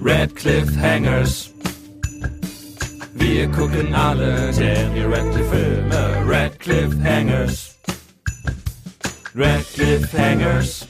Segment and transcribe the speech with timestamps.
[0.00, 0.32] Red
[0.80, 1.50] Hangers.
[3.14, 6.24] Wir gucken alle Daniel Radcliffe Filme.
[6.26, 7.76] Red Hangers.
[9.34, 10.86] Red Hangers.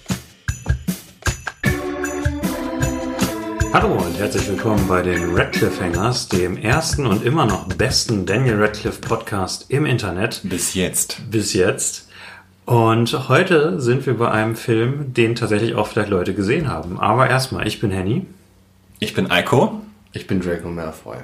[3.72, 8.62] Hallo und herzlich willkommen bei den Radcliffe Hangers, dem ersten und immer noch besten Daniel
[8.62, 10.40] Radcliffe Podcast im Internet.
[10.44, 11.20] Bis jetzt.
[11.30, 12.07] Bis jetzt.
[12.68, 17.00] Und heute sind wir bei einem Film, den tatsächlich auch vielleicht Leute gesehen haben.
[17.00, 18.26] Aber erstmal, ich bin Henny.
[18.98, 19.80] Ich bin Eiko.
[20.12, 21.16] Ich bin Draco Malfoy.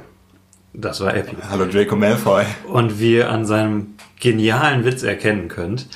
[0.72, 1.36] Das war Epi.
[1.50, 2.44] Hallo Draco Malfoy.
[2.66, 5.86] Und wie ihr an seinem genialen Witz erkennen könnt,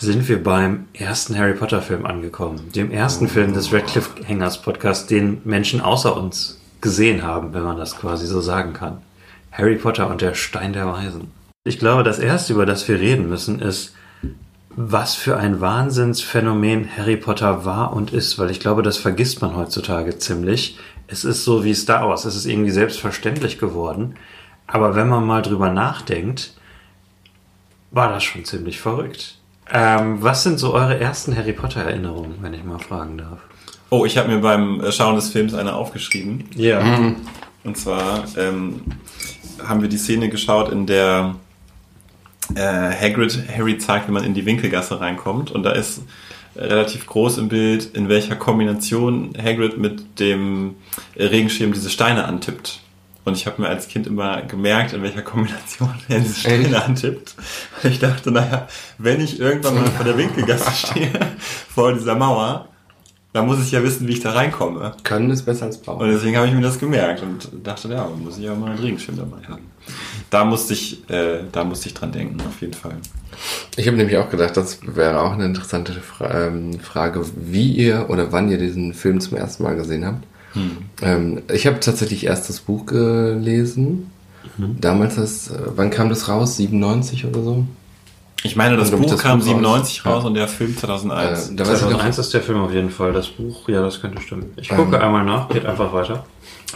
[0.00, 2.72] sind wir beim ersten Harry Potter Film angekommen.
[2.74, 7.76] Dem ersten Film des Radcliffe Hangers Podcast, den Menschen außer uns gesehen haben, wenn man
[7.76, 8.98] das quasi so sagen kann.
[9.52, 11.30] Harry Potter und der Stein der Weisen.
[11.62, 13.94] Ich glaube, das erste, über das wir reden müssen, ist,
[14.76, 19.56] was für ein Wahnsinnsphänomen Harry Potter war und ist, weil ich glaube, das vergisst man
[19.56, 20.78] heutzutage ziemlich.
[21.08, 24.14] Es ist so wie Star Wars, es ist irgendwie selbstverständlich geworden.
[24.66, 26.54] Aber wenn man mal drüber nachdenkt,
[27.90, 29.38] war das schon ziemlich verrückt.
[29.72, 33.40] Ähm, was sind so eure ersten Harry Potter Erinnerungen, wenn ich mal fragen darf?
[33.90, 36.44] Oh, ich habe mir beim Schauen des Films eine aufgeschrieben.
[36.54, 36.80] Ja.
[36.80, 37.16] Mhm.
[37.64, 38.82] Und zwar ähm,
[39.66, 41.34] haben wir die Szene geschaut, in der
[42.54, 45.50] äh, Hagrid Harry zeigt, wie man in die Winkelgasse reinkommt.
[45.50, 46.02] Und da ist
[46.56, 50.76] relativ groß im Bild, in welcher Kombination Hagrid mit dem
[51.16, 52.80] Regenschirm diese Steine antippt.
[53.24, 57.34] Und ich habe mir als Kind immer gemerkt, in welcher Kombination er diese Steine antippt.
[57.82, 58.66] Und ich dachte, naja,
[58.98, 61.12] wenn ich irgendwann mal vor der Winkelgasse stehe,
[61.68, 62.69] vor dieser Mauer,
[63.32, 64.94] dann muss ich ja wissen, wie ich da reinkomme.
[65.04, 66.10] Können ist besser als Und bauen.
[66.10, 69.16] deswegen habe ich mir das gemerkt und dachte, ja, muss ich ja mal einen Regenschirm
[69.16, 69.62] dabei haben.
[70.30, 72.94] Da musste ich, äh, da musste ich dran denken, auf jeden Fall.
[73.76, 78.06] Ich habe nämlich auch gedacht, das wäre auch eine interessante Fra ähm, Frage, wie ihr
[78.10, 80.24] oder wann ihr diesen Film zum ersten Mal gesehen habt.
[81.00, 84.10] Ähm, ich habe tatsächlich erst das Buch gelesen.
[84.80, 86.56] Damals das, äh, wann kam das raus?
[86.56, 87.64] 97 oder so?
[88.42, 90.16] Ich meine, das Und Buch das kam Buch 97 raus.
[90.16, 91.50] raus und der Film 2001.
[91.50, 93.12] Äh, da weiß ich noch, 2001 ist der Film auf jeden Fall.
[93.12, 94.50] Das Buch, ja, das könnte stimmen.
[94.56, 95.02] Ich gucke Ähm.
[95.02, 96.24] einmal nach, geht einfach weiter.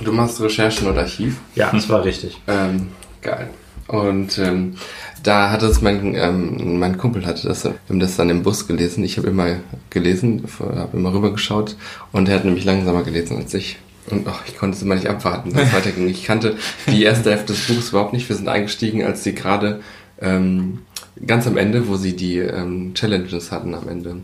[0.02, 1.38] du machst Recherchen oder Archiv.
[1.54, 2.40] Ja, das war richtig.
[2.48, 2.88] Ähm,
[3.22, 3.48] geil.
[3.86, 4.76] Und ähm,
[5.22, 8.66] da hat es mein, ähm, mein Kumpel hatte das, wir haben das dann im Bus
[8.66, 9.04] gelesen.
[9.04, 9.56] Ich habe immer
[9.90, 11.76] gelesen, habe immer rübergeschaut
[12.12, 13.76] und er hat nämlich langsamer gelesen als ich.
[14.10, 16.08] Und ach, ich konnte es immer nicht abwarten, dass es weiterging.
[16.08, 18.28] Ich kannte die erste Hälfte des Buchs überhaupt nicht.
[18.28, 19.80] Wir sind eingestiegen, als sie gerade
[20.20, 20.80] ähm,
[21.26, 24.16] ganz am Ende, wo sie die ähm, Challenges hatten am Ende.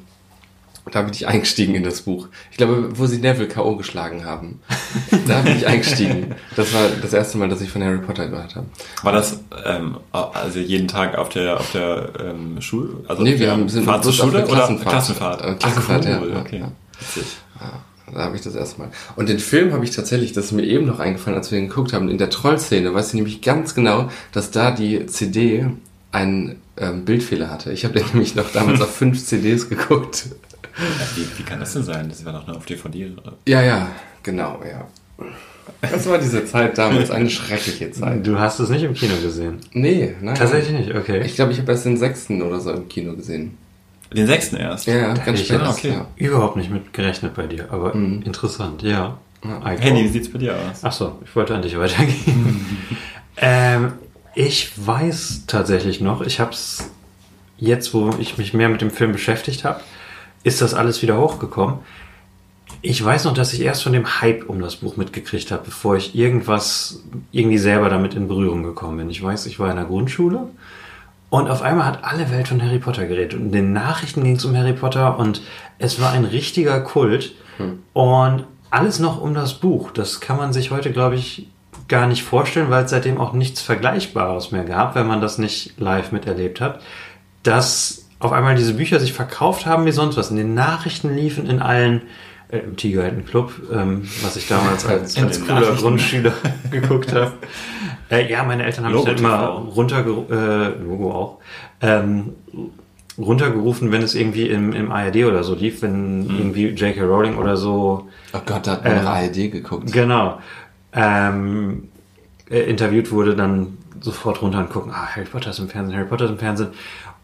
[0.90, 2.28] Da bin ich eingestiegen in das Buch.
[2.50, 3.76] Ich glaube, wo sie Neville K.O.
[3.76, 4.60] geschlagen haben.
[5.28, 6.34] Da bin ich eingestiegen.
[6.56, 8.66] Das war das erste Mal, dass ich von Harry Potter gehört habe.
[9.02, 13.04] War das ähm, also jeden Tag auf der auf der ähm, Schule?
[13.06, 14.88] Also Nee, wir der haben- sind Fahrt zur Schule der oder Klassenfahrt.
[14.90, 15.40] Klassenfahrt?
[15.42, 16.40] Äh, Klassenfahrt, Ach, cool, ja.
[16.40, 16.58] okay.
[16.60, 16.72] Ja.
[16.98, 17.24] Witzig.
[18.12, 18.88] Da habe ich das erste Mal.
[19.14, 21.68] Und den Film habe ich tatsächlich, das ist mir eben noch eingefallen, als wir ihn
[21.68, 25.66] geguckt haben, in der Trollszene, weiß ich nämlich ganz genau, dass da die CD
[26.10, 27.72] einen ähm, Bildfehler hatte.
[27.72, 30.26] Ich habe den nämlich noch damals auf fünf CDs geguckt.
[30.78, 32.08] Ja, wie, wie kann das denn sein?
[32.08, 33.12] Das war doch nur auf DVD.
[33.46, 33.88] Ja, ja,
[34.22, 34.86] genau, ja.
[35.82, 38.26] Das war diese Zeit damals, eine schreckliche Zeit.
[38.26, 39.58] Du hast es nicht im Kino gesehen.
[39.72, 40.34] Nee, nein.
[40.34, 41.22] Tatsächlich nicht, okay.
[41.24, 43.56] Ich glaube, ich habe erst den sechsten oder so im Kino gesehen.
[44.12, 44.86] Den sechsten erst.
[44.86, 45.60] Ja, ja, ganz ich spät.
[45.60, 45.88] ja, okay.
[45.90, 46.06] Ja.
[46.16, 48.22] Überhaupt nicht mit gerechnet bei dir, aber Mhm.
[48.22, 49.18] interessant, ja.
[49.64, 49.80] Eiko.
[49.82, 50.80] Henny, wie sieht's bei dir aus?
[50.82, 52.66] Ach so, ich wollte an dich weitergehen.
[53.36, 53.92] ähm,
[54.34, 56.90] ich weiß tatsächlich noch, ich habe es
[57.58, 59.80] jetzt, wo ich mich mehr mit dem Film beschäftigt habe,
[60.42, 61.76] ist das alles wieder hochgekommen.
[62.82, 65.96] Ich weiß noch, dass ich erst von dem Hype um das Buch mitgekriegt habe, bevor
[65.96, 67.02] ich irgendwas
[67.32, 69.10] irgendwie selber damit in Berührung gekommen bin.
[69.10, 70.48] Ich weiß, ich war in der Grundschule
[71.28, 73.34] und auf einmal hat alle Welt von Harry Potter geredet.
[73.34, 75.42] Und in den Nachrichten ging es um Harry Potter und
[75.78, 77.34] es war ein richtiger Kult.
[77.92, 79.90] Und alles noch um das Buch.
[79.90, 81.48] Das kann man sich heute, glaube ich,
[81.90, 85.78] gar nicht vorstellen, weil es seitdem auch nichts Vergleichbares mehr gab, wenn man das nicht
[85.78, 86.80] live miterlebt hat.
[87.42, 90.30] Dass auf einmal diese Bücher sich verkauft haben wie sonst was.
[90.30, 92.02] In den Nachrichten liefen in allen,
[92.50, 95.74] äh, im Tigerhelden-Club, ähm, was ich damals als, als cooler.
[95.74, 96.32] Grundschüler
[96.70, 97.32] geguckt habe.
[98.10, 101.38] Äh, ja, meine Eltern haben Logo mich dann immer runtergerufen, äh, Logo auch,
[101.80, 102.32] ähm,
[103.18, 106.38] runtergerufen, wenn es irgendwie im, im ARD oder so lief, wenn Mhm.
[106.38, 107.02] irgendwie J.K.
[107.02, 109.92] Rowling oder so, Oh Gott, da hat man Äh, ARD geguckt.
[109.92, 110.38] genau,
[110.92, 111.88] ähm,
[112.50, 116.08] äh, interviewt wurde, dann sofort runter und gucken, ah, Harry Potter ist im Fernsehen, Harry
[116.08, 116.70] Potter ist im Fernsehen.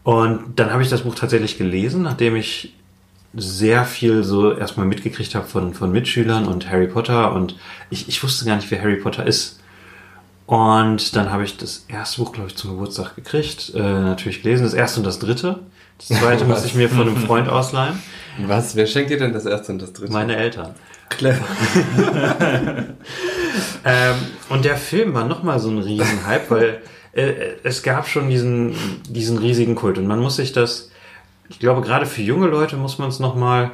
[0.03, 2.73] Und dann habe ich das Buch tatsächlich gelesen, nachdem ich
[3.33, 7.55] sehr viel so erstmal mitgekriegt habe von, von Mitschülern und Harry Potter und
[7.89, 9.59] ich, ich wusste gar nicht, wer Harry Potter ist.
[10.45, 14.63] Und dann habe ich das erste Buch, glaube ich, zum Geburtstag gekriegt, äh, natürlich gelesen,
[14.63, 15.59] das erste und das dritte.
[15.97, 17.99] Das zweite musste ich mir von einem Freund ausleihen.
[18.45, 18.75] Was?
[18.75, 20.13] Wer schenkt dir denn das erste und das dritte?
[20.13, 20.73] Meine Eltern.
[21.09, 21.45] Clever.
[23.87, 24.15] Ähm,
[24.49, 26.81] und der Film war nochmal so ein Riesenhype, weil
[27.13, 27.33] äh,
[27.63, 28.75] es gab schon diesen,
[29.07, 29.97] diesen riesigen Kult.
[29.97, 30.91] Und man muss sich das,
[31.47, 33.71] ich glaube, gerade für junge Leute muss man es nochmal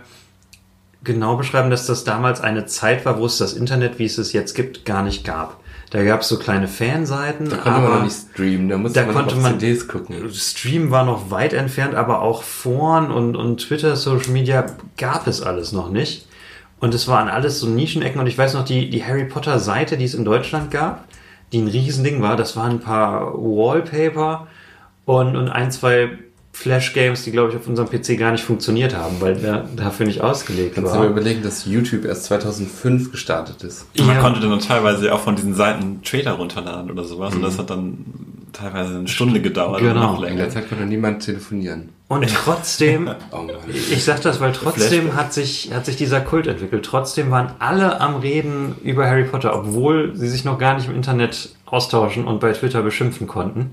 [1.04, 4.34] genau beschreiben, dass das damals eine Zeit war, wo es das Internet, wie es es
[4.34, 5.60] jetzt gibt, gar nicht gab.
[5.90, 9.00] Da gab es so kleine Fanseiten, Da konnte aber man noch nicht streamen, da musste
[9.00, 10.32] da man konnte man CDs gucken.
[10.32, 14.66] Stream war noch weit entfernt, aber auch Foren und, und Twitter, Social Media
[14.98, 16.28] gab es alles noch nicht.
[16.84, 18.20] Und es waren alles so Nischenecken.
[18.20, 21.06] Und ich weiß noch, die, die Harry Potter Seite, die es in Deutschland gab,
[21.54, 24.48] die ein Riesending war, das waren ein paar Wallpaper
[25.06, 26.10] und, und ein, zwei
[26.52, 30.20] Flash-Games, die, glaube ich, auf unserem PC gar nicht funktioniert haben, weil der dafür nicht
[30.20, 31.06] ausgelegt Kannst du war.
[31.06, 33.86] mir überlegen, dass YouTube erst 2005 gestartet ist.
[33.98, 34.22] Man Ja.
[34.22, 37.34] konnte dann teilweise auch von diesen Seiten Trailer runterladen oder sowas.
[37.34, 38.04] Und das hat dann
[38.54, 40.12] teilweise eine Stunde gedauert oder Genau.
[40.14, 40.38] noch In länger.
[40.44, 41.90] der Zeit konnte niemand telefonieren.
[42.08, 43.48] Und trotzdem Oh.
[43.92, 46.86] Ich sag das, weil trotzdem hat sich, hat sich dieser Kult entwickelt.
[46.86, 50.96] Trotzdem waren alle am Reden über Harry Potter, obwohl sie sich noch gar nicht im
[50.96, 53.72] Internet austauschen und bei Twitter beschimpfen konnten.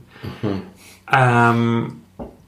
[1.12, 2.00] Ähm,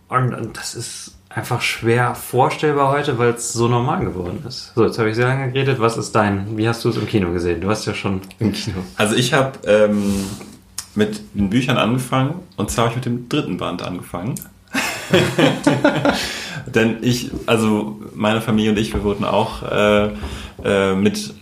[0.08, 4.72] und, und das ist einfach schwer vorstellbar heute, weil es so normal geworden ist.
[4.74, 5.80] So, jetzt habe ich sehr lange geredet.
[5.80, 7.60] Was ist dein, wie hast du es im Kino gesehen?
[7.60, 8.20] Du hast ja schon.
[8.38, 8.76] Im Kino.
[8.96, 10.12] Also ich habe ähm,
[10.94, 14.34] mit den Büchern angefangen und zwar habe ich mit dem dritten Band angefangen.
[16.66, 20.10] Denn ich, also meine Familie und ich, wir wurden auch äh,
[20.64, 21.34] äh, mit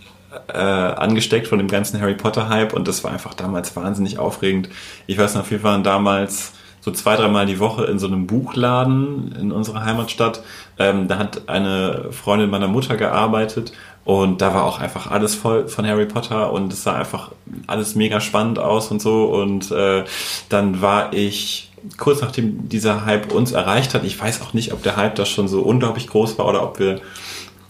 [0.47, 4.69] äh, angesteckt von dem ganzen Harry Potter Hype und das war einfach damals wahnsinnig aufregend.
[5.07, 9.33] Ich weiß noch, wir waren damals so zwei, dreimal die Woche in so einem Buchladen
[9.39, 10.43] in unserer Heimatstadt.
[10.79, 13.71] Ähm, da hat eine Freundin meiner Mutter gearbeitet
[14.03, 17.31] und da war auch einfach alles voll von Harry Potter und es sah einfach
[17.67, 19.25] alles mega spannend aus und so.
[19.25, 20.05] Und äh,
[20.49, 24.83] dann war ich kurz nachdem dieser Hype uns erreicht hat, ich weiß auch nicht, ob
[24.83, 27.01] der Hype da schon so unglaublich groß war oder ob wir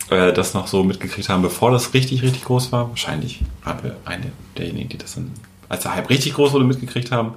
[0.10, 2.89] äh, das noch so mitgekriegt haben, bevor das richtig, richtig groß war.
[2.89, 5.31] Wahrscheinlich waren wir eine derjenigen, die das dann,
[5.68, 7.33] als der Hype richtig groß wurde, mitgekriegt haben.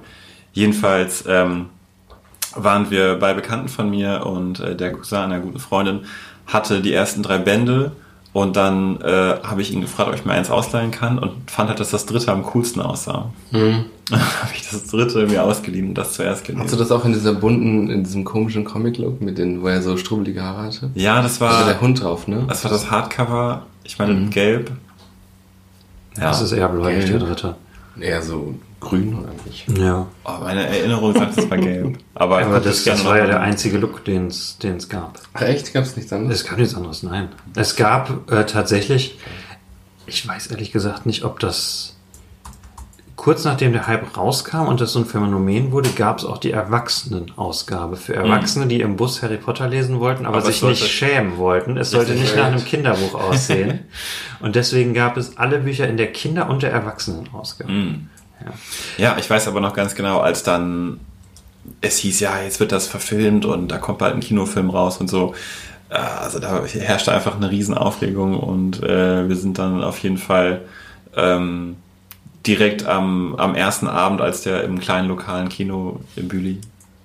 [0.53, 1.67] Jedenfalls ähm,
[2.55, 6.05] waren wir bei Bekannten von mir und äh, der Cousin einer guten Freundin
[6.47, 7.91] hatte die ersten drei Bände
[8.35, 11.69] und dann äh, habe ich ihn gefragt, ob ich mir eins ausleihen kann und fand
[11.69, 13.31] halt, dass das dritte am coolsten aussah.
[13.51, 13.85] Mhm.
[14.09, 16.63] Dann habe ich das dritte mir ausgeliehen und das zuerst gelesen.
[16.63, 19.81] Hast du das auch in dieser bunten, in diesem komischen Comic-Look, mit den, wo er
[19.81, 20.91] so strubbelige Haare hatte?
[20.95, 22.43] ja, das Da war war, der Hund drauf, ne?
[22.47, 24.29] das war das Hardcover, ich meine Mhm.
[24.31, 24.69] gelb.
[26.17, 27.55] Ja, Das ist eher bläulich, der dritte.
[27.99, 28.53] Eher so
[28.85, 29.65] grün oder nicht?
[29.77, 30.07] Ja.
[30.23, 31.97] oh, meine Erinnerung sagt, es war gelb.
[32.13, 35.19] Aber, Aber das, das war ja der einzige Look, den es den es gab.
[35.33, 35.73] Ach, echt?
[35.73, 36.41] Gab's nichts anderes?
[36.41, 37.29] Es gab nichts anderes, nein.
[37.55, 39.17] Es gab äh, tatsächlich,
[40.05, 41.95] ich weiß ehrlich gesagt nicht, ob das
[43.25, 46.51] kurz nachdem der Hype rauskam und das so ein Phänomen wurde, gab es auch die
[46.51, 50.87] Erwachsenenausgabe für Erwachsene, die im Bus Harry Potter lesen wollten, aber, Aber sich es nicht
[50.87, 51.75] schämen wollten.
[51.75, 53.79] Es sollte nicht nach einem Kinderbuch aussehen.
[54.41, 57.71] und deswegen gab es alle Bücher in der Kinder- und der Erwachsenenausgabe.
[57.71, 58.09] Mhm.
[58.97, 60.99] Ja, ich weiß aber noch ganz genau, als dann
[61.81, 65.09] es hieß, ja, jetzt wird das verfilmt und da kommt bald ein Kinofilm raus und
[65.09, 65.33] so.
[65.89, 70.61] Äh, Also da herrschte einfach eine Riesenaufregung und äh, wir sind dann auf jeden Fall
[71.15, 71.77] ähm,
[72.45, 76.61] direkt am, am ersten Abend, als der im kleinen lokalen Kino im Büli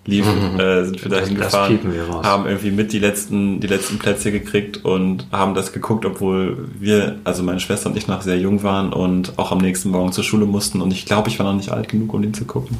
[0.06, 0.26] lief,
[0.58, 2.24] äh, sind wir da Das- das hingefahren, piepen wir raus.
[2.26, 7.18] haben irgendwie mit die letzten, die letzten Plätze gekriegt und haben das geguckt, obwohl wir,
[7.24, 10.24] also meine Schwester und ich noch sehr jung waren und auch am nächsten Morgen zur
[10.24, 12.78] Schule mussten und ich glaube, ich war noch nicht alt genug, um den zu gucken.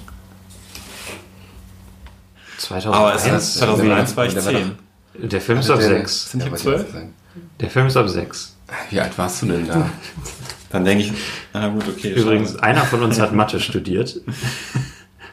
[2.59, 2.97] 2001.
[2.97, 4.73] Aber es ist 2001 war ich Der war 10.
[5.31, 6.31] der Film ist ab Der- 6.
[6.33, 6.85] Sind 12?
[6.87, 7.15] ich sagen.
[7.61, 8.57] Der Film ist ab 6.
[8.91, 9.91] Wie alt warst du denn da?
[10.71, 11.12] Dann denke ich,
[11.53, 12.12] na gut, okay.
[12.12, 14.21] Übrigens, einer von uns hat Mathe studiert.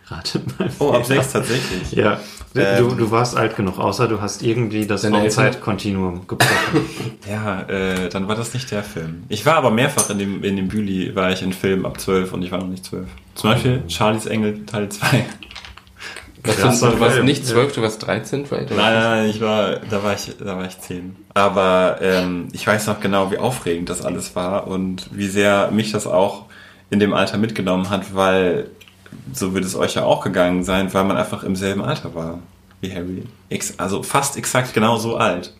[0.10, 0.70] Ratet mal.
[0.80, 1.06] Oh, ab.
[1.06, 1.92] 6 tatsächlich.
[1.98, 2.20] Ja,
[2.54, 2.98] du, Ähm.
[2.98, 5.06] du warst alt genug, außer du hast irgendwie das?
[5.06, 6.86] Raumzeitkontinuum gebrochen.
[7.30, 9.24] Ja, äh, dann war das nicht der Film.
[9.28, 12.34] Ich war aber mehrfach in dem, in dem Büli, war ich in Filmen ab 12
[12.34, 13.06] und ich war noch nicht 12.
[13.36, 15.26] Zum Beispiel Charlies Engel Teil 2.
[16.44, 17.50] Was Krasser du warst nicht ja.
[17.54, 18.70] 12, du warst 13 vielleicht?
[18.70, 21.16] Nein, nein, nein, ich war, da war ich, da war ich 10.
[21.34, 25.92] Aber ähm, ich weiß noch genau, wie aufregend das alles war und wie sehr mich
[25.92, 26.46] das auch
[26.90, 28.70] in dem Alter mitgenommen hat, weil
[29.34, 32.40] so wird es euch ja auch gegangen sein, weil man einfach im selben Alter war
[32.82, 33.24] wie Harry.
[33.50, 35.54] Ex also fast exakt genau so alt.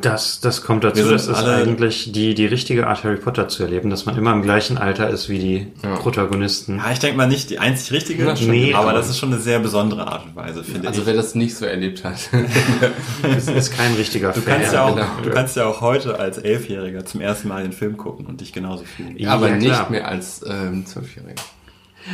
[0.00, 3.90] Das, das kommt dazu, das ist eigentlich die, die richtige Art, Harry Potter zu erleben,
[3.90, 5.96] dass man immer im gleichen Alter ist wie die Ja.
[5.96, 6.76] Protagonisten.
[6.78, 8.48] Ja, ich denke mal nicht die einzig richtige, stimmt.
[8.52, 11.06] Nee, aber aber- das ist schon eine sehr besondere Art und Weise, finde Also ich.
[11.08, 12.30] wer das nicht so erlebt hat.
[13.22, 14.54] Das ist kein richtiger Du Fan.
[14.58, 15.06] kannst, ja auch, genau.
[15.24, 18.52] du kannst ja auch heute als Elfjähriger zum ersten Mal den Film gucken und dich
[18.52, 19.16] genauso fühlen.
[19.18, 21.42] Ja, aber nicht mehr als ähm, Zwölfjähriger.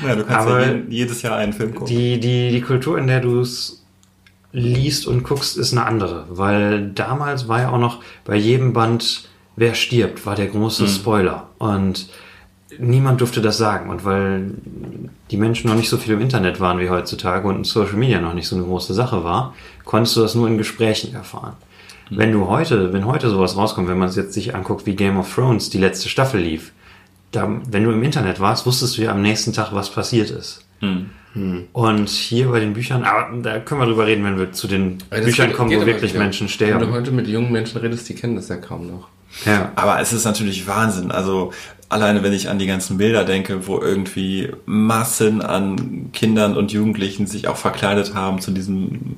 [0.07, 1.87] Ja, du kannst Aber ja jeden, jedes Jahr einen Film gucken.
[1.87, 3.85] Die, die, die Kultur, in der du es
[4.52, 6.26] liest und guckst, ist eine andere.
[6.28, 11.49] Weil damals war ja auch noch bei jedem Band, wer stirbt, war der große Spoiler.
[11.59, 12.09] Und
[12.78, 13.90] niemand durfte das sagen.
[13.90, 14.52] Und weil
[15.30, 18.35] die Menschen noch nicht so viel im Internet waren wie heutzutage und Social Media noch
[18.35, 19.54] nicht so eine große Sache war,
[19.85, 21.54] konntest du das nur in Gesprächen erfahren.
[22.11, 25.18] Wenn du heute, wenn heute sowas rauskommt, wenn man es jetzt sich anguckt, wie Game
[25.18, 26.73] of Thrones die letzte Staffel lief,
[27.33, 30.65] da, wenn du im Internet warst, wusstest du ja am nächsten Tag, was passiert ist.
[31.73, 34.99] Und hier bei den Büchern, aber da können wir drüber reden, wenn wir zu den
[35.11, 36.23] das Büchern geht- kommen, geht wo wirklich wieder.
[36.23, 36.81] Menschen Wenn sterben.
[36.81, 39.09] du heute mit jungen Menschen redest, die kennen das ja kaum noch.
[39.45, 39.71] Ja.
[39.77, 41.11] Aber es ist natürlich Wahnsinn.
[41.11, 41.53] Also
[41.88, 47.26] alleine wenn ich an die ganzen Bilder denke, wo irgendwie Massen an Kindern und Jugendlichen
[47.26, 49.16] sich auch verkleidet haben zu diesen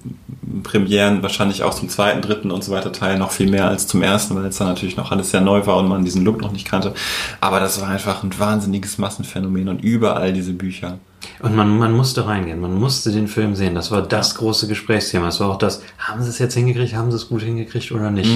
[0.62, 4.02] Premieren, wahrscheinlich auch zum zweiten, dritten und so weiter Teil noch viel mehr als zum
[4.02, 6.52] ersten, weil es dann natürlich noch alles sehr neu war und man diesen Look noch
[6.52, 6.94] nicht kannte.
[7.40, 10.98] Aber das war einfach ein wahnsinniges Massenphänomen und überall diese Bücher.
[11.40, 13.74] Und man, man musste reingehen, man musste den Film sehen.
[13.74, 15.28] Das war das große Gesprächsthema.
[15.28, 18.10] Es war auch das, haben sie es jetzt hingekriegt, haben sie es gut hingekriegt oder
[18.10, 18.30] nicht?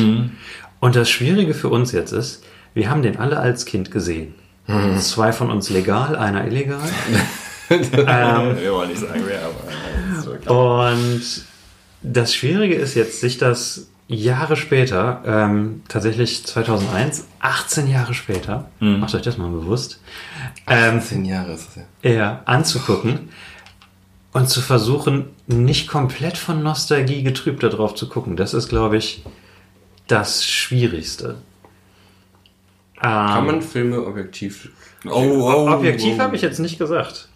[0.80, 2.42] Und das Schwierige für uns jetzt ist,
[2.74, 4.34] wir haben den alle als Kind gesehen.
[4.98, 6.80] Zwei von uns legal, einer illegal.
[7.70, 11.44] ähm, Wir wollen nicht sagen, wer, aber wirklich- Und
[12.02, 19.14] das Schwierige ist jetzt, sich das Jahre später, ähm, tatsächlich 2001, 18 Jahre später, macht
[19.14, 20.00] euch das mal bewusst,
[20.66, 21.82] ähm, Zehn Jahre ist es ja.
[22.02, 23.30] eher anzugucken
[24.32, 28.36] und zu versuchen, nicht komplett von Nostalgie getrübt darauf zu gucken.
[28.36, 29.24] Das ist, glaube ich,
[30.06, 31.36] das Schwierigste.
[33.04, 34.70] Kann Ähm, man Filme objektiv.
[35.04, 36.20] Oh, oh, objektiv oh.
[36.20, 37.28] habe ich jetzt nicht gesagt.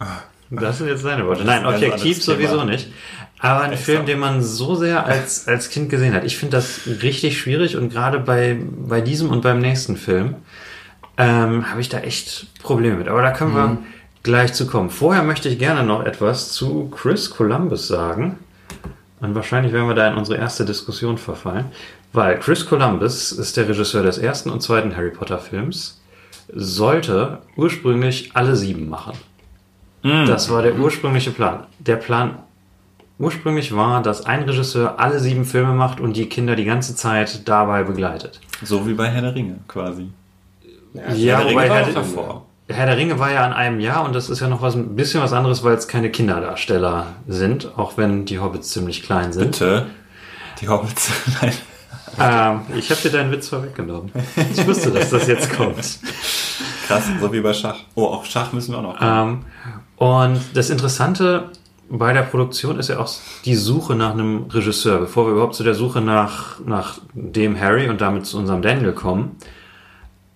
[0.49, 1.43] Das sind jetzt deine Worte.
[1.45, 2.91] Nein, objektiv sowieso nicht.
[3.37, 3.77] Aber ein.
[3.77, 6.23] Film, den man so sehr als, als Kind gesehen hat.
[6.23, 10.35] Ich finde das richtig schwierig und gerade bei, bei diesem und beim nächsten Film
[11.17, 13.07] ähm, habe ich da echt Probleme mit.
[13.07, 13.77] Aber da können wir
[14.23, 14.89] gleich zu kommen.
[14.89, 18.39] Vorher möchte ich gerne noch etwas zu Chris Columbus sagen.
[19.21, 21.65] Und wahrscheinlich werden wir da in unsere erste Diskussion verfallen.
[22.11, 26.01] Weil Chris Columbus ist der Regisseur des ersten und zweiten Harry Potter Films,
[26.53, 29.13] sollte ursprünglich alle sieben machen.
[30.01, 31.65] Das war der ursprüngliche Plan.
[31.79, 32.39] Der Plan
[33.19, 37.47] ursprünglich war, dass ein Regisseur alle sieben Filme macht und die Kinder die ganze Zeit
[37.47, 38.39] dabei begleitet.
[38.63, 40.07] So wie bei Herr der Ringe quasi.
[40.93, 42.45] Ja, Herr der Ringe war Herr, davor.
[42.69, 44.95] Herr der Ringe war ja an einem Jahr und das ist ja noch was ein
[44.95, 49.51] bisschen was anderes, weil es keine Kinderdarsteller sind, auch wenn die Hobbits ziemlich klein sind.
[49.51, 49.87] Bitte.
[50.61, 51.11] Die Hobbits.
[51.41, 51.53] Nein.
[52.19, 54.11] Ähm, ich habe dir deinen Witz vorweggenommen.
[54.51, 55.99] Ich wusste, dass das jetzt kommt.
[56.87, 57.77] Krass, so wie bei Schach.
[57.95, 58.97] Oh, auf Schach müssen wir auch noch.
[59.01, 59.45] Ähm,
[59.97, 61.51] und das Interessante
[61.89, 63.11] bei der Produktion ist ja auch
[63.45, 64.99] die Suche nach einem Regisseur.
[64.99, 68.93] Bevor wir überhaupt zu der Suche nach, nach dem Harry und damit zu unserem Daniel
[68.93, 69.35] kommen,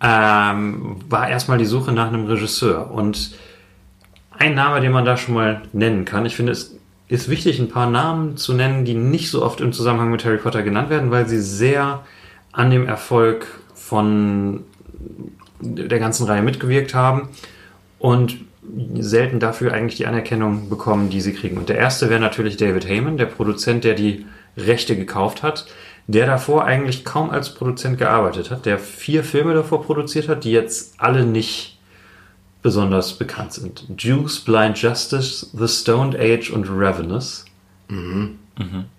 [0.02, 2.92] ähm, war erstmal die Suche nach einem Regisseur.
[2.92, 3.36] Und
[4.38, 6.76] ein Name, den man da schon mal nennen kann, ich finde, es
[7.14, 10.38] ist wichtig, ein paar Namen zu nennen, die nicht so oft im Zusammenhang mit Harry
[10.38, 12.04] Potter genannt werden, weil sie sehr
[12.52, 14.64] an dem Erfolg von
[15.60, 17.30] der ganzen Reihe mitgewirkt haben
[18.00, 18.38] und
[18.98, 21.58] selten dafür eigentlich die Anerkennung bekommen, die sie kriegen.
[21.58, 24.26] Und der erste wäre natürlich David Heyman, der Produzent, der die
[24.58, 25.68] Rechte gekauft hat,
[26.08, 30.52] der davor eigentlich kaum als Produzent gearbeitet hat, der vier Filme davor produziert hat, die
[30.52, 31.73] jetzt alle nicht
[32.64, 33.84] besonders bekannt sind.
[33.98, 37.46] Juice, Blind Justice, The Stoned Age und Ravenous.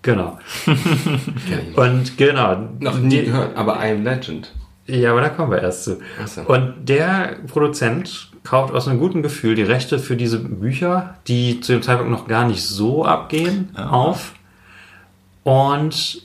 [0.01, 0.39] Genau.
[0.65, 1.77] Kenn ich nicht.
[1.77, 2.69] Und genau.
[2.79, 4.51] Noch nie die- gehört, aber I Am Legend.
[4.85, 5.97] ja, aber da kommen wir erst zu.
[6.23, 6.41] Ach so.
[6.41, 11.71] Und der Produzent kauft aus einem guten Gefühl die Rechte für diese Bücher, die zu
[11.73, 14.33] dem Zeitpunkt noch gar nicht so abgehen, auf
[15.43, 16.21] und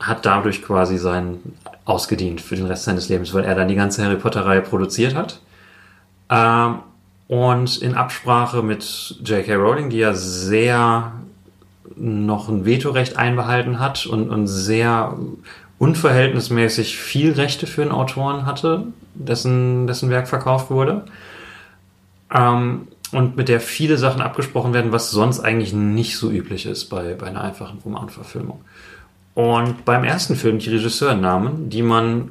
[0.00, 4.04] hat dadurch quasi seinen ausgedient für den Rest seines Lebens, weil er dann die ganze
[4.04, 5.40] Harry Potter-Reihe produziert hat.
[6.34, 6.78] Ähm,
[7.26, 9.54] und in Absprache mit J.K.
[9.54, 11.12] Rowling, die ja sehr
[11.96, 15.16] noch ein Vetorecht einbehalten hat und, und sehr
[15.78, 21.04] unverhältnismäßig viel Rechte für einen Autoren hatte, dessen, dessen Werk verkauft wurde.
[22.32, 26.86] Ähm, und mit der viele Sachen abgesprochen werden, was sonst eigentlich nicht so üblich ist
[26.86, 28.60] bei, bei einer einfachen Romanverfilmung.
[29.34, 32.30] Und beim ersten Film die Regisseurnamen, die man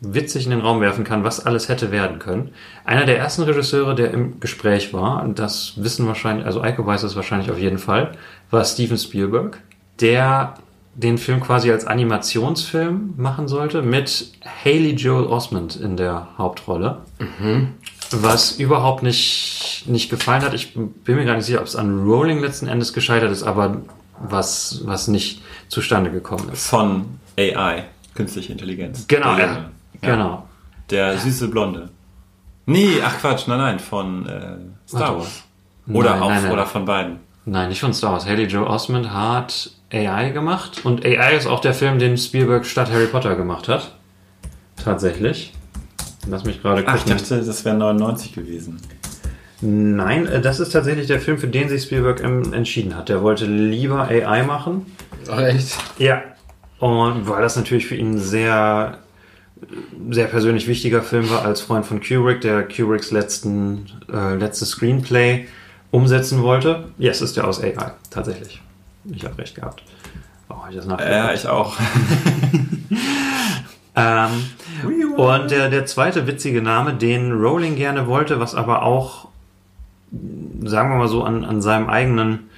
[0.00, 2.50] witzig in den Raum werfen kann, was alles hätte werden können.
[2.84, 7.16] Einer der ersten Regisseure, der im Gespräch war, das wissen wahrscheinlich, also Eiko weiß es
[7.16, 8.12] wahrscheinlich auf jeden Fall,
[8.50, 9.60] war Steven Spielberg,
[10.00, 10.54] der
[10.94, 14.32] den Film quasi als Animationsfilm machen sollte, mit
[14.64, 16.98] Haley Joel Osment in der Hauptrolle.
[18.12, 20.52] Was überhaupt nicht, nicht gefallen hat.
[20.52, 23.82] Ich bin mir gar nicht sicher, ob es an Rowling letzten Endes gescheitert ist, aber
[24.18, 26.66] was, was nicht zustande gekommen ist.
[26.68, 27.04] Von
[27.38, 27.84] AI,
[28.14, 29.06] künstliche Intelligenz.
[29.08, 29.70] Genau, Der ja.
[30.00, 30.48] Genau.
[30.90, 31.90] Der süße Blonde.
[32.66, 34.56] Nee, ach Quatsch, nein, nein, von äh,
[34.88, 35.18] Star.
[35.18, 35.42] Wars.
[35.88, 36.52] Oder Nein, auch, nein, nein.
[36.52, 37.16] oder von beiden.
[37.44, 38.26] Nein, nicht von Star Wars.
[38.26, 42.90] Haley Joe Osment hat AI gemacht und AI ist auch der Film, den Spielberg statt
[42.92, 43.94] Harry Potter gemacht hat.
[44.82, 45.52] Tatsächlich.
[46.28, 47.18] Lass mich gerade Ach, ich gucken.
[47.18, 48.80] dachte, das wäre 99 gewesen.
[49.62, 53.08] Nein, äh, das ist tatsächlich der Film, für den sich Spielberg entschieden hat.
[53.08, 54.86] Der wollte lieber AI machen.
[55.30, 55.76] Ach, echt?
[55.98, 56.22] Ja.
[56.80, 58.98] Und weil das natürlich für ihn ein sehr,
[60.10, 65.46] sehr persönlich wichtiger Film war als Freund von Kubrick, der Kubricks letzten, äh, letztes Screenplay
[65.90, 66.88] umsetzen wollte.
[66.98, 68.62] Yes, ist der aus AI, tatsächlich.
[69.04, 69.82] Ich habe recht gehabt.
[70.48, 70.86] Oh, ich das.
[70.86, 71.76] Ja, ich auch.
[73.96, 74.44] Ähm,
[75.16, 79.28] und der, der zweite witzige Name, den Rowling gerne wollte, was aber auch,
[80.62, 82.48] sagen wir mal so, an, an seinem eigenen,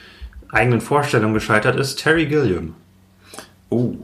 [0.51, 2.75] eigenen Vorstellungen gescheitert ist, Terry Gilliam
[3.73, 3.95] Oh,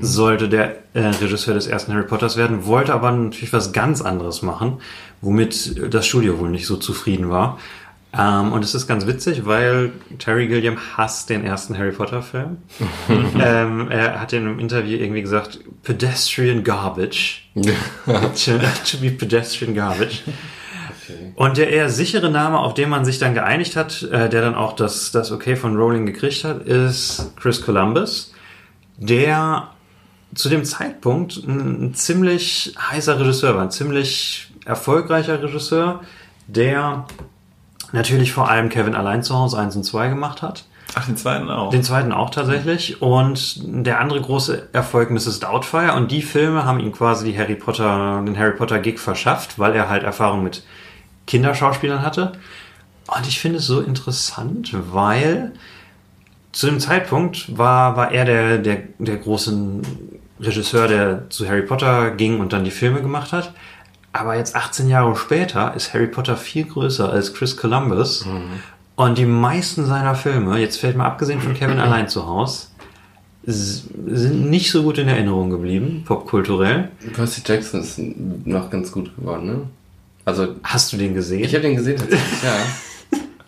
[0.00, 4.42] sollte der äh, Regisseur des ersten Harry Potters werden, wollte aber natürlich was ganz anderes
[4.42, 4.78] machen,
[5.20, 7.58] womit das Studio wohl nicht so zufrieden war.
[8.16, 12.58] Ähm, und es ist ganz witzig, weil Terry Gilliam hasst den ersten Harry Potter Film.
[13.40, 17.48] ähm, er hat in einem Interview irgendwie gesagt, pedestrian garbage.
[17.56, 18.52] to,
[18.84, 20.22] to be pedestrian garbage.
[21.34, 24.54] Und der eher sichere Name, auf den man sich dann geeinigt hat, äh, der dann
[24.54, 28.32] auch das, das Okay von Rowling gekriegt hat, ist Chris Columbus,
[28.96, 29.68] der
[30.34, 36.00] zu dem Zeitpunkt ein, ziemlich heißer Regisseur war, ein ziemlich erfolgreicher Regisseur,
[36.46, 37.06] der
[37.92, 40.64] natürlich vor allem Kevin allein zu Hause 1 und 2 gemacht hat.
[40.94, 41.70] ach, den zweiten auch.
[41.70, 43.00] Den zweiten auch tatsächlich.
[43.00, 45.40] Und der andere große Erfolg Mrs.
[45.40, 45.94] Doubtfire.
[45.94, 49.74] Und die Filme haben ihm quasi die Harry Potter, den Harry Potter Gig verschafft, weil
[49.74, 50.64] er halt Erfahrung mit
[51.26, 52.32] Kinderschauspielern hatte.
[53.06, 55.52] Und ich finde es so interessant, weil
[56.56, 59.56] zu dem Zeitpunkt war, war er der, der, der große
[60.40, 63.52] Regisseur, der zu Harry Potter ging und dann die Filme gemacht hat.
[64.12, 68.26] Aber jetzt 18 Jahre später ist Harry Potter viel größer als Chris Columbus.
[68.96, 72.70] Und die meisten seiner Filme, jetzt fällt mal abgesehen von Kevin allein zu Haus,
[73.46, 76.88] s- sind nicht so gut in Erinnerung geblieben, popkulturell.
[77.12, 77.98] Percy Jackson ist
[78.46, 79.58] noch ganz gut geworden, ne?
[80.24, 81.44] Also, Hast du den gesehen?
[81.44, 82.56] ich habe den gesehen tatsächlich, ja.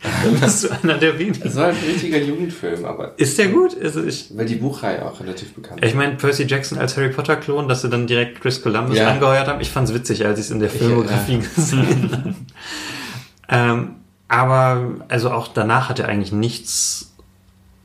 [0.41, 1.45] bist du einer der wenigen.
[1.47, 3.77] Es war ein richtiger Jugendfilm, aber Ist der gut?
[3.83, 7.67] Also ich, weil die Buchreihe auch relativ bekannt ich meine, Percy Jackson als Harry Potter-Klon,
[7.69, 9.09] dass sie dann direkt Chris Columbus Ja.
[9.11, 12.35] angeheuert haben, ich fand's witzig, als ich es in der Filmografie gesehen habe.
[13.49, 13.91] ähm,
[14.29, 17.13] aber also auch danach hat er eigentlich nichts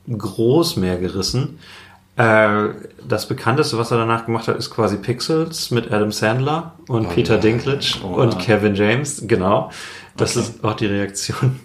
[0.08, 1.58] groß mehr gerissen.
[2.16, 2.68] Äh,
[3.08, 7.10] das bekannteste, was er danach gemacht hat, ist quasi Pixels mit Adam Sandler und Oh
[7.10, 7.42] Peter nein.
[7.42, 8.38] Dinklage Oh und.
[8.38, 9.22] Kevin James.
[9.26, 9.70] Genau.
[10.16, 10.46] Das Okay.
[10.46, 11.58] ist auch die Reaktion,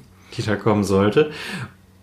[0.45, 1.31] da kommen sollte.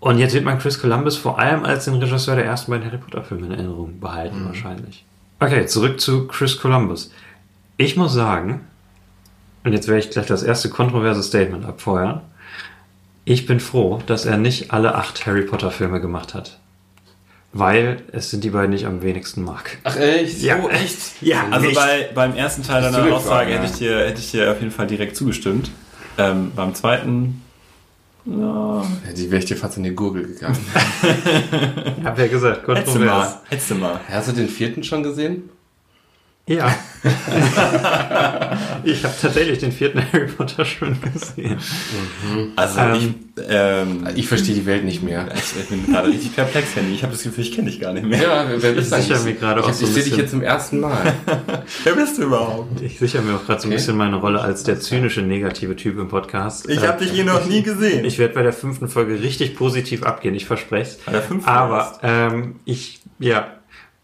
[0.00, 2.98] Und jetzt wird man Chris Columbus vor allem als den Regisseur der ersten beiden Harry
[2.98, 5.04] Potter Filme in Erinnerung behalten, wahrscheinlich.
[5.40, 7.10] Okay, zurück zu Chris Columbus.
[7.76, 8.60] Ich muss sagen,
[9.64, 12.20] und jetzt werde ich gleich das erste kontroverse Statement abfeuern.
[13.24, 16.58] Ich bin froh, dass er nicht alle acht Harry Potter Filme gemacht hat.
[17.52, 19.78] Weil es sind die beiden, die ich am wenigsten mag.
[19.84, 20.42] Ach echt?
[20.42, 20.58] Ja.
[20.62, 20.98] Oh, echt?
[21.22, 24.60] Ja, Also bei, beim ersten Teil deiner Aussage hätte ich, dir, hätte ich dir auf
[24.60, 25.70] jeden Fall direkt zugestimmt.
[26.18, 27.42] Ähm, beim zweiten,
[28.26, 28.82] ja,
[29.16, 30.58] die wäre ich dir fast in die Gurgel gegangen.
[31.98, 33.40] Ich habe ja gesagt, hättest du mal.
[33.48, 34.00] Hättest du mal.
[34.08, 35.48] Hast du den vierten schon gesehen?
[36.48, 36.72] Ja.
[38.84, 41.58] ich habe tatsächlich den vierten Harry Potter schon gesehen.
[42.56, 45.28] Also Ähm, ich, ähm, Ich verstehe die Welt nicht mehr.
[45.34, 46.94] ich, ich bin gerade richtig perplex, Henny.
[46.94, 48.22] Ich habe das Gefühl, ich kenne dich gar nicht mehr.
[48.22, 49.34] Ja, wer, bist du Ich sicher eigentlich?
[49.34, 51.14] mir gerade ich auch hab- so Ich sehe dich jetzt zum ersten Mal.
[51.84, 52.80] Wer bist du überhaupt?
[52.80, 53.76] Ich sichere mir auch gerade so ein Okay.
[53.78, 56.68] bisschen meine Rolle als der zynische, negative Typ im Podcast.
[56.68, 58.04] Ich Äh, habe dich hier noch nie gesehen.
[58.04, 60.96] Ich werde bei der fünften Folge richtig positiv abgehen, ich verspreche es.
[60.98, 63.48] Bei der fünften Aber ähm, ich, ja,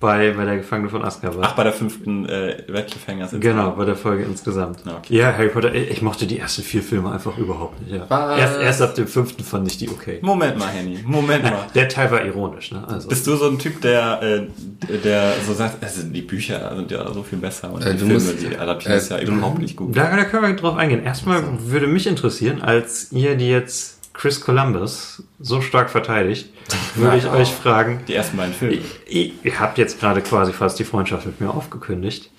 [0.02, 1.38] bei, bei der Gefangene von Azkaban.
[1.42, 3.30] Ach, bei der fünften äh, Red Cliffhangers.
[3.40, 4.80] Genau, bei der Folge insgesamt.
[4.84, 5.16] Ah, okay.
[5.16, 7.94] Ja, Harry Potter, ich ich mochte die ersten vier Filme einfach überhaupt nicht.
[7.94, 8.04] Ja.
[8.08, 8.38] Was?
[8.38, 10.18] Erst, erst ab dem fünften fand ich die okay.
[10.20, 10.98] Moment mal, Henny.
[11.06, 11.66] Moment mal.
[11.74, 12.86] Der Teil war ironisch, ne?
[12.86, 16.90] Also, Bist du so ein Typ, der, äh, der so sagt, also die Bücher sind
[16.90, 19.60] ja so viel besser und Äh, die Filme, musst- die adaptieren ist ja äh, überhaupt
[19.60, 19.96] nicht gut.
[19.96, 21.02] da, da können wir drauf eingehen.
[21.04, 26.48] Erstmal würde mich interessieren, als ihr die jetzt Chris Columbus so stark verteidigt,
[26.94, 28.78] würde ich euch fragen, Die ersten beiden Filme.
[29.08, 32.30] Ihr, ihr habt jetzt gerade quasi fast die Freundschaft mit mir aufgekündigt.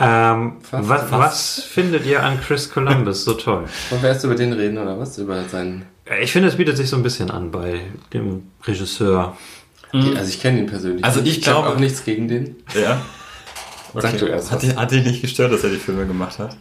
[0.00, 1.12] Ähm, Fast, was, fast.
[1.12, 3.64] was findet ihr an Chris Columbus so toll?
[3.90, 5.18] Wollen wir erst über den reden oder was?
[5.18, 5.86] Über seinen.
[6.22, 7.80] Ich finde, es bietet sich so ein bisschen an bei
[8.12, 9.36] dem Regisseur.
[9.92, 11.04] Also ich kenne ihn persönlich.
[11.04, 12.54] Also ich hab glaube- auch nichts gegen den.
[12.80, 13.00] Ja.
[13.94, 16.56] Sag du erst Hat hat dich nicht gestört, dass er die Filme gemacht hat?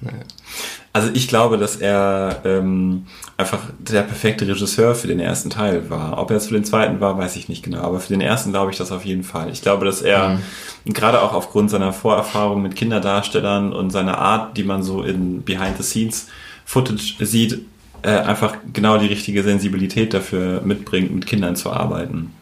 [0.94, 3.06] Also ich glaube, dass er ähm,
[3.38, 6.18] einfach der perfekte Regisseur für den ersten Teil war.
[6.18, 7.82] Ob er es für den zweiten war, weiß ich nicht genau.
[7.82, 9.50] Aber für den ersten glaube ich das auf jeden Fall.
[9.52, 10.40] Ich glaube, dass er
[10.86, 15.78] gerade auch aufgrund seiner Vorerfahrung mit Kinderdarstellern und seiner Art, die man so in Behind
[15.78, 16.28] the Scenes
[16.66, 17.62] Footage sieht,
[18.02, 22.34] äh, einfach genau die richtige Sensibilität dafür mitbringt, mit Kindern zu arbeiten.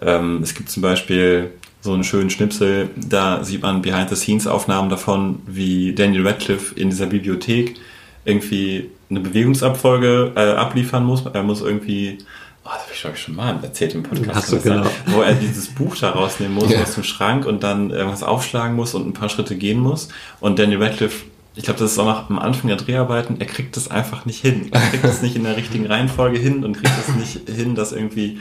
[0.00, 1.50] Ähm, es gibt zum Beispiel
[1.82, 7.76] so einen schönen Schnipsel, da sieht man Behind-the-Scenes-Aufnahmen davon, wie Daniel Radcliffe in dieser Bibliothek
[8.24, 11.24] irgendwie eine Bewegungsabfolge äh, abliefern muss.
[11.32, 12.18] Er muss irgendwie,
[12.64, 14.86] oh, das habe ich glaube ich schon mal erzählt im Podcast, Hast du das genau.
[15.06, 16.82] wo er dieses Buch da rausnehmen muss Ja.
[16.82, 20.08] aus dem Schrank und dann irgendwas aufschlagen muss und ein paar Schritte gehen muss.
[20.38, 21.24] Und Daniel Radcliffe,
[21.56, 24.40] ich glaube, das ist auch noch am Anfang der Dreharbeiten, er kriegt das einfach nicht
[24.42, 24.68] hin.
[24.70, 27.92] Er kriegt es nicht in der richtigen Reihenfolge hin und kriegt es nicht hin, das
[27.92, 28.38] irgendwie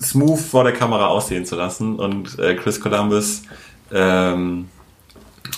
[0.00, 1.96] smooth vor der Kamera aussehen zu lassen.
[1.96, 3.42] Und äh, Chris Columbus
[3.92, 4.66] ähm,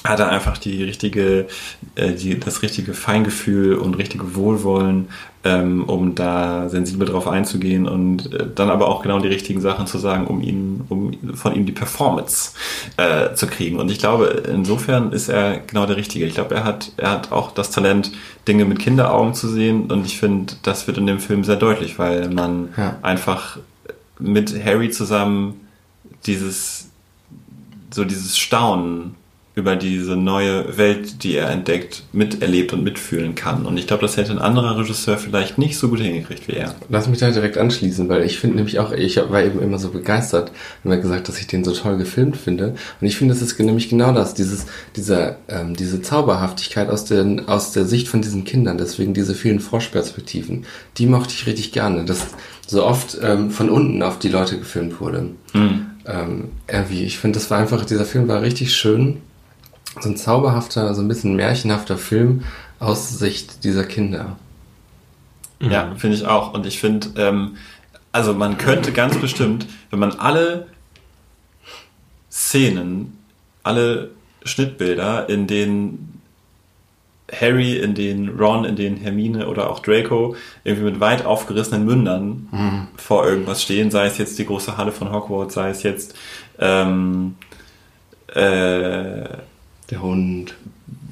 [0.04, 1.46] hat er einfach die richtige,
[1.94, 5.08] äh, die, das richtige Feingefühl und richtige Wohlwollen,
[5.42, 9.86] ähm, um da sensibel drauf einzugehen und äh, dann aber auch genau die richtigen Sachen
[9.86, 12.52] zu sagen, um ihn, um von ihm die Performance
[12.98, 13.78] äh, zu kriegen.
[13.78, 16.24] Und ich glaube, insofern ist er genau der Richtige.
[16.26, 18.12] Ich glaube, er hat, er hat auch das Talent,
[18.48, 19.90] Dinge mit Kinderaugen zu sehen.
[19.90, 22.96] Und ich finde, das wird in dem Film sehr deutlich, weil man Ja.
[23.02, 23.58] einfach
[24.20, 25.60] mit Harry zusammen
[26.26, 26.90] dieses
[27.92, 29.16] so dieses Staunen
[29.56, 33.66] über diese neue Welt, die er entdeckt, miterlebt und mitfühlen kann.
[33.66, 36.76] Und ich glaube, das hätte ein anderer Regisseur vielleicht nicht so gut hingekriegt wie er.
[36.88, 39.90] Lass mich da direkt anschließen, weil ich finde nämlich auch, ich war eben immer so
[39.90, 40.52] begeistert
[40.84, 42.74] und habe gesagt, dass ich den so toll gefilmt finde.
[43.00, 47.42] Und ich finde, das ist nämlich genau das, dieses, dieser, ähm, diese Zauberhaftigkeit aus der,
[47.46, 50.64] aus der Sicht von diesen Kindern, deswegen diese vielen Froschperspektiven,
[50.96, 52.28] die mochte ich richtig gerne, dass
[52.70, 55.30] so oft ähm, von unten auf die Leute gefilmt wurde.
[56.06, 59.20] Ähm, irgendwie, ich finde, das war einfach, dieser Film war richtig schön.
[60.00, 62.44] So ein zauberhafter, so ein bisschen märchenhafter Film
[62.78, 64.36] aus Sicht dieser Kinder.
[65.58, 66.54] Ja, finde ich auch.
[66.54, 67.56] Und ich finde, ähm,
[68.12, 70.68] also man könnte ganz bestimmt, wenn man alle
[72.30, 73.18] Szenen,
[73.64, 74.12] alle
[74.44, 76.09] Schnittbilder, in denen
[77.32, 82.88] Harry, in denen Ron, in denen Hermine oder auch Draco irgendwie mit weit aufgerissenen Mündern
[82.96, 86.14] vor irgendwas stehen, sei es jetzt die große Halle von Hogwarts, sei es jetzt
[86.58, 87.36] ähm,
[88.28, 90.54] äh, Der Hund.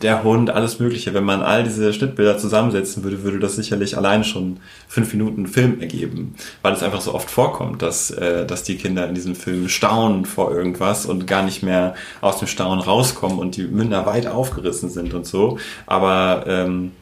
[0.02, 1.14] Der Hund, alles Mögliche.
[1.14, 5.80] Wenn man all diese Schnittbilder zusammensetzen würde, würde das sicherlich alleine schon fünf Minuten Film
[5.80, 9.68] ergeben, weil es einfach so oft vorkommt, dass, äh, dass die Kinder in diesem Film
[9.68, 14.26] staunen vor irgendwas und gar nicht mehr aus dem Staunen rauskommen und die Münder weit
[14.26, 15.58] aufgerissen sind und so.
[15.86, 16.92] Aber ähm,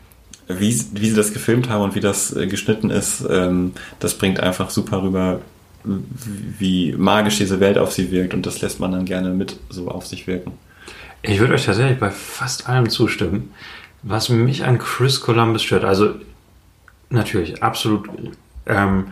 [0.48, 4.40] wie, wie sie das gefilmt haben und wie das äh, geschnitten ist, ähm, das bringt
[4.40, 5.40] einfach super rüber,
[6.58, 9.88] wie magisch diese Welt auf sie wirkt und das lässt man dann gerne mit so
[9.88, 10.52] auf sich wirken.
[11.26, 13.52] Ich würde euch tatsächlich bei fast allem zustimmen.
[14.02, 16.14] Was mich an Chris Columbus stört, also
[17.10, 18.08] natürlich, absolut.
[18.66, 19.06] Ähm,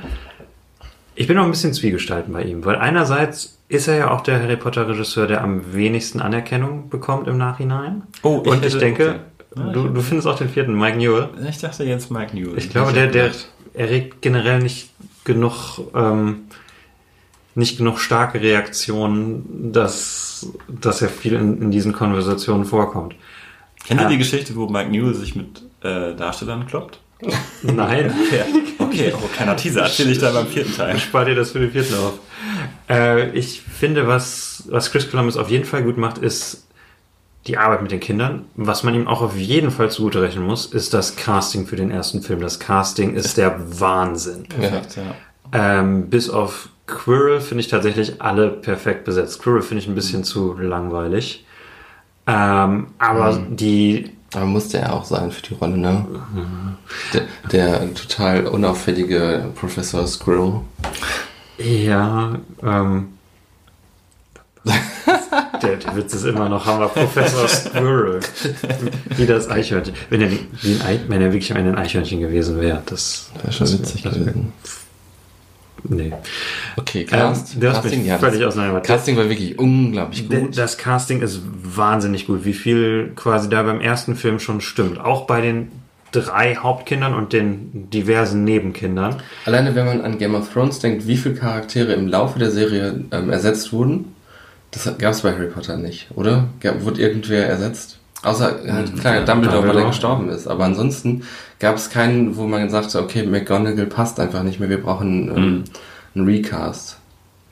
[1.15, 4.41] ich bin noch ein bisschen zwiegespalten bei ihm, weil einerseits ist er ja auch der
[4.41, 8.03] Harry Potter Regisseur, der am wenigsten Anerkennung bekommt im Nachhinein.
[8.23, 9.19] Oh, ich und ich denke, okay.
[9.57, 11.29] Ja, du, du findest auch den vierten, Mike Newell.
[11.49, 12.59] Ich dachte jetzt Mike Newell.
[12.59, 13.31] Ich glaube, der, der
[13.73, 14.91] erregt generell nicht
[15.25, 16.43] genug, ähm,
[17.55, 23.15] nicht genug starke Reaktionen, dass, dass er viel in, in diesen Konversationen vorkommt.
[23.87, 27.01] Kennt ihr die Geschichte, wo Mike Newell sich mit äh, Darstellern kloppt?
[27.63, 28.45] Nein, Ja.
[28.79, 30.99] Okay, oh, kleiner Teaser, erzähle ich da beim vierten Teil.
[30.99, 32.15] spar dir das für den vierten auf.
[32.89, 36.67] Äh, ich finde, was, was Chris Columbus auf jeden Fall gut macht, ist
[37.47, 38.47] die Arbeit mit den Kindern.
[38.57, 41.91] Was man ihm auch auf jeden Fall zugute rechnen muss, ist das Casting für den
[41.91, 42.41] ersten Film.
[42.41, 44.45] Das Casting ist der Wahnsinn.
[44.45, 45.15] Perfekt, ja.
[45.53, 49.43] Ähm, bis auf Quirrell finde ich tatsächlich alle perfekt besetzt.
[49.43, 51.45] Quirrell finde ich ein bisschen zu langweilig.
[52.27, 56.07] Ähm, aber die, Aber musste er auch sein für die Rolle, ne?
[57.13, 60.61] Der, der total unauffällige Professor Squirrel.
[61.59, 63.09] ja, ähm,
[65.63, 66.89] der, der Witz ist immer noch Hammer.
[66.89, 68.21] Professor Squirrel.
[69.17, 69.95] Wie das Eichhörnchen.
[70.11, 73.73] Wenn er, wie ein Ei, wenn er wirklich ein Eichhörnchen gewesen wäre, das Wäre schon
[73.73, 74.53] witzig gewesen.
[75.87, 76.13] Nee.
[76.77, 78.57] Okay, Cast, Ähm, hast mich ja, völlig das.
[78.83, 80.57] Casting war wirklich unglaublich gut.
[80.57, 84.99] Das Casting ist wahnsinnig gut, wie viel quasi da beim ersten Film schon stimmt.
[84.99, 85.71] Auch bei den
[86.11, 89.17] drei Hauptkindern und den diversen Nebenkindern.
[89.45, 93.05] Alleine wenn man an Game of Thrones denkt, wie viele Charaktere im Laufe der Serie
[93.11, 94.15] ähm, ersetzt wurden,
[94.71, 96.49] das gab es bei Harry Potter nicht, oder?
[96.81, 97.99] Wurde irgendwer ersetzt?
[98.23, 99.87] Außer halt, klar, Dumbledore, weil er Dumbledore.
[99.89, 100.47] gestorben ist.
[100.47, 101.25] Aber ansonsten
[101.65, 105.65] gab es keinen, wo man sagte, okay, McGonagall passt einfach nicht mehr, wir brauchen ähm,
[106.15, 106.99] einen Recast.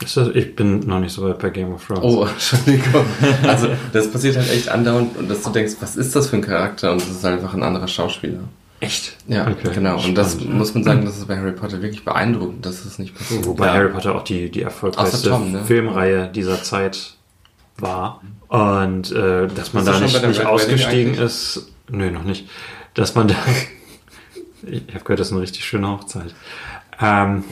[0.04, 2.02] Ist ich bin noch nicht so weit bei Game of Thrones.
[2.02, 3.04] Oh, Entschuldigung.
[3.44, 6.42] Also, das passiert halt echt andauernd und dass du denkst, was ist das für ein
[6.42, 6.92] Charakter?
[6.92, 8.40] Und das ist halt einfach ein anderer Schauspieler.
[8.80, 9.16] echt?
[9.28, 10.02] Ja, Okay, genau.
[10.04, 10.54] Und das spannend.
[10.58, 13.46] muss man sagen, das ist bei Harry Potter wirklich beeindruckend, dass es nicht passiert.
[13.46, 13.72] Wobei Ja.
[13.74, 15.64] Harry Potter auch die, die erfolgreichste Tom, ne?
[15.64, 17.14] Filmreihe dieser Zeit
[17.78, 18.20] war.
[18.48, 21.20] Und äh, dass man Bist du da nicht, nicht ausgestiegen eigentlich?
[21.24, 21.66] ist.
[21.90, 22.46] Nö, noch nicht.
[22.94, 23.36] Dass man da.
[24.66, 26.34] Ich habe gehört, das ist eine richtig schöne Hochzeit.
[27.00, 27.44] Ähm,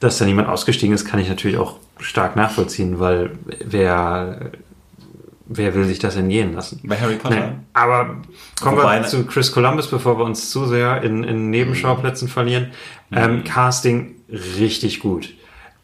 [0.00, 3.30] Dass da niemand ausgestiegen ist, kann ich natürlich auch stark nachvollziehen, weil
[3.64, 4.52] wer,
[5.46, 6.80] wer will sich das entgehen lassen?
[6.84, 7.34] Bei Harry Potter.
[7.34, 8.16] Nee, aber
[8.60, 12.70] kommen Wobei- wir zu Chris Columbus, bevor wir uns zu sehr in, in Nebenschauplätzen verlieren.
[13.10, 14.14] Ähm, Casting
[14.58, 15.34] richtig gut.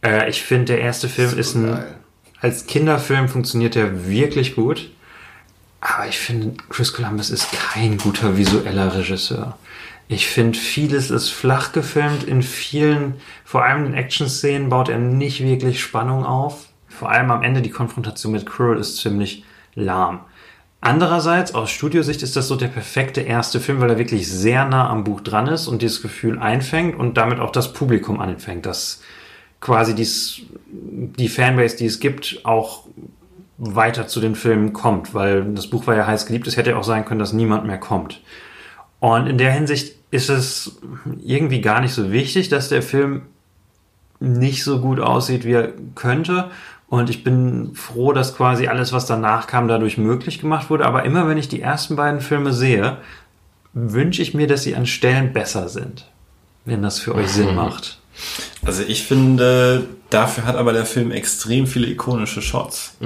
[0.05, 1.95] Äh, ich finde, der erste Film ist ein, geil.
[2.41, 4.91] als Kinderfilm funktioniert der wirklich gut.
[5.81, 9.59] Aber ich finde, Chris Columbus ist kein guter visueller Regisseur.
[10.09, 12.25] Ich finde, vieles ist flach gefilmt.
[12.25, 13.15] In vielen,
[13.45, 16.69] vor allem in Action-Szenen, baut er nicht wirklich Spannung auf.
[16.89, 20.21] Vor allem am Ende die Konfrontation mit Quirrell ist ziemlich lahm.
[20.81, 24.91] Andererseits, aus Studiosicht ist das so der perfekte erste Film, weil er wirklich sehr nah
[24.91, 29.01] am Buch dran ist und dieses Gefühl einfängt und damit auch das Publikum anfängt, dass
[29.63, 32.85] quasi dies, die Fanbase, die es gibt, auch
[33.57, 36.47] weiter zu den Filmen kommt, weil das Buch war ja heiß geliebt.
[36.47, 38.21] Es hätte auch sein können, dass niemand mehr kommt.
[39.05, 40.79] Und in der Hinsicht ist es
[41.23, 43.21] irgendwie gar nicht so wichtig, dass der Film
[44.19, 46.51] nicht so gut aussieht, wie er könnte.
[46.89, 50.87] Und ich bin froh, dass quasi alles, was danach kam, dadurch möglich gemacht wurde.
[50.87, 52.97] Aber immer wenn ich die ersten beiden Filme sehe,
[53.75, 56.07] wünsche ich mir, dass sie an Stellen besser sind.
[56.65, 58.01] Wenn das für euch Sinn macht.
[58.65, 62.97] Also ich finde, dafür hat aber der Film extrem viele ikonische Shots.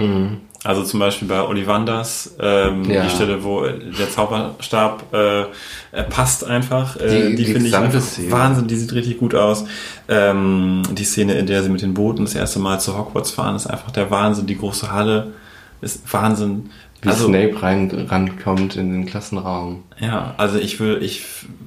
[0.64, 3.04] Also zum Beispiel bei Ollivanders, ähm, Ja.
[3.04, 6.96] die Stelle, wo der Zauberstab äh, passt einfach.
[6.96, 8.32] Äh, Die- die die finde ich einfach Szene.
[8.32, 9.64] Wahnsinn, die sieht richtig gut aus.
[10.08, 13.54] Ähm, die Szene, in der sie mit den Booten das erste Mal zu Hogwarts fahren,
[13.54, 14.46] ist einfach der Wahnsinn.
[14.46, 15.28] Die große Halle
[15.80, 16.70] ist Wahnsinn.
[17.02, 19.84] Wie Also- Snape rein, rankommt in den Klassenraum.
[20.00, 21.22] Ja, also ich will, ich,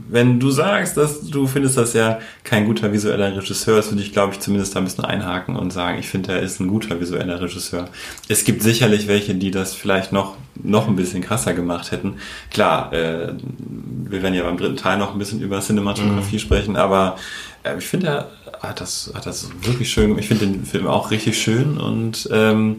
[0.10, 4.12] wenn du sagst, dass du findest, dass er kein guter visueller Regisseur ist, würde ich,
[4.12, 7.00] glaube ich, zumindest da ein bisschen einhaken und sagen, ich finde, er ist ein guter
[7.00, 7.88] visueller Regisseur.
[8.28, 12.16] Es gibt sicherlich welche, die das vielleicht noch, noch ein bisschen krasser gemacht hätten.
[12.52, 13.34] Klar, äh,
[14.10, 17.16] wir werden ja beim dritten Teil noch ein bisschen über Cinematografie sprechen, aber
[17.64, 18.30] äh, ich finde, er
[18.62, 22.78] hat das, hat das wirklich schön, ich finde den Film auch richtig schön und ähm,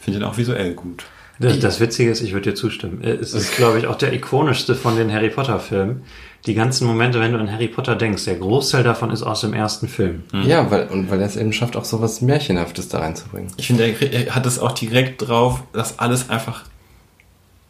[0.00, 1.04] finde ihn auch visuell gut.
[1.40, 3.02] Das, das Witzige ist, ich würde dir zustimmen.
[3.02, 6.02] Äh, Es ist, glaube ich, auch der ikonischste von den Harry Potter-Filmen.
[6.46, 9.52] Die ganzen Momente, wenn du an Harry Potter denkst, der Großteil davon ist aus dem
[9.52, 10.22] ersten Film.
[10.32, 13.50] Ja, weil, und weil er es eben schafft, auch so was Märchenhaftes da reinzubringen.
[13.56, 16.64] Ich finde, er, er hat es auch direkt drauf, dass alles einfach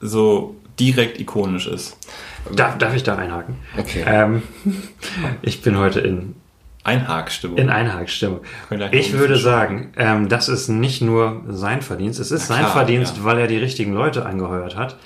[0.01, 1.97] so direkt ikonisch ist.
[2.55, 3.57] Darf, darf ich da einhaken?
[3.79, 4.05] Okay.
[4.07, 4.43] Ähm,
[5.43, 6.35] ich bin heute in,
[6.85, 7.57] Einhakstimmung.
[7.59, 12.55] in noch Ich würde sagen, ähm, das ist nicht nur sein Verdienst, es ist Na
[12.57, 13.25] sein klar, Verdienst, ja.
[13.25, 14.97] weil er die richtigen Leute angehört hat.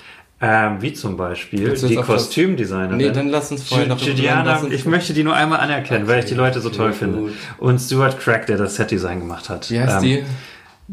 [0.40, 2.96] Ähm, wie zum Beispiel die Kostümdesignerin.
[2.96, 6.24] Nee, dann lass uns vorher noch- Juliana, ich möchte die nur einmal anerkennen, weil ich
[6.26, 6.98] die Leute so Okay, toll gut.
[6.98, 7.32] finde.
[7.58, 9.70] Und Stuart Craig, der das Setdesign gemacht hat.
[9.70, 10.24] Wie heißt Ähm, die?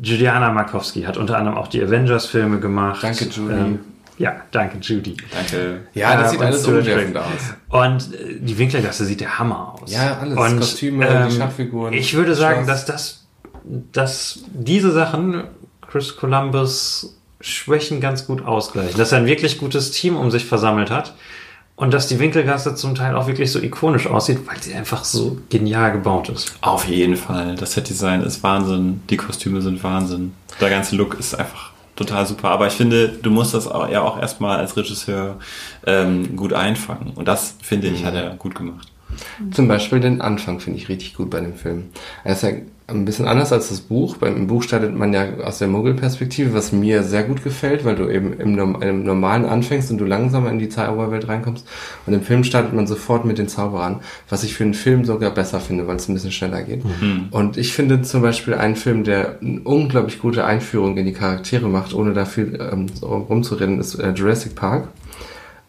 [0.02, 3.04] Juliana Markowski hat unter anderem auch die Avengers-Filme gemacht.
[3.04, 3.54] Danke, Judy.
[3.54, 3.80] Ähm,
[4.21, 5.17] ja, danke, Judy.
[5.34, 5.81] Danke.
[5.93, 7.25] Ja, das Äh, sieht alles umwerfend aus.
[7.69, 9.91] Und äh, die Winkelgasse sieht der Hammer aus.
[9.91, 10.38] Ja, alles.
[10.38, 13.25] Und, Kostüme, die Schachfiguren, Ich würde sagen, dass das,
[13.91, 15.43] dass diese Sachen
[15.89, 18.97] Chris Columbus Schwächen ganz gut ausgleichen.
[18.97, 21.15] Dass er ein wirklich gutes Team um sich versammelt hat.
[21.75, 25.39] Und dass die Winkelgasse zum Teil auch wirklich so ikonisch aussieht, weil sie einfach so
[25.49, 26.53] genial gebaut ist.
[26.62, 27.55] Auf jeden Fall.
[27.55, 29.01] Das Setdesign ist Wahnsinn.
[29.10, 30.34] Die Kostüme sind Wahnsinn.
[30.60, 32.49] Der ganze Look ist einfach total super.
[32.49, 35.38] Aber ich finde, du musst das auch, ja auch erstmal als Regisseur
[35.86, 37.12] ähm, gut einfangen.
[37.15, 38.88] Und das, finde ich, hat er gut gemacht.
[39.51, 41.89] Zum Beispiel den Anfang finde ich richtig gut bei dem Film.
[42.23, 42.51] Er ist ja
[42.91, 44.17] ein bisschen anders als das Buch.
[44.17, 48.10] Beim Buch startet man ja aus der Muggelperspektive, was mir sehr gut gefällt, weil du
[48.10, 51.67] eben im, im Normalen anfängst und du langsamer in die Zauberwelt reinkommst.
[52.06, 55.32] Und im Film startet man sofort mit den Zauberern, was ich für einen Film sogar
[55.32, 56.84] besser finde, weil es ein bisschen schneller geht.
[57.32, 61.67] Und ich finde zum Beispiel einen Film, der eine unglaublich gute Einführung in die Charaktere
[61.67, 64.88] macht, ohne da viel ähm, rumzureden, ist äh, Jurassic Park.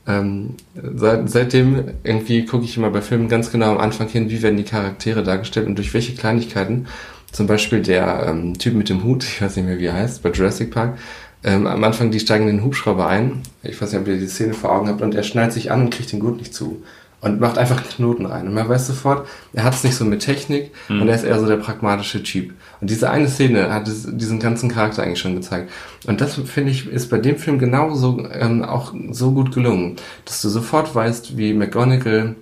[0.06, 4.42] Ähm, seit, seitdem irgendwie gucke ich immer bei Filmen ganz genau am Anfang hin, wie
[4.42, 6.86] werden die Charaktere dargestellt und durch welche Kleinigkeiten.
[7.30, 10.22] Zum Beispiel der ähm, Typ mit dem Hut, ich weiß nicht mehr, wie er heißt,
[10.22, 10.98] bei Jurassic Park.
[11.44, 13.42] Ähm, am Anfang, die steigen den Hubschrauber ein.
[13.62, 15.02] Ich weiß nicht, ob ihr die Szene vor Augen habt.
[15.02, 16.82] Und er schnallt sich an und kriegt den Gurt nicht zu.
[17.22, 18.48] Und macht einfach einen Knoten rein.
[18.48, 21.38] Und man weiß sofort, er hat es nicht so mit Technik und er ist eher
[21.38, 22.52] so der pragmatische Typ.
[22.80, 25.70] Und diese eine Szene hat es, diesen ganzen Charakter eigentlich schon gezeigt.
[26.06, 30.42] Und das finde ich ist bei dem Film genauso ähm, auch so gut gelungen, dass
[30.42, 32.34] du sofort weißt, wie McGonagall,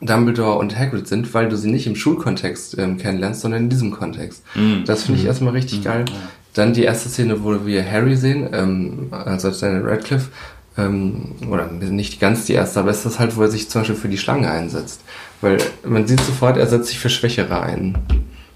[0.00, 3.90] Dumbledore und Hagrid sind, weil du sie nicht im Schulkontext ähm, kennenlernst, sondern in diesem
[3.90, 4.42] Kontext.
[4.86, 6.06] Das finde ich erstmal richtig geil.
[6.54, 10.30] Dann die erste Szene, wo wir Harry sehen, ähm, also Daniel Radcliffe,
[10.78, 13.96] ähm, oder nicht ganz die erste, aber es ist halt, wo er sich zum Beispiel
[13.96, 15.02] für die Schlange einsetzt.
[15.40, 17.98] Weil man sieht sofort, er setzt sich für Schwächere ein.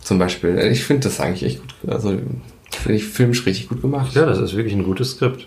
[0.02, 0.58] Zum Beispiel.
[0.72, 1.74] Ich finde das eigentlich echt gut.
[1.86, 2.18] Also
[2.70, 4.14] finde ich filmisch richtig gut gemacht.
[4.14, 5.46] Ja, das ist wirklich ein gutes Skript.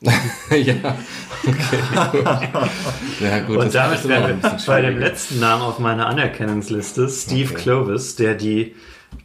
[0.00, 0.96] ja,
[1.44, 1.78] okay.
[3.20, 3.56] ja, gut.
[3.56, 7.62] Und das damit wären wir bei dem letzten Namen auf meiner Anerkennungsliste, Steve Okay.
[7.62, 8.76] Clovis, der die,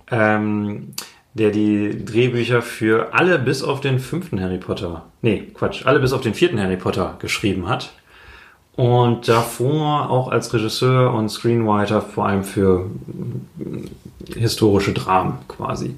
[0.09, 0.93] ähm,
[1.33, 6.13] der die Drehbücher für alle bis auf den fünften Harry Potter, nee, Quatsch, alle bis
[6.13, 7.93] auf den vierten Harry Potter geschrieben hat.
[8.75, 15.95] Und davor auch als Regisseur und Screenwriter vor allem für mm, historische Dramen quasi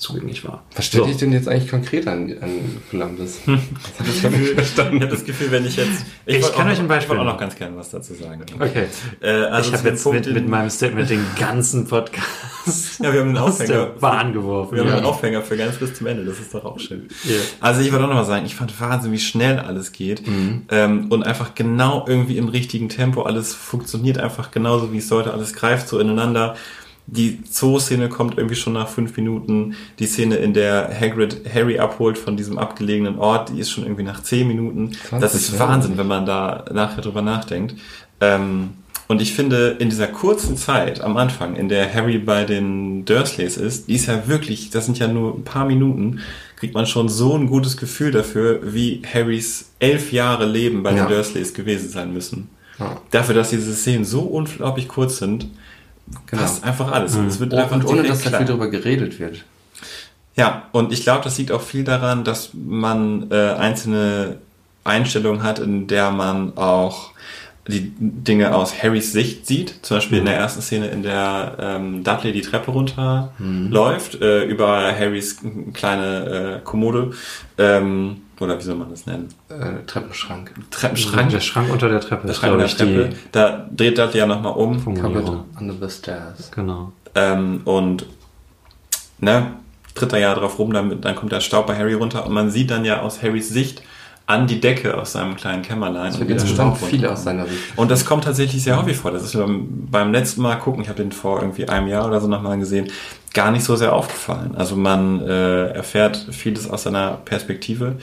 [0.00, 0.64] zugänglich war.
[0.74, 1.08] Was stört So.
[1.10, 2.50] dich denn jetzt eigentlich konkret an, an
[2.90, 3.40] Columbus?
[3.44, 3.60] Hm.
[4.04, 6.04] Ich habe das Gefühl, wenn ich jetzt.
[6.26, 8.14] Ich wollte kann auch, euch ein Beispiel Ich wollte auch noch ganz gerne was dazu
[8.14, 8.42] sagen.
[8.58, 8.86] Okay.
[9.20, 13.28] Äh, also ich habe jetzt mit, mit meinem Statement den ganzen Podcast Ja, wir haben
[13.28, 13.86] einen Aufhänger.
[14.00, 14.74] Bahn geworfen.
[14.74, 14.96] Wir haben Ja.
[14.96, 17.08] einen Aufhänger für ganz bis zum Ende, das ist doch auch schön.
[17.24, 17.36] Ja.
[17.60, 20.22] Also ich wollte auch noch mal sagen, ich fand Wahnsinn, wie schnell alles geht
[20.70, 25.32] ähm, und einfach genau irgendwie im richtigen Tempo, alles funktioniert einfach genauso, wie es sollte,
[25.32, 26.56] alles greift so ineinander.
[27.12, 29.74] Die Zoo-Szene kommt irgendwie schon nach fünf Minuten.
[29.98, 34.04] Die Szene, in der Hagrid Harry abholt von diesem abgelegenen Ort, die ist schon irgendwie
[34.04, 34.92] nach zehn Minuten.
[35.08, 35.58] 20, das ist.
[35.58, 37.74] Wahnsinn, wenn man da nachher drüber nachdenkt.
[38.20, 38.70] Ähm,
[39.08, 43.56] und ich finde, in dieser kurzen Zeit am Anfang, in der Harry bei den Dursleys
[43.56, 46.20] ist, die ist ja wirklich, das sind ja nur ein paar Minuten,
[46.54, 51.06] kriegt man schon so ein gutes Gefühl dafür, wie Harrys elf Jahre Leben bei Ja.
[51.06, 52.50] den Dursleys gewesen sein müssen.
[52.78, 53.00] Ja.
[53.10, 55.48] Dafür, dass diese Szenen so unglaublich kurz sind,
[56.26, 56.42] Genau.
[56.42, 57.14] passt einfach alles.
[57.14, 59.44] Es wird Oh, einfach und ohne, dass da viel drüber geredet wird.
[60.36, 64.38] Ja, und ich glaube, das liegt auch viel daran, dass man äh, einzelne
[64.84, 67.10] Einstellungen hat, in der man auch
[67.68, 69.74] die Dinge aus Harrys Sicht sieht.
[69.82, 74.94] Zum Beispiel in der ersten Szene, in der ähm, Dudley die Treppe runterläuft, äh, über
[74.96, 75.38] Harrys
[75.72, 77.12] kleine äh, Kommode.
[77.58, 79.28] Ähm, oder wie soll man das nennen?
[79.50, 80.54] Äh, Treppenschrank.
[80.70, 81.30] Treppenschrank.
[81.30, 83.16] Der Schrank unter der Treppe Der Schrank ich, der Treppe.
[83.32, 84.82] Da dreht Dudley ja nochmal um.
[84.82, 86.50] Cupboard under the stairs.
[86.50, 86.92] Genau.
[87.14, 88.06] Ähm, und
[89.18, 89.52] ne,
[89.94, 92.50] tritt er ja drauf rum, damit, dann kommt der Staub bei Harry runter und man
[92.50, 93.82] sieht dann ja aus Harrys Sicht
[94.30, 96.06] an die Decke aus seinem kleinen Kämmerlein.
[96.06, 97.18] Das und wird insgesamt Staub viel runterkommt.
[97.18, 97.58] aus seiner Sicht.
[97.76, 99.10] Und das kommt tatsächlich sehr häufig vor.
[99.10, 102.20] Das ist beim, beim letzten Mal gucken, ich habe den vor irgendwie einem Jahr oder
[102.20, 102.88] so nochmal gesehen,
[103.34, 104.54] gar nicht so sehr aufgefallen.
[104.56, 107.96] Also man äh, erfährt vieles aus seiner Perspektive.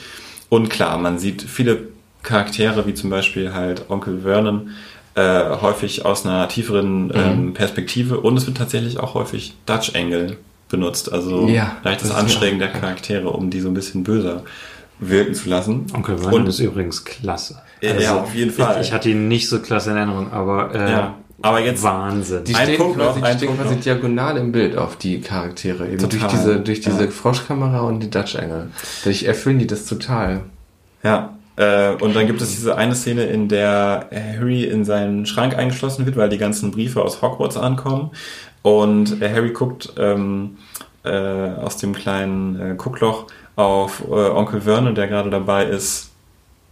[0.48, 1.88] Und klar, man sieht viele
[2.22, 4.70] Charaktere, wie zum Beispiel halt Onkel Vernon,
[5.14, 8.20] äh, häufig aus einer tieferen ähm, Perspektive.
[8.20, 10.36] Und es wird tatsächlich auch häufig Dutch Angle
[10.68, 11.10] benutzt.
[11.12, 14.42] Also Ja, leichtes Anschrägen ja- der Charaktere, um die so ein bisschen böser
[15.00, 15.86] wirken zu lassen.
[15.94, 17.60] Onkel Vernon Und- ist übrigens klasse.
[17.80, 18.80] Ja, ja, auf jeden Fall.
[18.80, 22.42] Ich, ich hatte ihn nicht so klasse in Erinnerung, aber äh, Ja, aber jetzt- Wahnsinn.
[22.44, 23.82] Die Ein stehen Punkt quasi, noch, die ein stehen Punkt quasi noch.
[23.82, 25.86] diagonal im Bild auf die Charaktere.
[25.86, 26.18] Eben Total.
[26.18, 27.10] durch diese, durch diese Ja.
[27.10, 28.70] Froschkamera und die Dutch Angle.
[29.04, 30.40] Dadurch erfüllen die das total.
[31.04, 35.56] Ja, äh, und dann gibt es diese eine Szene, in der Harry in seinen Schrank
[35.56, 38.10] eingeschlossen wird, weil die ganzen Briefe aus Hogwarts ankommen.
[38.62, 40.56] Und Harry guckt ähm,
[41.04, 43.26] äh, aus dem kleinen äh, Guckloch
[43.58, 46.10] auf äh, Onkel Vernon, der gerade dabei ist,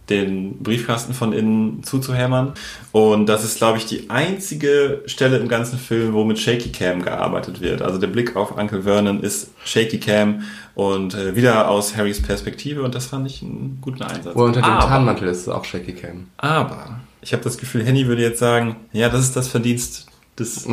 [0.09, 2.53] den Briefkasten von innen zuzuhämmern.
[2.93, 7.01] Und das ist, glaube ich, die einzige Stelle im ganzen Film, wo mit Shaky Cam
[7.03, 7.81] gearbeitet wird.
[7.81, 10.43] Also der Blick auf Uncle Vernon ist Shaky Cam
[10.75, 12.83] und äh, wieder aus Harrys Perspektive.
[12.83, 14.33] Und das fand ich einen guten Einsatz.
[14.33, 16.27] Wo er unter dem Aber- Tarnmantel ist, ist auch Shaky Cam.
[16.37, 20.05] aber ich habe das Gefühl, Henny würde jetzt sagen, ja, das ist das Verdienst
[20.39, 20.65] des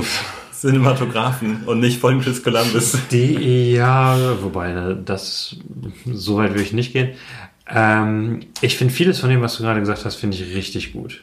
[0.64, 2.96] Cinematografen und nicht von Chris Columbus.
[3.10, 5.56] Die, ja, wobei, ne, das,
[6.10, 7.10] so weit würde ich nicht gehen.
[7.68, 11.22] Ähm, ich finde vieles von dem, was du gerade gesagt hast, finde ich richtig gut.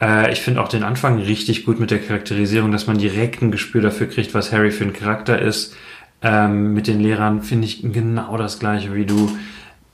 [0.00, 3.50] Äh, ich finde auch den Anfang richtig gut mit der Charakterisierung, dass man direkt ein
[3.50, 5.74] Gespür dafür kriegt, was Harry für ein Charakter ist.
[6.22, 9.36] Ähm, mit den Lehrern finde ich genau das gleiche wie du.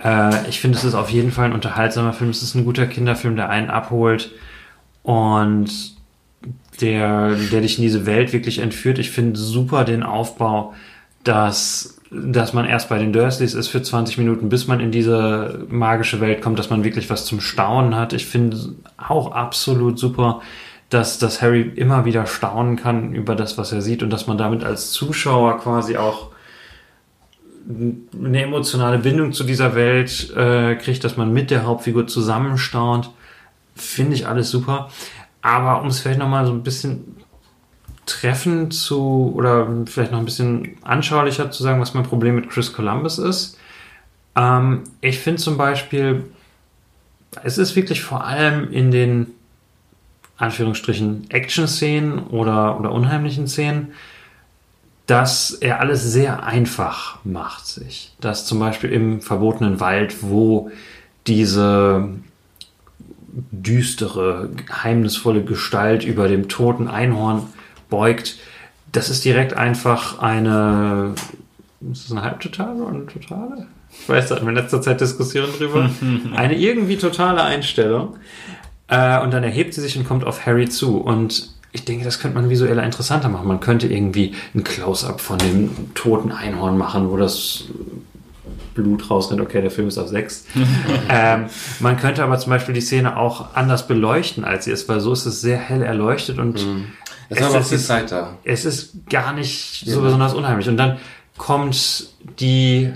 [0.04, 2.28] Äh, ich finde, es ist auf jeden Fall ein unterhaltsamer Film.
[2.28, 4.30] Es ist ein guter Kinderfilm, der einen abholt
[5.02, 5.97] und
[6.80, 8.98] der, der dich in diese Welt wirklich entführt.
[8.98, 10.74] Ich finde super den Aufbau,
[11.24, 15.66] dass, dass man erst bei den Dursleys ist für 20 Minuten, bis man in diese
[15.68, 18.12] magische Welt kommt, dass man wirklich was zum Staunen hat.
[18.12, 18.56] Ich finde
[18.96, 20.40] auch absolut super,
[20.90, 24.38] dass, dass Harry immer wieder staunen kann über das, was er sieht und dass man
[24.38, 26.30] damit als Zuschauer quasi auch
[27.68, 33.10] eine emotionale Bindung zu dieser Welt äh, kriegt, dass man mit der Hauptfigur zusammenstaunt.
[33.74, 34.88] Finde ich alles super.
[35.48, 37.16] Aber um es vielleicht nochmal so ein bisschen
[38.04, 42.74] treffend zu oder vielleicht noch ein bisschen anschaulicher zu sagen, was mein Problem mit Chris
[42.74, 43.58] Columbus ist.
[44.36, 46.26] Ähm, ich finde zum Beispiel,
[47.44, 49.28] es ist wirklich vor allem in den
[50.36, 53.92] Anführungsstrichen Action-Szenen oder, oder unheimlichen Szenen,
[55.06, 58.12] dass er alles sehr einfach macht sich.
[58.20, 60.70] Dass zum Beispiel im verbotenen Wald, wo
[61.26, 62.06] diese
[63.50, 67.42] düstere, geheimnisvolle Gestalt über dem toten Einhorn
[67.90, 68.36] beugt,
[68.92, 71.14] das ist direkt einfach eine.
[71.92, 73.66] Ist das eine Halbtotale oder eine Totale?
[73.90, 75.90] Ich weiß, da hatten wir in letzter Zeit Diskussionen drüber.
[76.36, 78.16] Eine irgendwie totale Einstellung.
[78.88, 80.98] Äh, und dann erhebt sie sich und kommt auf Harry zu.
[80.98, 83.48] Und ich denke, das könnte man visueller interessanter machen.
[83.48, 87.64] Man könnte irgendwie ein Close-up von dem toten Einhorn machen, wo das
[88.74, 89.40] Blut rausrennt.
[89.40, 90.44] Okay, der Film ist auf 6.
[91.08, 91.46] ähm,
[91.80, 95.12] man könnte aber zum Beispiel die Szene auch anders beleuchten, als sie ist, weil so
[95.12, 96.56] ist es sehr hell erleuchtet und
[97.28, 98.36] Es auch es viel ist- Zeit da.
[98.44, 100.68] es ist gar nicht so besonders unheimlich.
[100.68, 100.98] Und dann
[101.36, 102.08] kommt
[102.40, 102.92] die.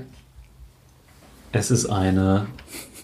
[1.53, 2.47] Es ist eine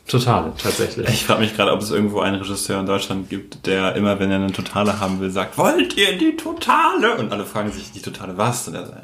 [0.06, 1.06] totale, tatsächlich.
[1.10, 4.30] Ich frage mich gerade, ob es irgendwo einen Regisseur in Deutschland gibt, der immer, wenn
[4.30, 7.16] er eine Totale haben will, sagt, wollt ihr die Totale?
[7.18, 8.66] Und alle fragen sich, die Totale was?
[8.68, 9.02] Und er sagt,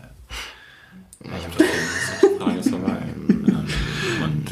[1.25, 1.65] ja, ich hab doch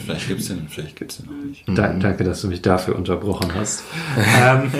[0.05, 1.65] Vielleicht gibt's den, vielleicht gibt's den noch nicht.
[1.67, 3.85] Da, danke, dass du mich dafür unterbrochen hast.
[4.43, 4.73] ähm,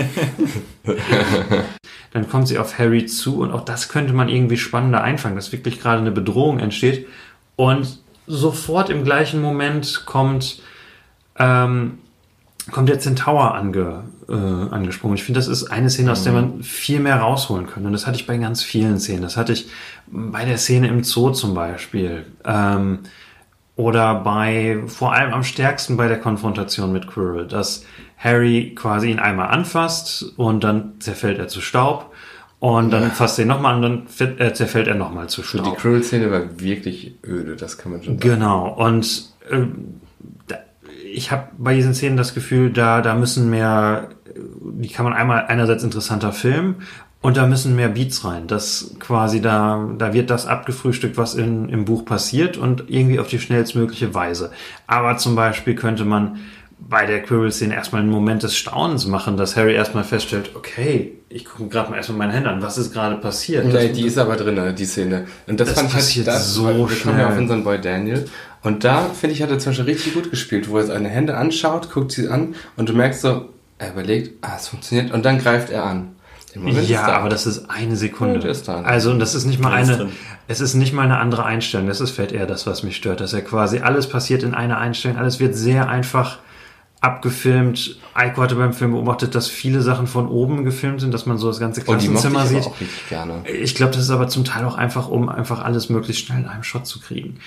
[2.13, 5.53] dann kommt sie auf Harry zu und auch das könnte man irgendwie spannender einfangen, dass
[5.53, 7.07] wirklich gerade eine Bedrohung entsteht
[7.57, 10.63] und sofort im gleichen Moment kommt,
[11.39, 11.99] ähm,
[12.71, 15.17] kommt der Centaur ange, äh, angesprungen.
[15.17, 17.85] Ich finde, das ist eine Szene, aus der man viel mehr rausholen kann.
[17.85, 19.23] Und das hatte ich bei ganz vielen Szenen.
[19.23, 19.69] Das hatte ich
[20.07, 22.27] bei der Szene im Zoo zum Beispiel.
[22.45, 23.01] Ähm,
[23.77, 27.85] oder bei, vor allem am stärksten bei der Konfrontation mit Quirrell, dass
[28.19, 32.13] Harry quasi ihn einmal anfasst und dann zerfällt er zu Staub
[32.61, 35.41] und dann fasst er ihn nochmal an und dann fit- äh, zerfällt er nochmal zu
[35.41, 35.79] Die Staub.
[35.79, 38.31] Krill-Szene war wirklich öde, das kann man schon sagen.
[38.31, 38.69] Genau.
[38.69, 40.01] Und ähm,
[40.47, 40.57] da,
[41.13, 44.39] ich habe bei diesen Szenen das Gefühl, da, da müssen mehr, äh,
[44.75, 46.77] die kann man einmal einerseits interessanter filmen
[47.23, 48.47] und da müssen mehr Beats rein.
[48.49, 53.29] Das quasi da, da wird das abgefrühstückt, was in, im Buch passiert und irgendwie auf
[53.29, 54.51] die schnellstmögliche Weise.
[54.87, 56.39] Aber zum Beispiel könnte man
[56.79, 61.45] bei der Quirrell-Szene erstmal einen Moment des Staunens machen, dass Harry erstmal feststellt, okay, ich
[61.45, 63.67] gucke gerade mal erstmal meine Hände an, was ist gerade passiert?
[63.67, 65.27] Nee, Das- die ist aber drin, die Szene.
[65.47, 67.25] Und das, Das fand ich halt, passiert da, so weil wir ja schnell.
[67.27, 68.25] auf unseren Boy Daniel.
[68.65, 71.37] Und da, finde ich, hat er zum Beispiel richtig gut gespielt, wo er seine Hände
[71.37, 73.49] anschaut, guckt sie an und du merkst so,
[73.79, 76.17] er überlegt, ah, es funktioniert und dann greift er an.
[76.55, 78.41] Ja, er- aber das ist eine Sekunde.
[78.41, 78.69] Ja, ist.
[78.69, 80.09] Also, und das ist nicht mal Der eine,
[80.49, 81.87] es ist nicht mal eine andere Einstellung.
[81.87, 84.79] Das ist vielleicht eher das, was mich stört, dass er quasi alles passiert in einer
[84.79, 85.17] Einstellung.
[85.19, 86.39] Alles wird sehr einfach
[87.01, 87.99] abgefilmt.
[88.15, 91.49] Eiko hatte beim Film beobachtet, dass viele Sachen von oben gefilmt sind, dass man so
[91.49, 92.69] das ganze Oh, ich Klassenzimmer aber sieht.
[93.09, 93.43] gerne.
[93.49, 96.47] Ich glaube, das ist aber zum Teil auch einfach, um einfach alles möglichst schnell in
[96.49, 97.39] einem Shot zu kriegen.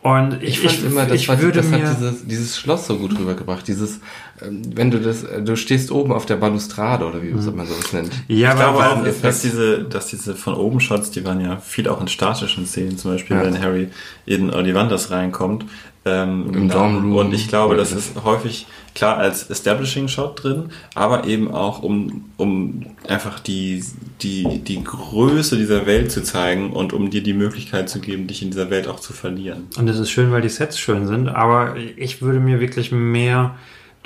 [0.00, 2.86] Und ich, Ich fand immer, das, ich war, würde das mir, hat dieses, dieses Schloss
[2.86, 3.66] so gut rübergebracht.
[3.66, 3.98] Dieses,
[4.40, 7.92] ähm, wenn du das, äh, du stehst oben auf der Balustrade oder wie man sowas
[7.92, 8.12] nennt.
[8.28, 11.40] ja, Ich glaube aber auch, auch, dass diese, dass diese von oben Shots, die waren
[11.40, 13.42] ja viel auch in statischen Szenen, zum Beispiel, Ja.
[13.44, 13.88] wenn Harry
[14.24, 15.64] in Ollivanders reinkommt.
[16.08, 17.16] Ähm, Im Dorm Room.
[17.16, 22.24] Und ich glaube, das ist häufig klar als Establishing Shot drin, aber eben auch um,
[22.36, 23.84] um einfach die,
[24.22, 28.42] die, die Größe dieser Welt zu zeigen und um dir die Möglichkeit zu geben, dich
[28.42, 29.68] in dieser Welt auch zu verlieren.
[29.78, 33.54] Und es ist schön, weil die Sets schön sind, aber ich würde mir wirklich mehr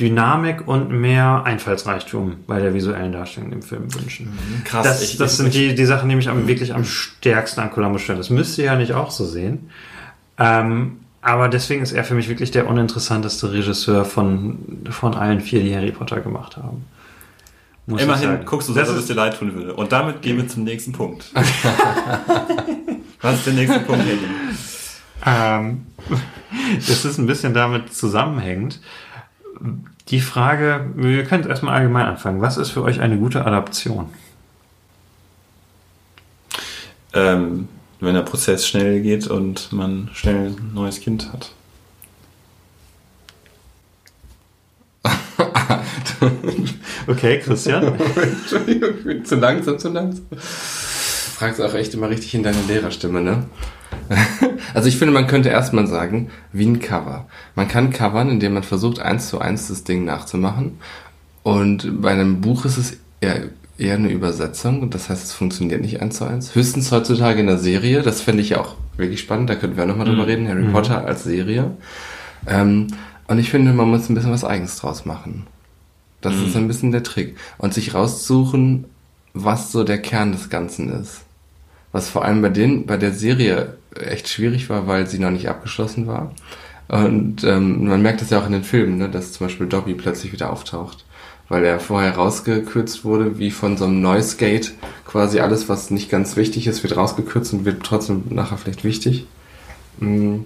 [0.00, 4.28] Dynamik und mehr Einfallsreichtum bei der visuellen Darstellung im Film wünschen.
[4.64, 7.60] Krass, Das, ich- das ich- sind die, die Sachen, die mich am, wirklich am stärksten
[7.60, 8.18] an Columbus stören.
[8.18, 9.70] Das müsst ihr ja nicht auch so sehen.
[10.38, 14.58] Ähm, aber deswegen ist er für mich wirklich der uninteressanteste Regisseur von,
[14.90, 16.84] von allen vier, die Harry Potter gemacht haben.
[17.86, 19.74] Muss Immerhin guckst du so, das als ob es dir leid tun würde.
[19.74, 21.30] Und damit gehen wir zum nächsten Punkt.
[23.20, 24.30] Was ist der nächste Punkt, Henning?
[25.24, 25.86] Ähm,
[26.76, 28.80] das ist ein bisschen damit zusammenhängend.
[30.08, 32.40] Die Frage, wir können erstmal allgemein anfangen.
[32.40, 34.10] Was ist für euch eine gute Adaption?
[37.14, 37.68] Ähm,
[38.02, 41.52] wenn der Prozess schnell geht und man schnell ein neues Kind hat.
[47.06, 47.84] Okay, Christian.
[47.98, 50.24] Entschuldigung, ich bin zu langsam, zu langsam.
[50.30, 53.46] Du fragst auch echt immer richtig in deiner Lehrerstimme, ne?
[54.74, 57.26] Also ich finde, man könnte erstmal sagen, wie ein Cover.
[57.54, 60.78] Man kann covern, indem man versucht, eins zu eins das Ding nachzumachen.
[61.42, 63.50] Und bei einem Buch ist es eher,
[63.82, 64.88] eher eine Übersetzung.
[64.90, 66.54] Das heißt, es funktioniert nicht eins zu eins.
[66.54, 68.02] Höchstens heutzutage in der Serie.
[68.02, 69.50] Das fände ich ja auch wirklich spannend.
[69.50, 70.48] Da könnten wir nochmal drüber reden.
[70.48, 71.72] Harry Potter als Serie.
[72.46, 72.88] Ähm,
[73.26, 75.46] und ich finde, man muss ein bisschen was Eigens draus machen.
[76.20, 77.36] Das ist ein bisschen der Trick.
[77.58, 78.84] Und sich raussuchen,
[79.34, 81.22] was so der Kern des Ganzen ist.
[81.90, 85.48] Was vor allem bei den, bei der Serie echt schwierig war, weil sie noch nicht
[85.48, 86.32] abgeschlossen war.
[86.88, 89.94] Und ähm, man merkt das ja auch in den Filmen, ne, dass zum Beispiel Dobby
[89.94, 91.04] plötzlich wieder auftaucht.
[91.52, 94.72] Weil er vorher rausgekürzt wurde, wie von so einem Noise Gate.
[95.04, 99.26] Quasi alles, was nicht ganz wichtig ist, wird rausgekürzt und wird trotzdem nachher vielleicht wichtig.
[99.98, 100.36] Mm.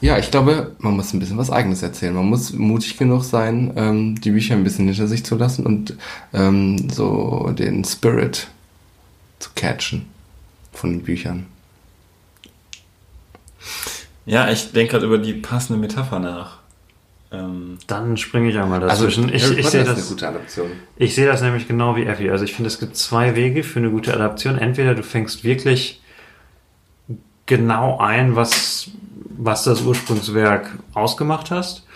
[0.00, 2.14] Ja, ich glaube, man muss ein bisschen was Eigenes erzählen.
[2.14, 5.96] Man muss mutig genug sein, ähm, die Bücher ein bisschen hinter sich zu lassen und
[6.32, 8.46] ähm, so den Spirit
[9.40, 10.06] zu catchen
[10.72, 11.46] von den Büchern.
[14.24, 16.61] Ja, ich denke gerade über die passende Metapher nach.
[17.32, 19.32] Ähm, Dann springe ich einmal Also dazwischen.
[19.32, 20.08] ich, Harry ich Potter sehe ist eine das.
[20.08, 20.66] gute Adaption.
[20.96, 22.30] Ich sehe das nämlich genau wie Effi.
[22.30, 24.58] Also ich finde, es gibt zwei Wege für eine gute Adaption.
[24.58, 26.02] Entweder du fängst wirklich
[27.46, 28.90] genau ein, was,
[29.36, 31.86] was das Ursprungswerk ausgemacht hast,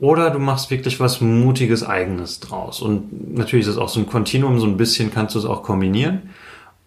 [0.00, 2.80] oder du machst wirklich was Mutiges Eigenes draus.
[2.80, 5.62] Und natürlich ist es auch so ein Kontinuum, so ein bisschen kannst du es auch
[5.64, 6.30] kombinieren.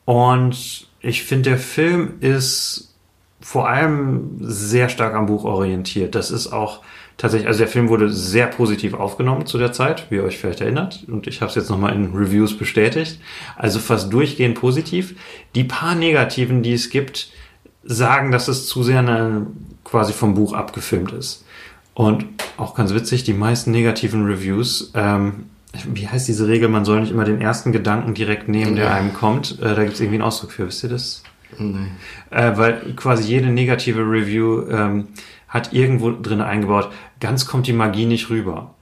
[0.05, 2.95] Und ich finde, der Film ist
[3.41, 6.15] vor allem sehr stark am Buch orientiert.
[6.15, 6.79] Das ist auch
[7.21, 10.61] tatsächlich, also der Film wurde sehr positiv aufgenommen zu der Zeit, wie ihr euch vielleicht
[10.61, 11.05] erinnert.
[11.07, 13.19] Und ich habe es jetzt nochmal in Reviews bestätigt.
[13.55, 15.15] Also fast durchgehend positiv.
[15.53, 17.29] Die paar Negativen, die es gibt,
[17.83, 19.45] sagen, dass es zu sehr eine,
[19.83, 21.45] quasi vom Buch abgefilmt ist.
[21.93, 22.25] Und
[22.57, 25.45] auch ganz witzig, die meisten negativen Reviews, ähm,
[25.93, 29.13] wie heißt diese Regel, man soll nicht immer den ersten Gedanken direkt nehmen, der einem
[29.13, 29.59] kommt.
[29.59, 31.23] Äh, da gibt es irgendwie einen Ausdruck für, wisst ihr das?
[31.57, 31.87] Nee.
[32.31, 35.07] Äh, weil quasi jede negative Review ähm,
[35.51, 36.89] hat irgendwo drin eingebaut,
[37.19, 38.73] ganz kommt die Magie nicht rüber.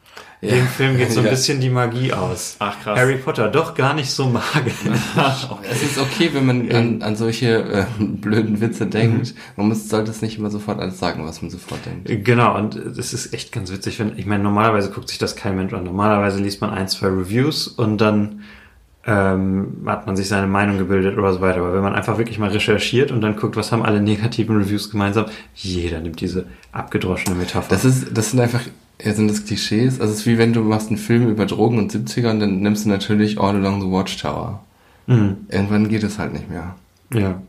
[0.42, 0.52] Ja.
[0.52, 1.32] Dem Film geht so ein Ja.
[1.32, 2.56] bisschen die Magie aus.
[2.60, 2.98] Ach, krass.
[2.98, 4.74] Harry Potter, doch gar nicht so magisch.
[5.70, 9.34] Es ist okay, wenn man an, an solche äh, blöden Witze denkt.
[9.58, 12.24] Man muss, sollte es nicht immer sofort alles sagen, was man sofort denkt.
[12.26, 15.58] Genau, und es ist echt ganz witzig, wenn, ich meine, normalerweise guckt sich das kein
[15.58, 15.84] Mensch an.
[15.84, 18.44] Normalerweise liest man ein, zwei Reviews und dann
[19.06, 21.60] ähm, hat man sich seine Meinung gebildet oder so weiter.
[21.60, 24.92] Aber wenn man einfach wirklich mal recherchiert und dann guckt, was haben alle negativen Reviews
[24.92, 25.26] gemeinsam,
[25.56, 27.70] jeder nimmt diese abgedroschene Metapher.
[27.70, 28.62] Das ist, das sind einfach,
[29.02, 30.02] ja, sind das Klischees?
[30.02, 32.60] Also es ist wie wenn du machst einen Film über Drogen und 70er und dann
[32.60, 34.64] nimmst du natürlich All Along the Watchtower.
[35.08, 35.38] Mhm.
[35.50, 36.76] Irgendwann geht es halt nicht mehr.
[37.14, 37.42] Ja.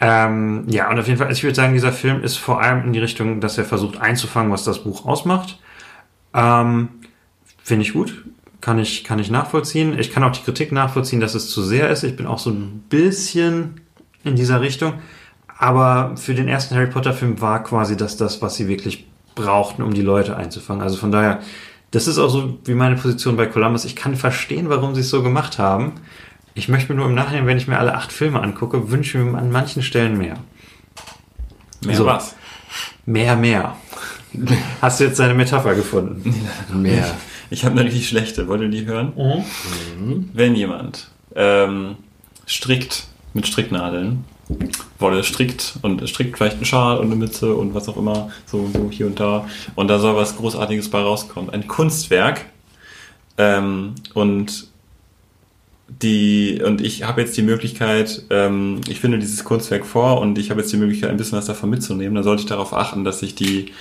[0.00, 2.92] Ähm, ja, und auf jeden Fall, ich würde sagen, dieser Film ist vor allem in
[2.92, 5.58] die Richtung, dass er versucht einzufangen, was das Buch ausmacht.
[6.32, 6.88] Ähm,
[7.62, 8.24] Finde ich gut.
[8.64, 9.98] Kann ich, kann ich nachvollziehen.
[9.98, 12.02] Ich kann auch die Kritik nachvollziehen, dass es zu sehr ist.
[12.02, 13.82] Ich bin auch so ein bisschen
[14.24, 14.94] in dieser Richtung.
[15.58, 19.82] Aber für den ersten Harry Potter Film war quasi das das, was sie wirklich brauchten,
[19.82, 20.80] um die Leute einzufangen.
[20.80, 21.40] Also von daher,
[21.90, 23.84] das ist auch so wie meine Position bei Columbus.
[23.84, 25.92] Ich kann verstehen, warum sie es so gemacht haben.
[26.54, 29.36] Ich möchte mir nur im Nachhinein, wenn ich mir alle acht Filme angucke, wünsche mir
[29.36, 30.38] an manchen Stellen mehr.
[31.84, 32.06] mehr So.
[32.06, 32.34] was.
[33.04, 33.76] Mehr, mehr.
[34.80, 36.48] Hast du jetzt deine Metapher gefunden?
[36.72, 37.14] Mehr.
[37.54, 38.48] Ich habe eine richtig schlechte.
[38.48, 39.12] Wollt ihr die hören?
[39.16, 40.28] Mhm.
[40.32, 41.94] Wenn jemand ähm,
[42.46, 44.24] strickt mit Stricknadeln,
[44.98, 48.68] Wolle strickt und strickt vielleicht einen Schal und eine Mütze und was auch immer, so,
[48.74, 51.48] so hier und da, und da soll was Großartiges bei rauskommen.
[51.50, 52.44] Ein Kunstwerk.
[53.38, 54.66] Ähm, und
[55.86, 60.50] die und ich habe jetzt die Möglichkeit, ähm, ich finde dieses Kunstwerk vor und ich
[60.50, 62.16] habe jetzt die Möglichkeit, ein bisschen was davon mitzunehmen.
[62.16, 63.72] Dann sollte ich darauf achten, dass ich die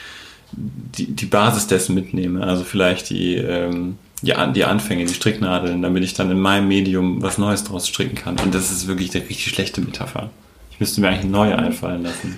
[0.55, 2.43] die, die Basis dessen mitnehme.
[2.43, 6.67] Also vielleicht die ähm, die, An- die Anfänge, die Stricknadeln, damit ich dann in meinem
[6.69, 8.37] Medium was Neues draus stricken kann.
[8.39, 10.29] Und das ist wirklich eine richtig schlechte Metapher.
[10.71, 12.37] Ich müsste mir eigentlich eine neue einfallen lassen.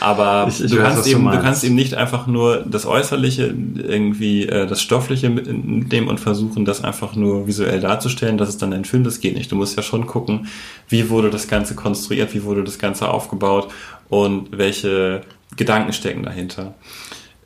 [0.00, 1.42] Aber Ich- ich du, weiß, kannst du eben, du meinst.
[1.42, 6.84] kannst eben nicht einfach nur das Äußerliche, irgendwie äh, das Stoffliche mitnehmen und versuchen, das
[6.84, 9.50] einfach nur visuell darzustellen, dass es dann ein Film, das geht nicht.
[9.50, 10.46] Du musst ja schon gucken,
[10.88, 13.68] wie wurde das Ganze konstruiert, wie wurde das Ganze aufgebaut
[14.08, 15.22] und welche
[15.56, 16.74] Gedanken stecken dahinter.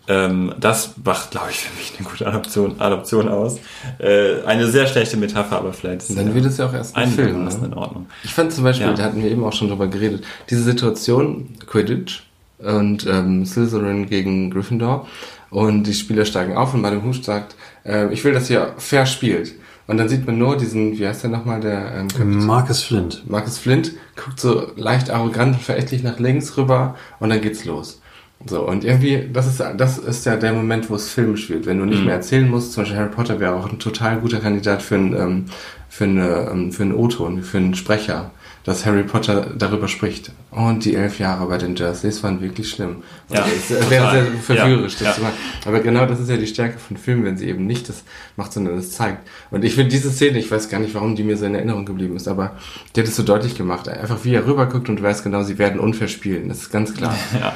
[0.08, 3.58] Ähm, das macht, glaube ich, für mich eine gute Adaption, Adaption aus.
[3.98, 7.10] Äh, eine sehr schlechte Metapher, aber vielleicht ist Dann wird es ja auch erst ein
[7.10, 7.44] Film.
[7.44, 7.50] Ne?
[7.62, 8.06] in Ordnung.
[8.24, 8.94] Ich fand zum Beispiel, Ja.
[8.94, 12.22] da hatten wir eben auch schon drüber geredet, diese Situation, Quidditch
[12.58, 15.06] und ähm, Slytherin gegen Gryffindor
[15.50, 17.54] und die Spieler steigen auf und Madame Hooch sagt,
[17.84, 19.54] äh, ich will, dass ihr fair spielt.
[19.86, 22.46] Und dann sieht man nur diesen, wie heißt der nochmal, der ähm, Kapitän?
[22.46, 23.22] Marcus Flint.
[23.26, 23.92] Marcus Flint
[24.22, 27.97] guckt so leicht arrogant und verächtlich nach links rüber und dann geht's los.
[28.46, 31.66] So, und irgendwie, das ist, das ist ja der Moment, wo es filmisch wird.
[31.66, 34.38] Wenn du nicht mehr erzählen musst, zum Beispiel Harry Potter wäre auch ein total guter
[34.38, 35.44] Kandidat für einen, ähm,
[35.88, 38.30] für eine, ähm, für einen O-Ton, für einen Sprecher,
[38.64, 40.30] dass Harry Potter darüber spricht.
[40.50, 43.02] Und die elf Jahre bei den Dursleys waren wirklich schlimm.
[43.30, 45.14] Ja, Und es wäre sehr verführerisch, Ja, das ja.
[45.14, 45.34] zu machen.
[45.66, 48.02] Aber genau das ist ja die Stärke von Filmen, wenn sie eben nicht das
[48.36, 49.26] macht, sondern es zeigt.
[49.50, 51.86] Und ich finde diese Szene, ich weiß gar nicht, warum die mir so in Erinnerung
[51.86, 52.56] geblieben ist, aber
[52.94, 53.88] die hat es so deutlich gemacht.
[53.88, 56.48] Einfach wie er rüberguckt und du weißt genau, sie werden unfair spielen.
[56.48, 57.14] Das ist ganz klar.
[57.38, 57.54] Ja.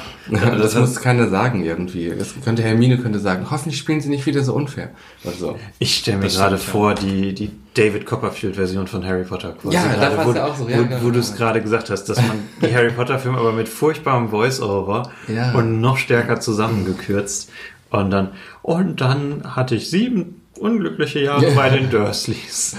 [0.55, 2.13] das, Das muss keiner sagen irgendwie.
[2.17, 4.91] Das könnte Hermine könnte sagen, hoffentlich spielen sie nicht wieder so unfair.
[5.23, 5.59] Oder so.
[5.79, 6.61] Ich stelle mir Das gerade ja.
[6.61, 9.75] vor, die, die David Copperfield-Version von Harry Potter quasi.
[9.75, 11.89] Ja, da war's wo, ja auch so, ja, wo, genau, wo du es gerade gesagt
[11.89, 15.51] hast, dass man die Harry Potter-Filme aber mit furchtbarem Voice-Over Ja.
[15.53, 17.49] und noch stärker zusammengekürzt.
[17.89, 18.29] Und dann,
[18.61, 21.55] und dann hatte ich sieben unglückliche Jahre Ja.
[21.55, 22.75] bei den Dursleys.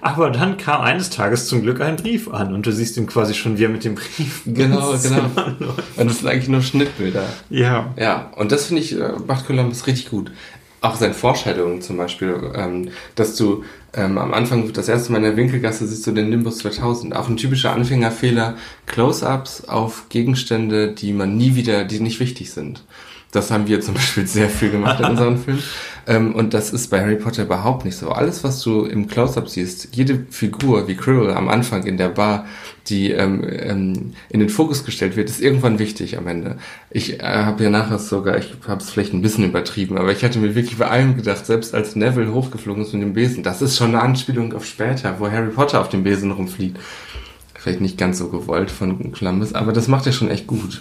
[0.00, 3.34] Aber dann kam eines Tages zum Glück ein Brief an und du siehst ihn quasi
[3.34, 4.42] schon, wie er mit dem Brief.
[4.46, 5.74] Genau, genau.
[5.96, 7.24] Und das sind eigentlich nur Schnittbilder.
[7.50, 7.92] Ja.
[7.96, 10.30] Ja, und das finde ich, äh, macht Columbus richtig gut.
[10.80, 15.24] auch seinen Vorstellungen zum Beispiel, ähm, dass du ähm, am Anfang das erste Mal in
[15.24, 17.16] der Winkelgasse siehst du den Nimbus 2000.
[17.16, 22.84] Auch ein typischer Anfängerfehler, Close-ups auf Gegenstände, die man nie wieder, die nicht wichtig sind.
[23.30, 25.62] Das haben wir zum Beispiel sehr viel gemacht in unseren Filmen.
[26.06, 28.08] Ähm, und das ist bei Harry Potter überhaupt nicht so.
[28.08, 32.46] Alles, was du im Close-Up siehst, jede Figur wie Quirrell am Anfang in der Bar,
[32.86, 36.56] die ähm, ähm, in den Fokus gestellt wird, ist irgendwann wichtig am Ende.
[36.90, 40.24] Ich äh, habe ja nachher sogar, ich habe es vielleicht ein bisschen übertrieben, aber ich
[40.24, 43.60] hatte mir wirklich bei allem gedacht, selbst als Neville hochgeflogen ist mit dem Besen, das
[43.60, 46.78] ist schon eine Anspielung auf später, wo Harry Potter auf dem Besen rumfliegt.
[47.54, 50.80] Vielleicht nicht ganz so gewollt von Columbus, aber das macht er schon echt gut.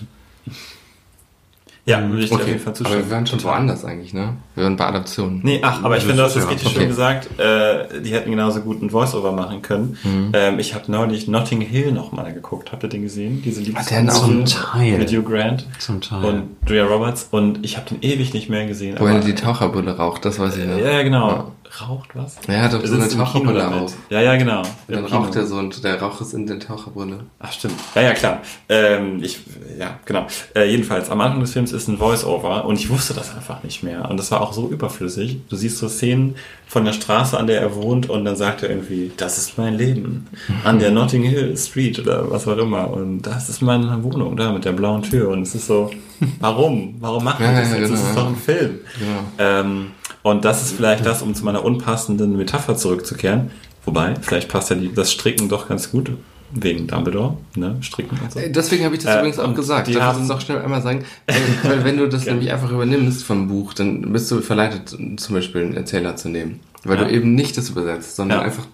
[1.88, 3.06] Ja, würde ich dir auf Okay, jeden Fall aber zustimmen.
[3.06, 4.34] wir waren schon woanders eigentlich, ne?
[4.56, 5.40] Wir waren bei Adaptionen.
[5.42, 6.80] Nee, ach, aber ich Das finde, du hast ist ja richtig okay.
[6.80, 7.30] schön gesagt.
[7.40, 9.98] Äh, die hätten genauso gut einen Voice-Over machen können.
[10.04, 10.32] Mhm.
[10.34, 12.74] Ähm, ich habe neulich Notting Hill nochmal geguckt.
[12.74, 13.42] Habt ihr den gesehen?
[13.42, 14.98] Diese der hat auch Liebesbeziehung einen Teil.
[14.98, 16.26] mit Hugh Grant Zum Teil.
[16.26, 17.30] und Julia Roberts.
[17.32, 18.98] Und ich habe den ewig nicht mehr gesehen.
[19.00, 21.52] Wo er aber- die Taucherbrille raucht, das weiß ich ja, ja, genau.
[21.82, 22.36] Raucht was?
[22.48, 23.94] Ja, er hat doch so eine Taucherbrille auf.
[24.10, 24.62] Ja, ja, genau.
[24.62, 27.20] Und dann raucht er so und der Rauch ist in der Taucherbrille.
[27.40, 27.76] Ach stimmt.
[27.94, 28.42] Ja, ja, klar.
[28.70, 29.40] Ähm, ich,
[29.78, 30.28] ja, genau.
[30.56, 33.84] Äh, jedenfalls, am Anfang des Films ist ein Voice-Over und ich wusste das einfach nicht
[33.84, 34.10] mehr.
[34.10, 35.40] Und das war auch so überflüssig.
[35.50, 36.36] Du siehst so Szenen
[36.68, 39.74] von der Straße, an der er wohnt und dann sagt er irgendwie, das ist mein
[39.76, 40.28] Leben.
[40.64, 42.90] An der Notting Hill Street oder was auch immer.
[42.90, 45.30] Und das ist meine Wohnung da mit der blauen Tür.
[45.30, 45.92] Und es ist so,
[46.40, 46.96] warum?
[47.00, 47.92] Warum machen wir Ja, das ja, jetzt?
[47.92, 48.22] Das genau, ist ja.
[48.22, 48.80] doch ein Film.
[49.00, 49.20] Genau.
[49.38, 49.92] Ähm,
[50.30, 53.52] und das ist vielleicht das, um zu meiner unpassenden Metapher zurückzukehren.
[53.86, 56.12] Wobei, vielleicht passt ja die, das Stricken doch ganz gut.
[56.52, 57.76] Wegen Dumbledore, ne?
[57.82, 58.40] Stricken und so.
[58.40, 59.88] Äh, Deswegen habe ich das Äh, übrigens auch gesagt.
[59.90, 61.04] Darf ich haben- das noch schnell einmal sagen?
[61.26, 65.36] Äh, Weil wenn du das nämlich einfach übernimmst vom Buch, dann bist du verleitet, zum
[65.36, 66.62] Beispiel einen Erzähler zu nehmen.
[66.86, 67.04] Weil Ja.
[67.04, 68.46] du eben nicht das übersetzt, sondern Ja.
[68.46, 68.66] einfach,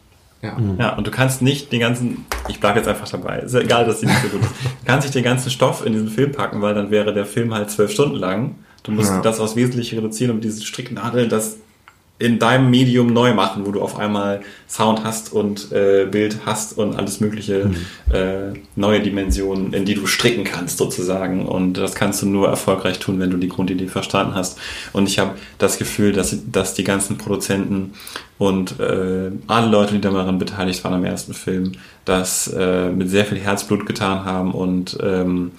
[0.43, 0.56] ja.
[0.78, 3.86] Ja, und du kannst nicht den ganzen, ich bleibe jetzt einfach dabei, ist ja egal,
[3.86, 6.32] dass die nicht so gut ist, du kannst nicht den ganzen Stoff in diesen Film
[6.32, 8.54] packen, weil dann wäre der Film halt zwölf Stunden lang.
[8.84, 9.21] Du musst Ja.
[9.21, 11.57] das aufs Wesentliche reduzieren und diese Stricknadeln, das
[12.19, 16.77] in deinem Medium neu machen, wo du auf einmal Sound hast und äh, Bild hast
[16.77, 17.71] und alles mögliche
[18.11, 21.45] äh, neue Dimensionen, in die du stricken kannst sozusagen.
[21.47, 24.59] Und das kannst du nur erfolgreich tun, wenn du die Grundidee verstanden hast.
[24.93, 27.93] Und ich habe das Gefühl, dass, dass die ganzen Produzenten
[28.38, 31.73] und äh, alle Leute, die daran beteiligt waren am ersten Film,
[32.05, 35.51] das äh, mit sehr viel Herzblut getan haben und ähm,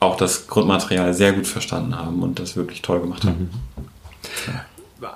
[0.00, 3.50] auch das Grundmaterial sehr gut verstanden haben und das wirklich toll gemacht haben.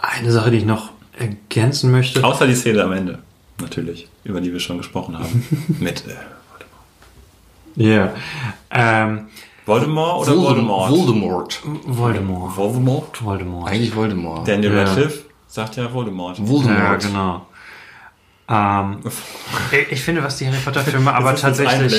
[0.01, 2.24] Eine Sache, die ich noch ergänzen möchte.
[2.24, 3.18] Außer die Szene am Ende,
[3.61, 5.76] natürlich, über die wir schon gesprochen haben.
[5.80, 6.14] Mit äh,
[7.95, 8.14] Ja.
[8.70, 9.26] Ähm,
[9.66, 10.91] Voldemort oder Voldemort?
[10.91, 11.61] Voldemort.
[11.85, 12.57] Voldemort.
[12.57, 13.24] Voldemort?
[13.24, 13.68] Voldemort.
[13.70, 14.49] Eigentlich Voldemort.
[14.49, 14.83] Daniel Ja.
[14.85, 16.39] Radcliffe sagt ja Voldemort.
[16.41, 16.78] Voldemort.
[16.78, 17.47] Ja, genau.
[18.55, 18.98] Ähm,
[19.90, 21.92] ich- finde, was die Harry Potter Filme aber tatsächlich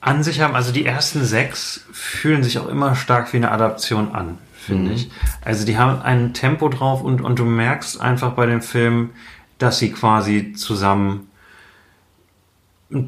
[0.00, 4.12] an sich haben, also die ersten sechs fühlen sich auch immer stark wie eine Adaption
[4.14, 5.10] an, finde ich.
[5.44, 9.10] Also die haben ein Tempo drauf und, und du merkst einfach bei dem Film,
[9.58, 11.26] dass sie quasi zusammen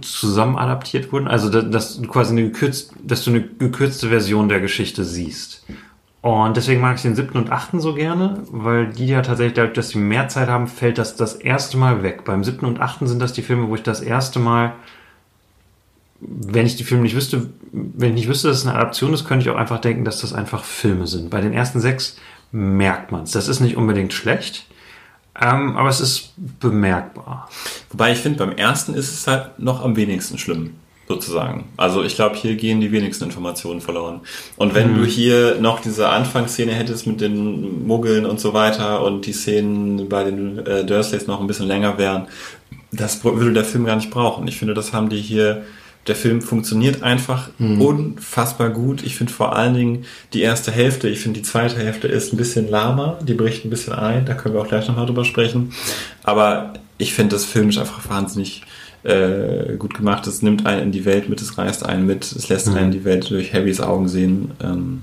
[0.03, 4.49] zusammen adaptiert wurden, also da- dass du quasi eine gekürzt, dass du eine gekürzte Version
[4.49, 5.65] der Geschichte siehst.
[6.23, 9.75] Und deswegen mag ich den siebten und achten so gerne, weil die ja tatsächlich, dadurch,
[9.75, 12.25] dass sie mehr Zeit haben, fällt das das erste Mal weg.
[12.25, 14.75] Beim siebten und achten sind das die Filme, wo ich das erste Mal
[16.25, 19.25] wenn ich die Filme nicht wüsste, wenn ich nicht wüsste, dass es eine Adaption ist,
[19.25, 21.31] könnte ich auch einfach denken, dass das einfach Filme sind.
[21.31, 22.17] Bei den ersten sechs
[22.53, 23.33] merkt man es.
[23.33, 24.67] Das ist nicht unbedingt schlecht,
[25.41, 27.49] ähm, aber es ist bemerkbar.
[27.91, 30.75] Wobei ich finde, beim ersten ist es halt noch am wenigsten schlimm,
[31.13, 31.65] sozusagen.
[31.77, 34.21] Also ich glaube, hier gehen die wenigsten Informationen verloren.
[34.57, 39.27] Und wenn du hier noch diese Anfangsszene hättest mit den Muggeln und so weiter und
[39.27, 42.29] die Szenen bei den äh, Dursleys noch ein bisschen länger wären,
[42.93, 44.47] das würde der Film gar nicht brauchen.
[44.49, 45.65] Ich finde, das haben die hier.
[46.09, 49.05] Der Film funktioniert einfach unfassbar gut.
[49.05, 52.37] Ich finde vor allen Dingen die erste Hälfte, ich finde die zweite Hälfte ist ein
[52.37, 55.73] bisschen lahmer, die bricht ein bisschen ein, da können wir auch gleich nochmal drüber sprechen.
[56.25, 58.63] Aber ich finde das filmisch einfach wahnsinnig
[59.05, 60.27] äh, gut gemacht.
[60.27, 63.05] Es nimmt einen in die Welt mit, es reißt einen mit, es lässt einen die
[63.05, 64.53] Welt durch Harrys Augen sehen.
[64.63, 65.03] Ähm,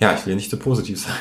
[0.00, 1.14] ja, ich will nicht so positiv sein.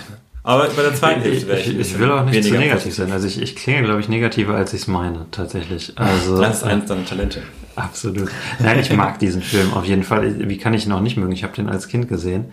[0.44, 3.12] Aber bei der zweiten Ich, Hälfte wäre ich, ich will auch nicht zu negativ sein.
[3.12, 5.94] Also ich, ich klinge, glaube ich, negativer, als ich es meine, tatsächlich.
[5.98, 7.44] Also, Das ist eines deiner Talente.
[7.76, 8.30] Absolut.
[8.60, 10.50] Nein, ich mag diesen Film auf jeden Fall.
[10.50, 11.32] Wie kann ich ihn auch nicht mögen?
[11.32, 12.46] Ich habe den als Kind gesehen.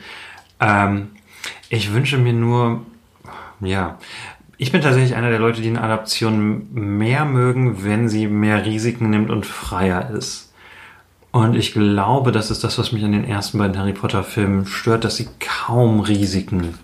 [0.60, 1.08] Ähm,
[1.70, 2.82] ich wünsche mir nur,
[3.60, 3.98] ja,
[4.60, 9.08] ich bin tatsächlich einer der Leute, die eine Adaption mehr mögen, wenn sie mehr Risiken
[9.08, 10.52] nimmt und freier ist.
[11.30, 14.66] Und ich glaube, das ist das, was mich an den ersten beiden Harry Potter Filmen
[14.66, 16.74] stört, dass sie kaum Risiken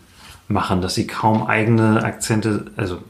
[0.46, 3.02] machen, dass sie kaum eigene Akzente, also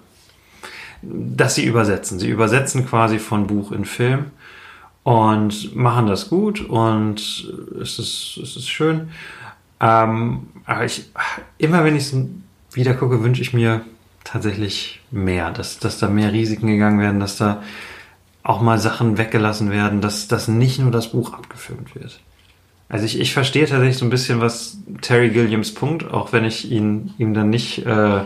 [1.02, 2.18] dass sie übersetzen.
[2.18, 4.30] Sie übersetzen quasi von Buch in Film
[5.02, 7.18] und machen das gut und
[7.82, 9.10] es ist, es ist schön.
[9.80, 11.10] Ähm, aber ich,
[11.58, 12.10] immer wenn ich
[12.72, 13.82] wieder gucke, wünsche ich mir
[14.24, 17.62] tatsächlich mehr, dass, dass da mehr Risiken gegangen werden, dass da
[18.42, 22.20] auch mal Sachen weggelassen werden, dass, dass nicht nur das Buch abgefilmt wird.
[22.88, 26.70] Also ich, ich verstehe tatsächlich so ein bisschen, was Terry Gilliams Punkt, auch wenn ich
[26.70, 28.24] ihn ihm dann nicht, äh,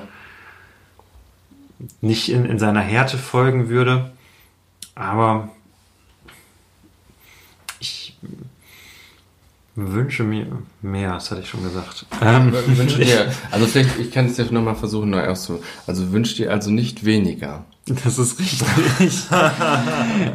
[2.00, 4.10] nicht in, in seiner Härte folgen würde.
[4.94, 5.50] Aber
[9.78, 10.46] wünsche mir
[10.82, 12.04] mehr, das hatte ich schon gesagt.
[12.20, 15.60] Ähm, Wünsch dir, also vielleicht, ich kann es ja nochmal versuchen, neu auszu.
[15.86, 17.64] Also wünsch dir also nicht weniger.
[18.04, 18.66] Das ist richtig.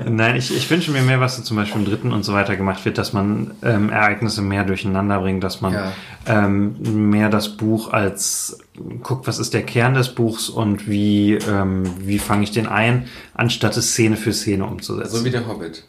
[0.10, 2.56] Nein, ich, ich wünsche mir mehr, was so zum Beispiel im dritten und so weiter
[2.56, 5.91] gemacht wird, dass man ähm, Ereignisse mehr durcheinander bringt, dass man Ja.
[6.26, 8.58] ähm, mehr das Buch als
[9.04, 13.06] guckt, was ist der Kern des Buchs und wie, ähm, wie fange ich den ein,
[13.36, 15.18] anstatt es Szene für Szene umzusetzen.
[15.18, 15.84] So wie der Hobbit.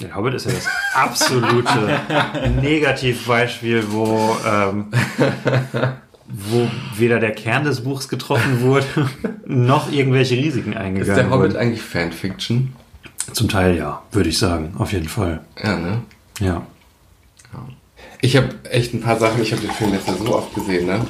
[0.00, 2.00] Der Hobbit ist ja das absolute
[2.60, 4.86] Negativbeispiel, wo, ähm,
[6.26, 8.86] wo weder der Kern des Buchs getroffen wurde,
[9.46, 11.56] noch irgendwelche Risiken Ist eingegangen der Hobbit wurden.
[11.56, 12.72] eigentlich Fanfiction?
[13.32, 15.40] Zum Teil ja, würde ich sagen, auf jeden Fall.
[15.62, 16.02] Ja, ne?
[16.40, 16.62] Ja.
[18.22, 20.86] Ich habe echt ein paar Sachen, ich habe den Film jetzt ja so oft gesehen,
[20.86, 21.00] ne?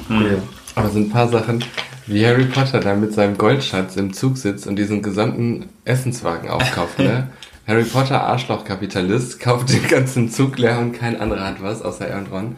[0.75, 1.63] Aber es sind ein paar Sachen,
[2.07, 6.99] wie Harry Potter da mit seinem Goldschatz im Zug sitzt und diesen gesamten Essenswagen aufkauft,
[6.99, 7.29] ne?
[7.67, 12.17] Harry Potter, Arschloch-Kapitalist, kauft den ganzen Zug leer und kein anderer hat was, außer er
[12.17, 12.55] und Ron.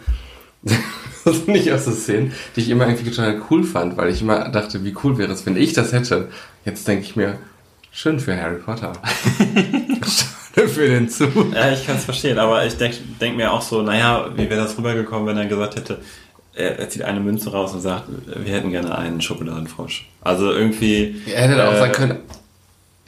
[1.26, 4.22] Das sind nicht aus so Szenen, die ich immer irgendwie total cool fand, weil ich
[4.22, 6.30] immer dachte, wie cool wäre es, wenn ich das hätte.
[6.66, 7.38] Jetzt denke ich mir,
[7.92, 8.94] schön für Harry Potter.
[10.54, 11.54] Schade für den Zug.
[11.54, 14.62] Ja, ich kann es verstehen, aber ich denke denk mir auch so, naja, wie wäre
[14.62, 16.00] das rübergekommen, wenn er gesagt hätte,
[16.54, 20.08] er, er zieht eine Münze raus und sagt, wir hätten gerne einen Schokoladenfrosch.
[20.22, 21.22] Also irgendwie.
[21.26, 22.20] Er hätte auch äh, sagen können,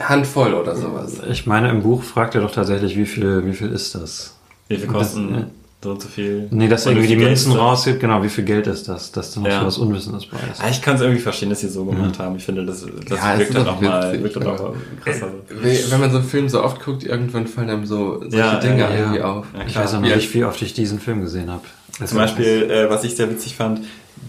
[0.00, 1.14] Handvoll oder sowas.
[1.30, 4.36] Ich meine, im Buch fragt er doch tatsächlich, wie viel, wie viel ist das?
[4.68, 5.46] Wie viel kosten Das, äh,
[5.82, 6.48] so und so viel?
[6.50, 9.10] Nee, dass er irgendwie die Münzen rausgibt, genau, wie viel Geld ist das?
[9.12, 9.64] Dass da noch Ja.
[9.64, 10.60] was Unwissendes bei ist.
[10.60, 12.36] Ja, ich kann es irgendwie verstehen, dass sie es so gemacht haben.
[12.36, 14.60] Ich finde, das, das Ja, wirkt ist dann auch auch mal, witzig, wirkt dann auch
[14.60, 15.28] aber- mal krasser.
[15.62, 18.56] Wie- Wenn man so einen Film so oft guckt, irgendwann fallen einem so solche Ja,
[18.60, 18.96] Dinge ja, ja.
[18.98, 19.46] irgendwie auf.
[19.56, 20.16] Ja, Ich weiß auch Ja.
[20.16, 21.62] nicht, wie oft ich diesen Film gesehen habe.
[22.04, 23.80] Zum Beispiel, äh, was ich sehr witzig fand,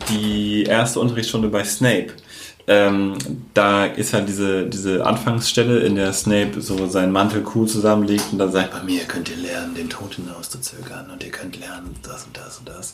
[0.10, 2.08] die erste Unterrichtsstunde bei Snape.
[2.70, 3.14] Ähm,
[3.54, 8.40] da ist halt diese, diese Anfangsstelle, in der Snape so seinen Mantel cool zusammenlegt und
[8.40, 12.26] dann sagt, bei mir könnt ihr lernen, den Tod hinauszuzögern und ihr könnt lernen, das
[12.26, 12.94] und das und das.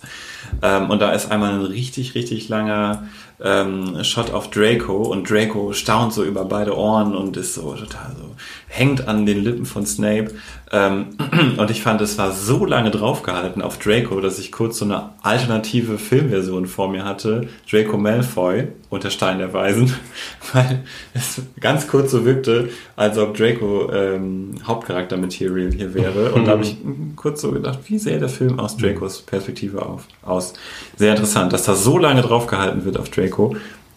[0.61, 3.07] Ähm, und da ist einmal ein richtig, richtig langer
[3.41, 8.15] ähm, Shot auf Draco und Draco staunt so über beide Ohren und ist so total
[8.17, 8.35] so,
[8.67, 10.31] hängt an den Lippen von Snape.
[10.71, 11.09] Ähm,
[11.57, 15.11] und ich fand, es war so lange draufgehalten auf Draco, dass ich kurz so eine
[15.21, 17.47] alternative Filmversion vor mir hatte.
[17.69, 19.93] Draco Malfoy und der Stein der Weisen,
[20.53, 26.31] weil es ganz kurz so wirkte, als ob Draco ähm, Hauptcharakter-Material hier wäre.
[26.31, 26.77] Und da habe ich
[27.15, 30.53] kurz so gedacht, wie sähe der Film aus Dracos Perspektive auf, aus?
[30.97, 33.22] Sehr interessant, dass da so lange draufgehalten wird auf Draco.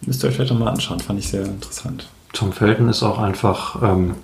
[0.04, 2.08] Müsst ihr euch vielleicht nochmal anschauen, fand ich sehr interessant.
[2.32, 4.14] Tom Felton ist auch einfach ähm,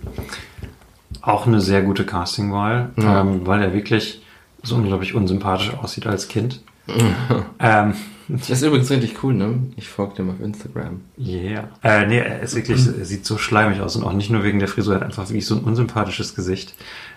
[1.23, 4.23] auch eine sehr gute Castingwahl, ähm, weil er wirklich
[4.63, 6.61] so unglaublich unsympathisch aussieht als Kind.
[7.59, 7.95] ähm,
[8.29, 9.59] Das ist übrigens richtig cool, ne?
[9.77, 11.01] Ich folge dem auf Instagram.
[11.19, 11.69] yeah.
[11.83, 14.59] Äh, nee, er ist wirklich, er sieht so schleimig aus und auch nicht nur wegen
[14.59, 16.75] der Frisur, er hat einfach wirklich so ein unsympathisches Gesicht.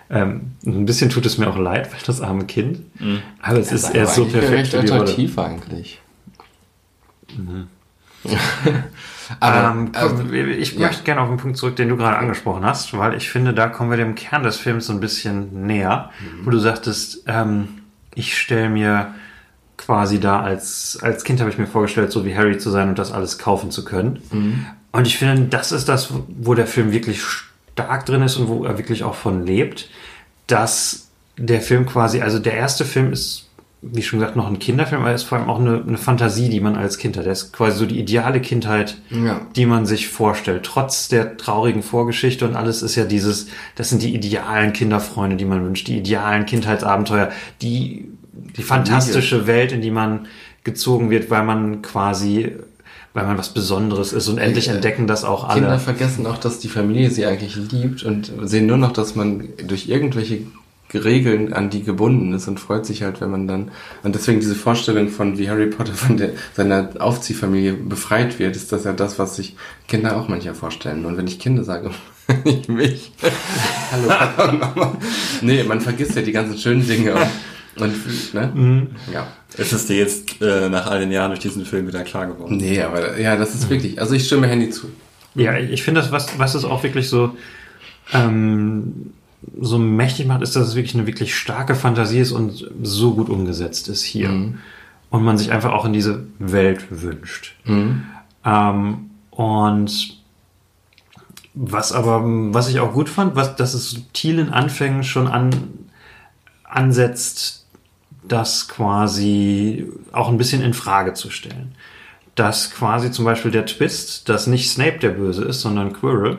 [0.08, 2.80] Ähm, ein bisschen tut es mir auch leid, weil das arme Kind.
[3.42, 5.02] Aber es ist, er ist so perfekt recht für die Rolle.
[5.02, 6.00] attraktiv eigentlich.
[9.40, 10.86] Aber ähm, also, ich ja.
[10.86, 13.68] möchte gerne auf den Punkt zurück, den du gerade angesprochen hast, weil ich finde, da
[13.68, 16.46] kommen wir dem Kern des Films so ein bisschen näher, Mhm.
[16.46, 17.68] wo du sagtest, ähm,
[18.14, 19.14] ich stelle mir
[19.76, 22.98] quasi da als, als Kind habe ich mir vorgestellt, so wie Harry zu sein und
[22.98, 24.20] das alles kaufen zu können.
[24.30, 24.66] Mhm.
[24.92, 28.64] Und ich finde, das ist das, wo der Film wirklich stark drin ist und wo
[28.64, 29.90] er wirklich auch von lebt,
[30.46, 33.45] dass der Film quasi, also der erste Film ist,
[33.82, 36.48] wie schon gesagt, noch ein Kinderfilm, aber er ist vor allem auch eine, eine Fantasie,
[36.48, 37.24] die man als Kind hat.
[37.26, 39.42] Der ist quasi so die ideale Kindheit, Ja.
[39.54, 40.64] die man sich vorstellt.
[40.64, 43.46] Trotz der traurigen Vorgeschichte und alles ist ja dieses,
[43.76, 47.30] das sind die idealen Kinderfreunde, die man wünscht, die idealen Kindheitsabenteuer,
[47.62, 48.08] die,
[48.56, 50.26] die fantastische Welt, in die man
[50.64, 52.52] gezogen wird, weil man quasi,
[53.14, 55.60] weil man was Besonderes ist und endlich Äh, entdecken das auch alle.
[55.60, 59.48] Kinder vergessen auch, dass die Familie sie eigentlich liebt und sehen nur noch, dass man
[59.66, 60.40] durch irgendwelche
[60.94, 63.70] Regeln an die gebunden ist und freut sich halt, wenn man dann
[64.02, 68.72] und deswegen diese Vorstellung von wie Harry Potter von der, seiner Aufziehfamilie befreit wird, ist
[68.72, 69.56] das ja das, was sich
[69.88, 71.04] Kinder auch manchmal vorstellen.
[71.04, 71.90] Und wenn ich Kinder sage,
[72.44, 73.12] nicht mich.
[73.92, 74.96] Hallo Papa und Mama.
[75.42, 77.14] Nee, man vergisst ja die ganzen schönen Dinge
[77.76, 78.88] und, und ne?
[79.12, 79.26] Ja.
[79.56, 82.56] Ist es dir jetzt äh, nach all den Jahren durch diesen Film wieder klar geworden?
[82.56, 84.00] Nee, aber ja, das ist wirklich.
[84.00, 84.90] Also ich stimme Handy zu.
[85.34, 87.36] Ja, ich finde das, was, was es auch wirklich so,
[88.12, 89.12] ähm,
[89.60, 93.28] so mächtig macht, ist, dass es wirklich eine wirklich starke Fantasie ist und so gut
[93.28, 94.28] umgesetzt ist hier.
[94.30, 94.58] Und
[95.10, 97.54] und man sich einfach auch in diese Welt wünscht.
[98.44, 100.20] Ähm, und
[101.54, 105.50] was aber, was ich auch gut fand, was, dass es subtilen Anfängen schon an,
[106.64, 107.66] ansetzt,
[108.22, 111.74] das quasi auch ein bisschen in Frage zu stellen.
[112.34, 116.38] Dass quasi zum Beispiel der Twist, dass nicht Snape der Böse ist, sondern Quirrell,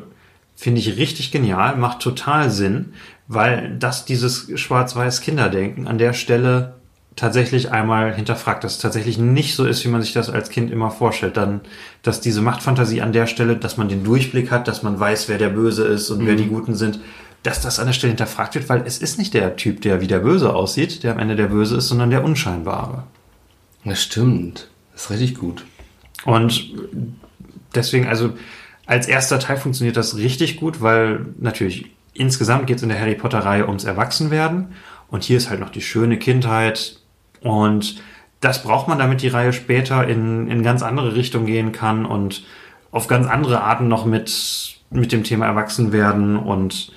[0.57, 2.93] finde ich richtig genial, macht total Sinn,
[3.27, 6.73] weil das dieses schwarz-weiß Kinderdenken an der Stelle
[7.15, 10.71] tatsächlich einmal hinterfragt, dass es tatsächlich nicht so ist, wie man sich das als Kind
[10.71, 11.37] immer vorstellt.
[11.37, 11.61] Dann,
[12.01, 15.37] dass diese Machtfantasie an der Stelle, dass man den Durchblick hat, dass man weiß, wer
[15.37, 16.99] der Böse ist und wer die Guten sind,
[17.43, 20.07] dass das an der Stelle hinterfragt wird, weil es ist nicht der Typ, der wie
[20.07, 23.03] der Böse aussieht, der am Ende der Böse ist, sondern der Unscheinbare.
[23.85, 24.69] Das stimmt.
[24.93, 25.65] Das ist richtig gut.
[26.25, 26.71] Und
[27.73, 28.33] deswegen, also
[28.87, 33.15] als erster Teil funktioniert das richtig gut, weil natürlich insgesamt geht es in der Harry
[33.15, 34.73] Potter-Reihe ums Erwachsenwerden.
[35.09, 36.99] Und hier ist halt noch die schöne Kindheit.
[37.41, 38.01] Und
[38.39, 42.45] das braucht man, damit die Reihe später in, in ganz andere Richtungen gehen kann und
[42.91, 46.91] auf ganz andere Arten noch mit, mit dem Thema Erwachsenwerden und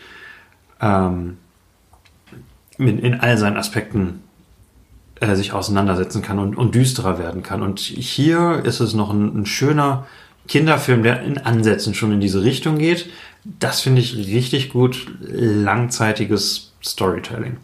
[0.80, 1.38] ähm,
[2.78, 4.22] mit, in all seinen Aspekten
[5.20, 7.62] äh, sich auseinandersetzen kann und, und düsterer werden kann.
[7.62, 10.06] Und hier ist es noch ein, ein schöner
[10.48, 13.10] Kinderfilm, der in Ansätzen schon in diese Richtung geht.
[13.44, 15.06] Das finde ich richtig gut.
[15.20, 17.56] Langzeitiges Storytelling.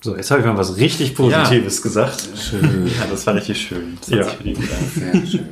[0.00, 2.28] So, jetzt habe ich mal was richtig Positives gesagt.
[2.62, 3.98] Ja, das war richtig schön.
[4.00, 4.24] Das Ja.
[4.24, 5.48] Sehr schön.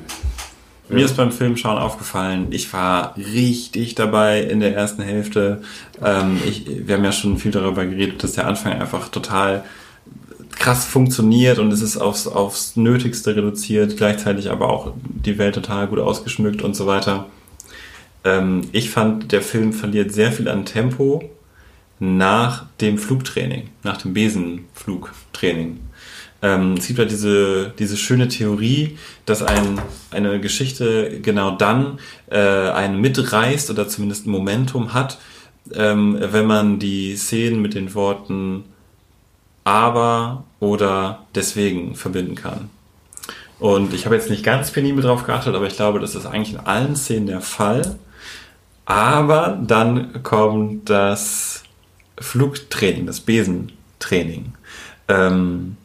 [0.88, 5.62] Mir ist beim Filmschauen aufgefallen, ich war richtig dabei in der ersten Hälfte.
[6.00, 9.64] Ähm, ich, wir haben ja schon viel darüber geredet, dass der Anfang einfach total
[10.56, 15.86] krass funktioniert und es ist aufs, aufs Nötigste reduziert, gleichzeitig aber auch die Welt total
[15.86, 17.26] gut ausgeschmückt und so weiter.
[18.24, 21.30] Ähm, ich fand, der Film verliert sehr viel an Tempo
[21.98, 25.78] nach dem Flugtraining, nach dem Besenflugtraining.
[26.42, 29.80] Ähm, es gibt ja diese, diese schöne Theorie, dass ein,
[30.10, 31.98] eine Geschichte genau dann
[32.30, 35.18] äh, einen mitreißt oder zumindest Momentum hat,
[35.72, 38.64] ähm, wenn man die Szenen mit den Worten
[39.66, 42.70] aber oder deswegen verbinden kann.
[43.58, 46.54] Und ich habe jetzt nicht ganz penibel drauf geachtet, aber ich glaube, das ist eigentlich
[46.54, 47.96] in allen Szenen der Fall.
[48.84, 51.64] Aber dann kommt das
[52.16, 54.52] Flugtraining, das Besentraining.
[55.08, 55.76] Ähm,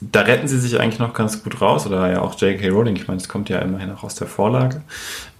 [0.00, 2.68] da retten sie sich eigentlich noch ganz gut raus, oder ja auch J.K.
[2.68, 4.82] Rowling, ich meine, es kommt ja immerhin auch aus der Vorlage.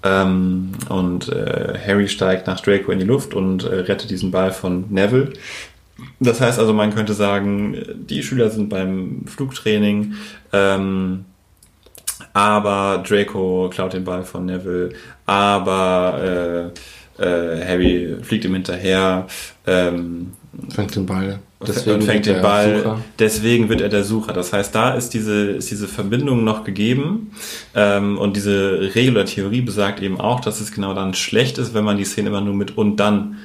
[0.04, 4.52] Ähm, und äh, Harry steigt nach Draco in die Luft und äh, rettet diesen Ball
[4.52, 5.32] von Neville.
[6.20, 7.76] Das heißt also, man könnte sagen,
[8.08, 10.14] die Schüler sind beim Flugtraining,
[10.52, 11.24] ähm,
[12.32, 14.90] aber Draco klaut den Ball von Neville,
[15.26, 16.72] aber
[17.18, 19.26] äh, äh, Harry fliegt ihm hinterher.
[19.66, 20.32] Ähm,
[20.70, 21.40] Fängt den Ball.
[21.60, 22.78] und fängt den Ball.
[22.78, 23.00] Sucher.
[23.18, 24.32] Deswegen wird er der Sucher.
[24.32, 27.32] Das heißt, da ist diese, ist diese Verbindung noch gegeben.
[27.74, 31.74] Ähm, und diese Regel oder Theorie besagt eben auch, dass es genau dann schlecht ist,
[31.74, 33.36] wenn man die Szene immer nur mit und dann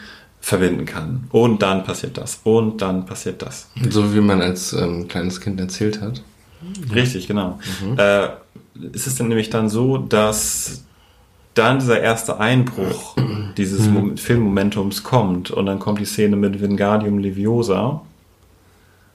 [0.43, 1.23] verbinden kann.
[1.31, 2.41] Und dann passiert das.
[2.43, 3.69] Und dann passiert das.
[3.89, 6.21] So wie man als ähm, kleines Kind erzählt hat.
[6.93, 7.59] Richtig, genau.
[7.95, 8.27] Äh,
[8.91, 10.83] ist es denn nämlich dann so, dass
[11.53, 13.15] dann dieser erste Einbruch
[13.57, 18.01] dieses Mom- Filmmomentums kommt und dann kommt die Szene mit Wingardium Leviosa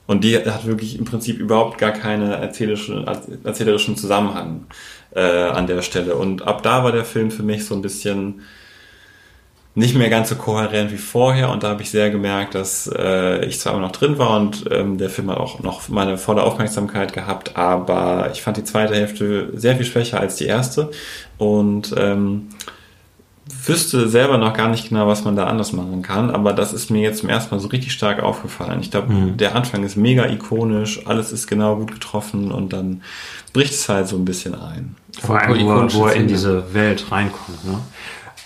[0.07, 3.05] und die hat wirklich im Prinzip überhaupt gar keine erzählerische,
[3.43, 4.65] erzählerischen Zusammenhang
[5.11, 8.41] äh, an der Stelle und ab da war der Film für mich so ein bisschen
[9.79, 13.45] nicht mehr ganz so kohärent wie vorher und da habe ich sehr gemerkt, dass äh,
[13.45, 16.43] ich zwar immer noch drin war und ähm, der Film hat auch noch meine volle
[16.43, 20.91] Aufmerksamkeit gehabt, aber ich fand die zweite Hälfte sehr viel schwächer als die erste
[21.37, 22.49] und ähm,
[23.65, 26.91] wüsste selber noch gar nicht genau, was man da anders machen kann, aber das ist
[26.91, 28.79] mir jetzt zum ersten Mal so richtig stark aufgefallen.
[28.81, 33.01] Ich glaube, der Anfang ist mega ikonisch, alles ist genau gut getroffen und dann
[33.53, 34.95] bricht es halt so ein bisschen ein.
[35.19, 37.65] Vor allem, wo, er- wo er in diese Welt reinkommt.
[37.65, 37.79] Ne?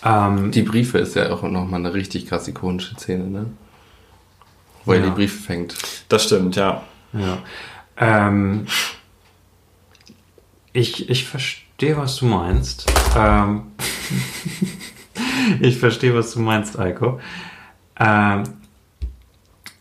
[0.05, 3.45] Ähm, Die Briefe ist ja auch nochmal eine richtig krass ikonische Szene, ne?
[4.85, 5.05] Wo er Ja.
[5.05, 5.75] die Briefe fängt.
[6.09, 6.83] Das stimmt, ja.
[7.13, 7.37] Ja.
[7.97, 8.65] Ähm,
[10.73, 12.85] ich, ich verstehe, was du meinst.
[13.15, 13.63] Ähm,
[15.61, 17.19] ich verstehe, was du meinst, Eiko.
[17.99, 18.43] Ähm,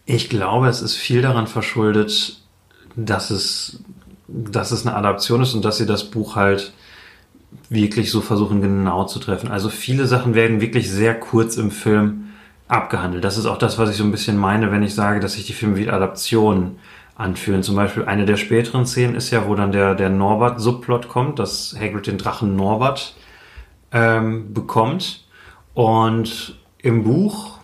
[0.04, 2.38] ich glaube, es ist viel daran verschuldet,
[2.94, 3.80] dass es,
[4.28, 6.72] dass es eine Adaption ist und dass sie das Buch halt
[7.68, 9.50] wirklich so versuchen genau zu treffen.
[9.50, 12.24] Also viele Sachen werden wirklich sehr kurz im Film
[12.68, 13.24] abgehandelt.
[13.24, 15.46] Das ist auch das, was ich so ein bisschen meine, wenn ich sage, dass sich
[15.46, 16.78] die Filme wie Adaptionen
[17.16, 17.62] anfühlen.
[17.62, 21.76] Zum Beispiel eine der späteren Szenen ist ja, wo dann der, der Norbert-Subplot kommt, dass
[21.78, 23.14] Hagrid den Drachen Norbert
[23.92, 25.24] ähm, bekommt.
[25.74, 27.58] Und im Buch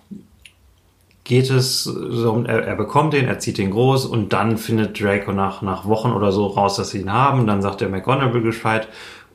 [1.24, 5.00] geht es so, um- er, er bekommt den, er zieht den groß und dann findet
[5.00, 7.46] Draco nach, nach Wochen oder so raus, dass sie ihn haben.
[7.46, 8.88] Dann sagt der McGonagall Bescheid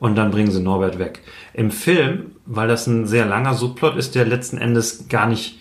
[0.04, 1.22] und dann bringen sie Norbert weg.
[1.54, 5.58] Im Film, weil das ein sehr langer Subplot ist, der letzten Endes gar nicht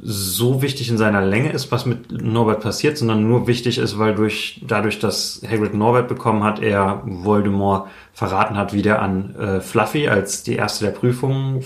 [0.00, 4.14] so wichtig in seiner Länge ist, was mit Norbert passiert, sondern nur wichtig ist, weil
[4.14, 9.60] durch, dadurch, dass Hagrid Norbert bekommen hat, er Voldemort verraten hat, wie der an äh,
[9.60, 11.64] Fluffy als die erste der Prüfungen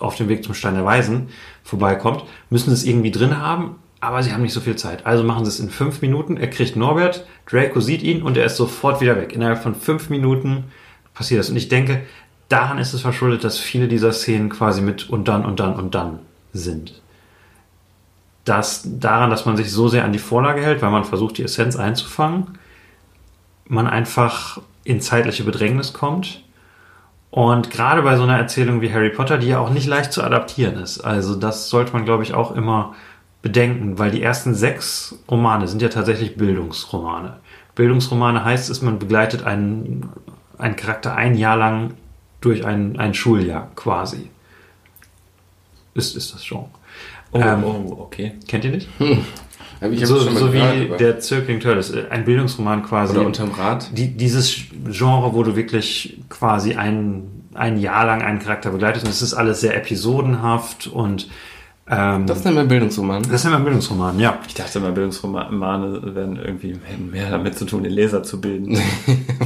[0.00, 1.28] auf dem Weg zum Stein der Weisen
[1.62, 5.06] vorbeikommt, müssen sie es irgendwie drin haben, aber sie haben nicht so viel Zeit.
[5.06, 6.36] Also machen sie es in fünf Minuten.
[6.36, 9.32] Er kriegt Norbert, Draco sieht ihn und er ist sofort wieder weg.
[9.32, 10.64] Innerhalb von fünf Minuten
[11.18, 11.50] passiert das.
[11.50, 12.00] Und ich denke,
[12.48, 15.94] daran ist es verschuldet, dass viele dieser Szenen quasi mit und dann und dann und
[15.94, 16.20] dann
[16.54, 17.02] sind
[18.48, 21.42] dass daran, dass man sich so sehr an die Vorlage hält, weil man versucht, die
[21.42, 22.58] Essenz einzufangen,
[23.66, 26.42] man einfach in zeitliche Bedrängnis kommt.
[27.30, 30.22] Und gerade bei so einer Erzählung wie Harry Potter, die ja auch nicht leicht zu
[30.22, 31.00] adaptieren ist.
[31.00, 32.94] Also das sollte man, glaube ich, auch immer
[33.42, 37.36] bedenken, weil die ersten sechs Romane sind ja tatsächlich Bildungsromane.
[37.74, 40.08] Bildungsromane heißt es, man begleitet einen,
[40.58, 41.94] einen Charakter ein Jahr lang
[42.40, 44.30] durch ein, ein Schuljahr quasi.
[45.94, 46.66] Ist, ist das schon.
[47.32, 48.34] Oh, Ähm, oh, okay.
[48.46, 48.88] Kennt ihr nicht?
[49.90, 53.16] Ich so so gehört, wie aber- der Zirkling Turtles, äh, ein Bildungsroman quasi.
[53.16, 53.90] Oder unterm Rad.
[53.96, 54.56] die, dieses
[54.90, 59.34] Genre, wo du wirklich quasi ein, ein Jahr lang einen Charakter begleitest und es ist
[59.34, 61.28] alles sehr episodenhaft und
[61.90, 63.22] ähm, Das nennt man Bildungsroman.
[63.22, 64.38] das ist immer ein Bildungsroman, ja.
[64.46, 68.76] Ich dachte immer, Bildungsromane werden irgendwie hätten mehr damit zu tun, den Leser zu bilden.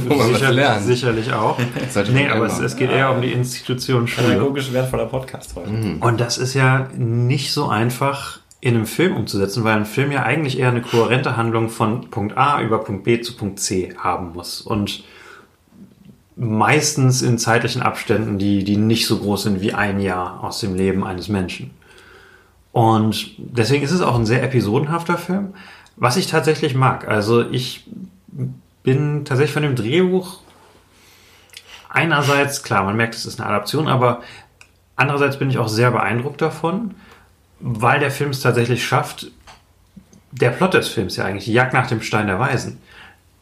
[0.07, 0.83] Wo man Sicher, lernt.
[0.83, 1.57] sicherlich auch.
[2.13, 4.27] Nee, man aber es, es geht eher um die Institution Schule.
[4.29, 5.69] Pädagogisch wertvoller Podcast heute.
[5.99, 10.23] Und das ist ja nicht so einfach in einem Film umzusetzen, weil ein Film ja
[10.23, 14.33] eigentlich eher eine kohärente Handlung von Punkt A über Punkt B zu Punkt C haben
[14.33, 14.61] muss.
[14.61, 15.03] Und
[16.35, 20.75] meistens in zeitlichen Abständen, die, die nicht so groß sind wie ein Jahr aus dem
[20.75, 21.71] Leben eines Menschen.
[22.73, 25.53] Und deswegen ist es auch ein sehr episodenhafter Film,
[25.95, 27.07] was ich tatsächlich mag.
[27.07, 27.85] Also ich
[28.83, 30.39] bin tatsächlich von dem Drehbuch
[31.87, 34.21] einerseits, klar, man merkt, es ist eine Adaption, aber
[34.95, 36.95] andererseits bin ich auch sehr beeindruckt davon,
[37.59, 39.27] weil der Film es tatsächlich schafft,
[40.31, 42.81] der Plot des Films ja eigentlich, die Jagd nach dem Stein der Weisen,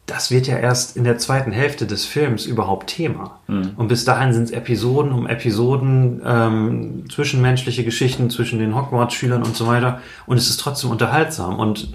[0.06, 3.40] das wird ja erst in der zweiten Hälfte des Films überhaupt Thema.
[3.78, 9.56] Und bis dahin sind es Episoden um Episoden, ähm, zwischenmenschliche Geschichten zwischen den Hogwarts-Schülern und
[9.56, 10.02] so weiter.
[10.26, 11.60] Und es ist trotzdem unterhaltsam.
[11.60, 11.94] Und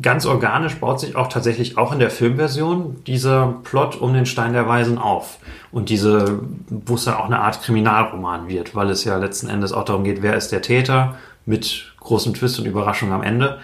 [0.00, 4.54] ganz organisch baut sich auch tatsächlich auch in der Filmversion dieser Plot um den Stein
[4.54, 5.38] der Weisen auf.
[5.70, 9.72] Und diese, wo es dann auch eine Art Kriminalroman wird, weil es ja letzten Endes
[9.72, 13.58] auch darum geht, wer ist der Täter mit großem Twist und Überraschung am Ende.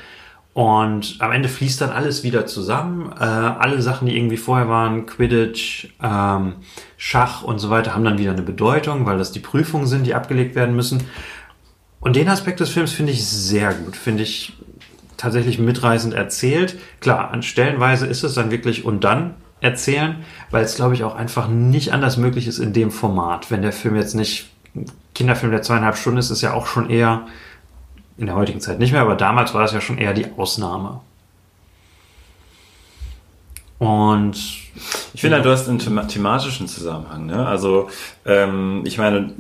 [0.59, 3.13] Und am Ende fließt dann alles wieder zusammen.
[3.17, 6.55] Äh, alle Sachen, die irgendwie vorher waren, Quidditch, ähm,
[6.97, 10.17] Schach und so weiter, haben dann wieder eine Bedeutung, weil das die Prüfungen sind, die
[10.17, 11.05] abgelegt werden müssen.
[12.01, 13.95] Und den Aspekt des Films finde ich sehr gut.
[13.95, 14.53] Finde ich
[15.17, 16.77] tatsächlich mitreißend erzählt.
[16.99, 20.17] Klar, an Stellenweise ist es dann wirklich und dann erzählen,
[20.51, 23.53] weil es, glaube ich, auch einfach nicht anders möglich ist in dem Format.
[23.53, 26.91] Wenn der Film jetzt nicht, ein Kinderfilm, der zweieinhalb Stunden ist, ist ja auch schon
[26.91, 27.29] eher,
[28.19, 31.01] in der heutigen Zeit nicht mehr, aber damals war das ja schon eher die Ausnahme.
[33.79, 34.37] Und
[35.15, 37.27] Ich finde, halt, du hast einen thema thematischen Zusammenhang.
[37.27, 37.47] Ne?
[37.47, 37.89] Also,
[38.27, 39.33] ähm, ich meine,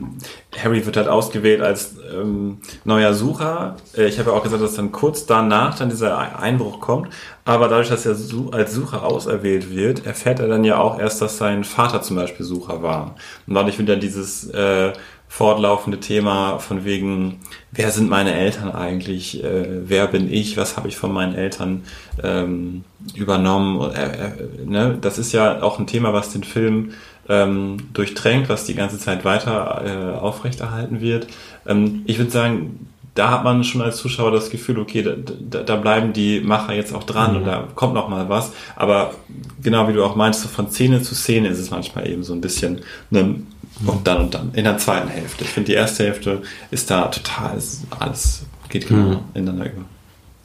[0.62, 3.76] Harry wird halt ausgewählt als ähm, neuer Sucher.
[3.96, 7.08] Äh, Ich habe ja auch gesagt, dass dann kurz danach dann dieser Einbruch kommt.
[7.44, 8.16] Aber dadurch, dass er
[8.52, 12.46] als Sucher auserwählt wird, erfährt er dann ja auch erst, dass sein Vater zum Beispiel
[12.46, 13.16] Sucher war.
[13.48, 14.92] Und dadurch wird dann dieses äh,
[15.28, 20.88] fortlaufende Thema von wegen, wer sind meine Eltern eigentlich, äh, wer bin ich, was habe
[20.88, 21.84] ich von meinen Eltern
[22.22, 23.92] ähm, übernommen.
[23.92, 24.32] Äh, äh,
[24.64, 24.98] ne?
[25.00, 26.92] Das ist ja auch ein Thema, was den Film
[27.28, 31.26] ähm, durchdrängt, was die ganze Zeit weiter äh, aufrechterhalten wird.
[31.66, 32.88] Ähm, ich würde sagen,
[33.18, 36.94] da hat man schon als Zuschauer das Gefühl, okay, da, da, bleiben die Macher jetzt
[36.94, 38.52] auch dran und da kommt noch mal was.
[38.76, 39.12] Aber
[39.60, 42.32] genau wie du auch meinst, so von Szene zu Szene ist es manchmal eben so
[42.32, 43.40] ein bisschen ne,
[43.84, 45.42] und dann und dann in der zweiten Hälfte.
[45.42, 49.84] Ich finde, die erste Hälfte ist da total, ist alles geht genau ineinander über.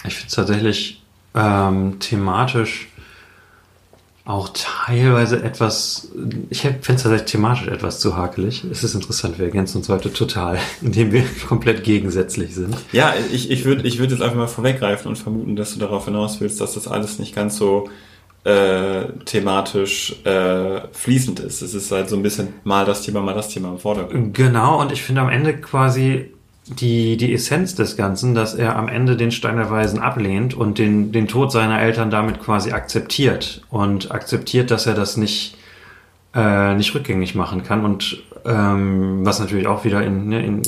[0.05, 1.03] Ich finde es tatsächlich
[1.35, 2.87] ähm, thematisch
[4.25, 6.09] auch teilweise etwas,
[6.49, 8.63] ich finde es tatsächlich thematisch etwas zu hakelig.
[8.63, 12.77] Es ist interessant, wir ergänzen uns heute total, indem wir komplett gegensätzlich sind.
[12.93, 16.05] Ja, ich, ich würde ich würd jetzt einfach mal vorweggreifen und vermuten, dass du darauf
[16.05, 17.89] hinaus willst, dass das alles nicht ganz so
[18.45, 21.61] äh, thematisch äh, fließend ist.
[21.61, 24.33] Es ist halt so ein bisschen mal das Thema, mal das Thema im Vordergrund.
[24.33, 26.32] Genau, und ich finde am Ende quasi
[26.67, 30.77] die, die Essenz des Ganzen, dass er am Ende den Stein der Weisen ablehnt und
[30.77, 35.57] den, den Tod seiner Eltern damit quasi akzeptiert und akzeptiert, dass er das nicht,
[36.33, 40.61] äh, nicht rückgängig machen kann und ähm, was natürlich auch wieder in, ne, in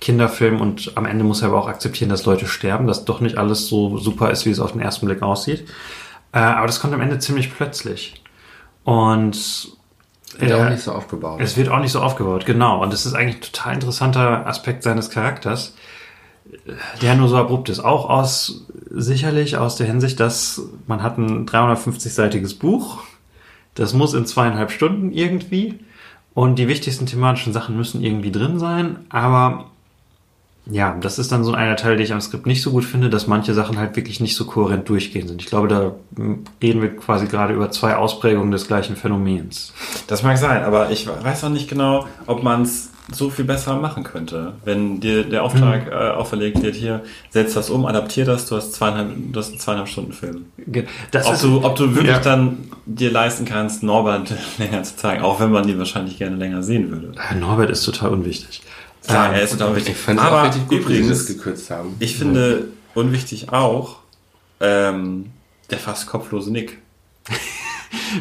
[0.00, 3.38] Kinderfilm und am Ende muss er aber auch akzeptieren, dass Leute sterben, dass doch nicht
[3.38, 5.66] alles so super ist, wie es auf den ersten Blick aussieht.
[6.32, 8.22] Äh, aber das kommt am Ende ziemlich plötzlich.
[8.84, 9.76] Und
[10.38, 11.40] Wird auch äh, nicht so aufgebaut.
[11.40, 12.82] es wird auch nicht so aufgebaut, genau.
[12.82, 15.74] Und das ist eigentlich ein total interessanter Aspekt seines Charakters,
[17.00, 17.80] der nur so abrupt ist.
[17.80, 23.02] Auch aus, sicherlich aus der Hinsicht, dass man hat ein 350-seitiges Buch.
[23.74, 25.78] Das muss in zweieinhalb Stunden irgendwie.
[26.34, 29.06] Und die wichtigsten thematischen Sachen müssen irgendwie drin sein.
[29.08, 29.70] Aber
[30.68, 33.08] ja, das ist dann so einer Teil, den ich am Skript nicht so gut finde,
[33.08, 35.40] dass manche Sachen halt wirklich nicht so kohärent durchgehen sind.
[35.40, 39.72] Ich glaube, da mm, reden wir quasi gerade über zwei Ausprägungen des gleichen Phänomens.
[40.08, 43.76] Das mag sein, aber ich weiß auch nicht genau, ob man es so viel besser
[43.76, 44.54] machen könnte.
[44.64, 48.72] Wenn dir der Auftrag äh, auferlegt wird, hier, setz das um, adaptier das, du hast
[48.72, 50.46] zweieinhalb, du hast einen zweieinhalb Stunden Film.
[51.12, 52.18] Das Ob du, ob du wirklich Ja.
[52.18, 56.64] dann dir leisten kannst, Norbert länger zu zeigen, auch wenn man ihn wahrscheinlich gerne länger
[56.64, 57.12] sehen würde.
[57.38, 58.62] Norbert ist total unwichtig.
[59.06, 59.94] Klar, Ähm, er ist total wichtig.
[59.96, 61.96] ich aber auch richtig gut, das übrigens, gekürzt haben.
[62.00, 63.96] ich finde unwichtig auch
[64.60, 65.26] ähm,
[65.70, 66.78] der fast kopflose Nick.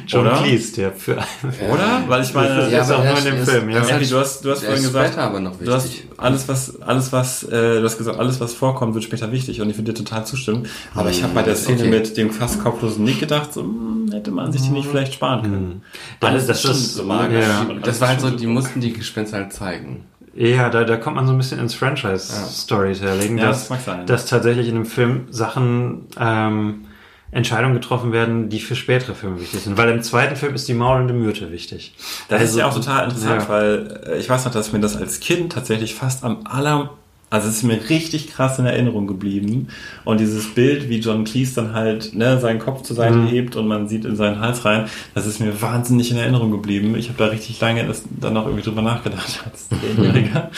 [0.07, 0.37] John oder?
[0.37, 1.13] Cleese, der für
[1.71, 2.03] Oder?
[2.07, 3.79] Weil ich meine, Das ist auch nur in dem Film, ja.
[3.79, 5.17] das Happy, hat- du hast, du hast vorhin ist gesagt,
[5.61, 9.31] du hast alles was, alles was, äh, du hast gesagt, alles was vorkommt, wird später
[9.31, 10.67] wichtig und ich würde dir total zustimmen.
[10.93, 11.89] Aber ich habe bei der Szene Okay.
[11.89, 15.41] mit dem fast kopflosen Nick gedacht, so, hm, hätte man sich die nicht vielleicht sparen
[15.43, 15.81] können.
[16.19, 17.45] Alles, das stimmt, ist- so magisch.
[17.45, 17.65] ja.
[17.83, 20.05] Das war halt so, die mussten die Gespenster halt zeigen.
[20.35, 24.67] Ja, da, da kommt man so ein bisschen ins Franchise-Storytelling, Ja, dass, das dass tatsächlich
[24.67, 26.85] in dem Film Sachen, ähm,
[27.31, 29.77] Entscheidungen getroffen werden, die für spätere Filme wichtig sind.
[29.77, 31.93] Weil im zweiten Film ist die maulende Myrte wichtig.
[32.29, 33.49] Das ist Also- ja auch total interessant, Ja.
[33.49, 36.91] weil äh, ich weiß noch, dass mir das als Kind tatsächlich fast am aller,
[37.29, 39.67] also es ist mir richtig krass in Erinnerung geblieben.
[40.05, 43.27] Und dieses Bild, wie John Cleese dann halt ne, seinen Kopf zur Seite Mhm.
[43.27, 46.95] hebt und man sieht in seinen Hals rein, das ist mir wahnsinnig in Erinnerung geblieben.
[46.95, 50.51] Ich habe da richtig lange das, dann noch irgendwie drüber nachgedacht als Zehnjähriger.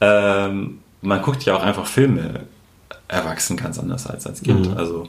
[0.00, 2.40] ähm, man guckt ja auch einfach Filme
[3.08, 4.70] erwachsen ganz anders als als Kind.
[4.70, 4.76] Mhm.
[4.76, 5.08] Also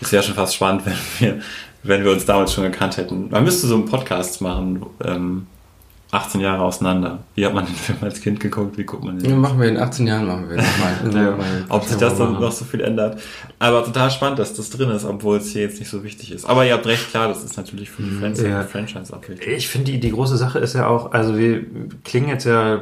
[0.00, 1.40] es wäre schon fast spannend, wenn wir,
[1.82, 3.28] wenn wir uns damals schon gekannt hätten.
[3.30, 5.46] Man müsste so einen Podcast machen, ähm,
[6.10, 7.18] 18 Jahre auseinander.
[7.34, 8.78] Wie hat man den Film als Kind geguckt?
[8.78, 9.28] Wie guckt man den?
[9.28, 10.94] Ja, machen wir in 18 Jahren, machen wir nochmal.
[11.24, 11.36] Ja.
[11.36, 13.20] Mal- Ob sich das dann noch so viel ändert.
[13.58, 16.46] Aber total spannend, dass das drin ist, obwohl es hier jetzt nicht so wichtig ist.
[16.46, 18.62] Aber ihr habt recht, klar, das ist natürlich für die Friends Ja.
[18.62, 19.48] Franchise auch wichtig.
[19.48, 21.66] Ich finde, die, die große Sache ist ja auch, also wir
[22.04, 22.80] klingen jetzt ja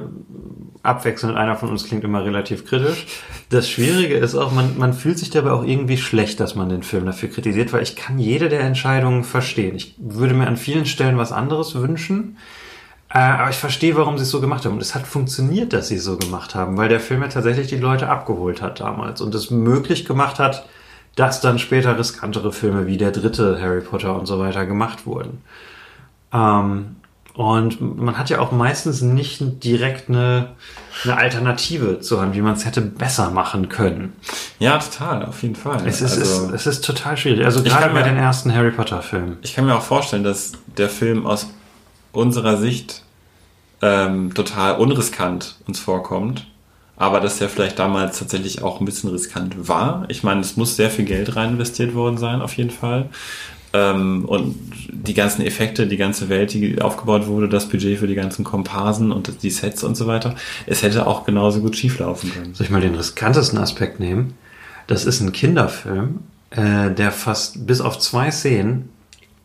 [0.85, 3.07] abwechselnd, einer von uns klingt immer relativ kritisch.
[3.49, 6.85] Das Schwierige ist auch, man, man fühlt sich dabei auch irgendwie schlecht, dass man den
[6.85, 9.75] Film dafür kritisiert, weil ich kann jede der Entscheidungen verstehen.
[9.75, 12.37] Ich würde mir an vielen Stellen was anderes wünschen.
[13.17, 14.75] Äh, aber ich verstehe, warum sie es so gemacht haben.
[14.75, 17.67] Und es hat funktioniert, dass sie es so gemacht haben, weil der Film ja tatsächlich
[17.69, 20.67] die Leute abgeholt hat damals und es möglich gemacht hat,
[21.15, 25.41] dass dann später riskantere Filme wie der dritte Harry Potter und so weiter gemacht wurden.
[26.31, 26.97] Ähm,
[27.33, 30.49] und man hat ja auch meistens nicht direkt eine,
[31.05, 34.13] eine Alternative zur Hand, wie man es hätte besser machen können.
[34.59, 35.81] Ja, total, auf jeden Fall.
[35.87, 37.47] Es ist, also, es, es ist total schwierig.
[37.47, 39.39] Also gerade bei mir- den ersten Harry Potter Filmen.
[39.43, 41.49] ich kann mir auch vorstellen, dass der Film aus
[42.13, 43.03] unserer Sicht
[43.83, 46.47] ähm, total unriskant uns vorkommt.
[46.99, 50.07] Aber dass der vielleicht damals tatsächlich auch ein bisschen riskant war.
[50.09, 53.11] Ich meine, es muss sehr viel Geld rein investiert worden sein, auf jeden Fall.
[53.75, 54.57] Ähm, und
[54.91, 59.13] die ganzen Effekte, die ganze Welt, die aufgebaut wurde, das Budget für die ganzen Komparsen
[59.13, 62.55] und die Sets und so weiter, es hätte auch genauso gut schieflaufen können.
[62.55, 64.35] Soll ich mal den riskantesten Aspekt nehmen?
[64.87, 66.21] Das ist ein Kinderfilm,
[66.51, 68.89] äh, der fast bis auf zwei Szenen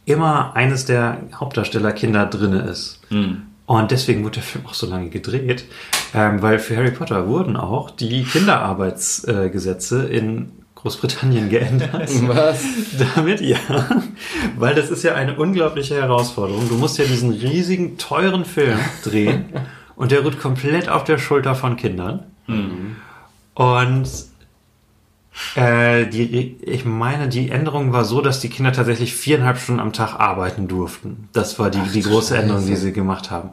[0.06, 3.02] immer eines der Hauptdarstellerkinder drinne ist.
[3.72, 5.64] Und deswegen wurde der Film auch so lange gedreht,
[6.14, 12.10] ähm, weil für Harry Potter wurden auch die Kinderarbeitsgesetze in Großbritannien geändert.
[12.28, 12.66] Was?
[13.16, 13.56] Damit ja,
[14.58, 16.68] weil das ist ja eine unglaubliche Herausforderung.
[16.68, 19.46] Du musst ja diesen riesigen, teuren Film drehen
[19.96, 22.26] und der ruht komplett auf der Schulter von Kindern.
[23.54, 24.10] Und
[25.56, 29.94] äh, die, ich meine, die Änderung war so, dass die Kinder tatsächlich viereinhalb Stunden am
[29.94, 31.30] Tag arbeiten durften.
[31.34, 33.50] Das war die, die große Änderung, die sie gemacht haben.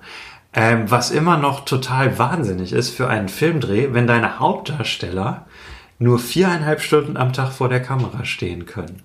[0.54, 5.46] Ähm, was immer noch total wahnsinnig ist für einen Filmdreh, wenn deine Hauptdarsteller
[5.98, 9.02] nur viereinhalb Stunden am Tag vor der Kamera stehen können.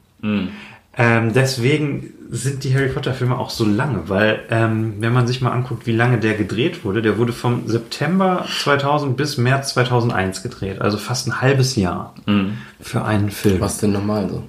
[0.96, 5.42] Ähm, deswegen sind die Harry Potter Filme auch so lange, weil ähm, wenn man sich
[5.42, 10.44] mal anguckt, wie lange der gedreht wurde, der wurde vom September 2000 bis März 2001
[10.44, 12.14] gedreht, also fast ein halbes Jahr
[12.80, 13.60] für einen Film.
[13.60, 14.44] Was denn normal so?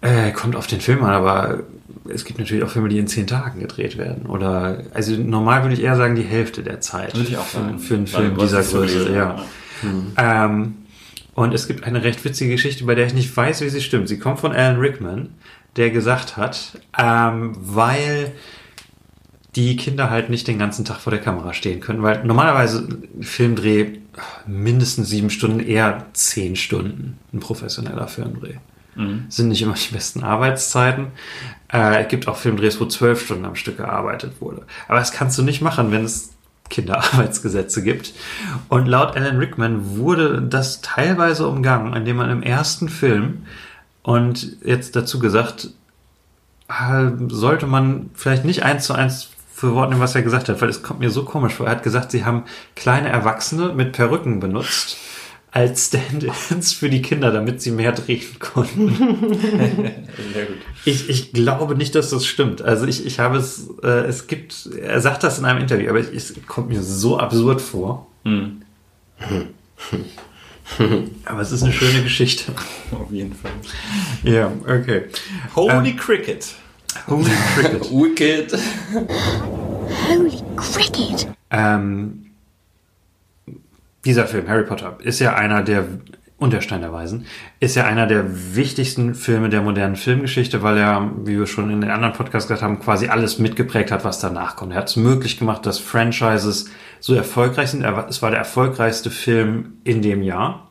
[0.00, 1.60] Äh, kommt auf den Film an, aber
[2.08, 4.26] es gibt natürlich auch Filme, die in zehn Tagen gedreht werden.
[4.26, 7.14] Oder also normal würde ich eher sagen die Hälfte der Zeit.
[7.16, 7.78] Würde ich auch für, sagen.
[7.78, 8.98] für einen Weil Film dieser Größe.
[8.98, 9.36] gewesen, Ja.
[10.16, 10.74] Ähm,
[11.34, 14.08] und es gibt eine recht witzige Geschichte, bei der ich nicht weiß, wie sie stimmt.
[14.08, 15.30] Sie kommt von Alan Rickman,
[15.76, 18.32] der gesagt hat, ähm, weil
[19.54, 22.88] die Kinder halt nicht den ganzen Tag vor der Kamera stehen können, weil normalerweise
[23.20, 23.98] Filmdreh
[24.46, 28.56] mindestens sieben Stunden, eher zehn Stunden, ein professioneller Filmdreh.
[29.30, 31.08] Sind nicht immer die besten Arbeitszeiten.
[31.72, 34.66] Äh, es gibt auch Filmdrehs, wo zwölf Stunden am Stück gearbeitet wurde.
[34.88, 36.34] Aber das kannst du nicht machen, wenn es
[36.72, 38.12] Kinderarbeitsgesetze gibt.
[38.68, 43.46] Und laut Alan Rickman wurde das teilweise umgangen, indem man im ersten Film
[44.02, 45.68] und jetzt dazu gesagt,
[46.68, 50.60] äh, sollte man vielleicht nicht eins zu eins für Wort nehmen, was er gesagt hat,
[50.60, 51.66] weil es kommt mir so komisch vor.
[51.66, 52.44] Er hat gesagt, sie haben
[52.74, 54.96] kleine Erwachsene mit Perücken benutzt
[55.52, 58.88] als Stand-ins für die Kinder, damit sie mehr drehen konnten.
[60.32, 60.56] Sehr gut.
[60.86, 62.62] Ich, ich glaube nicht, dass das stimmt.
[62.62, 66.00] Also ich, ich habe es, äh, es gibt, er sagt das in einem Interview, aber
[66.00, 68.06] ich, es kommt mir so absurd vor.
[71.26, 72.50] aber es ist eine schöne Geschichte.
[72.90, 73.52] Auf jeden Fall.
[74.22, 75.04] Ja, okay.
[75.54, 76.54] Holy Cricket.
[77.06, 77.90] Holy Cricket.
[77.92, 78.58] Wicked.
[80.08, 81.28] Holy cricket!
[81.50, 82.31] ähm,
[84.04, 85.84] dieser Film, Harry Potter, ist ja einer der,
[86.38, 87.26] und der Stein der Weisen,
[87.60, 91.80] ist ja einer der wichtigsten Filme der modernen Filmgeschichte, weil er, wie wir schon in
[91.80, 94.72] den anderen Podcasts gesagt haben, quasi alles mitgeprägt hat, was danach kommt.
[94.72, 96.70] Er hat es möglich gemacht, dass Franchises
[97.00, 97.84] so erfolgreich sind.
[98.08, 100.68] Es war der erfolgreichste Film in dem Jahr,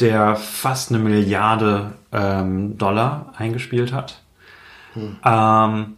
[0.00, 4.22] der fast eine Milliarde ähm, Dollar eingespielt hat.
[5.24, 5.96] Ähm,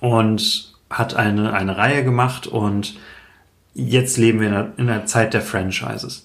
[0.00, 2.98] und hat eine, eine Reihe gemacht und
[3.74, 6.24] jetzt leben wir in einer, in einer Zeit der Franchises.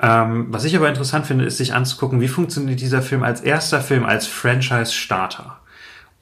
[0.00, 3.80] Ähm, was ich aber interessant finde, ist sich anzugucken, wie funktioniert dieser Film als erster
[3.80, 5.58] Film, als Franchise-Starter.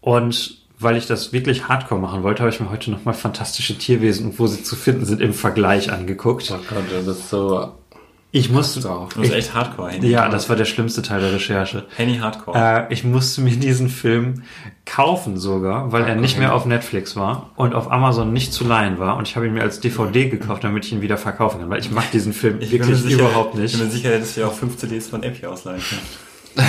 [0.00, 4.26] Und weil ich das wirklich hardcore machen wollte, habe ich mir heute nochmal fantastische Tierwesen
[4.26, 6.50] und wo sie zu finden sind im Vergleich angeguckt.
[6.50, 7.74] Oh Gott, du bist so
[8.32, 9.12] Ich musste, drauf.
[9.14, 10.06] Du bist echt Hardcore, Henny.
[10.08, 11.86] ja, das war der schlimmste Teil der Recherche.
[11.96, 12.86] Henny Hardcore.
[12.88, 14.42] Äh, ich musste mir diesen Film
[14.86, 18.98] kaufen sogar, weil er nicht mehr auf Netflix war und auf Amazon nicht zu leihen
[19.00, 19.16] war.
[19.16, 21.80] Und ich habe ihn mir als DVD gekauft, damit ich ihn wieder verkaufen kann, weil
[21.80, 23.76] ich mag diesen Film ich wirklich sicher, überhaupt Ich nicht.
[23.78, 26.66] bin mir sicher, dass wir auch fünf CDs von Epi ausleihen können.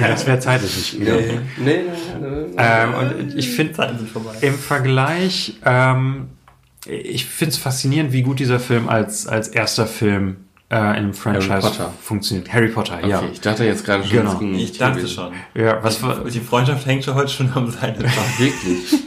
[0.00, 1.14] Ja, das wäre zeitlich nicht wieder.
[1.16, 1.80] Nee, nee,
[2.20, 2.54] nee, nee.
[2.58, 4.32] Ähm, und ich finde Zeiten sind vorbei.
[4.42, 6.28] im Vergleich, ähm,
[6.86, 10.36] ich finde es faszinierend, wie gut dieser Film als, als erster Film
[10.70, 11.92] äh, in einem Franchise Potter.
[12.00, 12.52] funktioniert.
[12.52, 13.22] Harry Potter, Okay, ja.
[13.32, 14.38] ich dachte jetzt gerade schon, Genau.
[14.38, 15.14] ging Ich dachte Tierwesen.
[15.14, 15.32] schon.
[15.54, 17.94] Ja, was war, Die Freundschaft hängt schon heute schon am Seil.
[18.38, 19.02] Wirklich.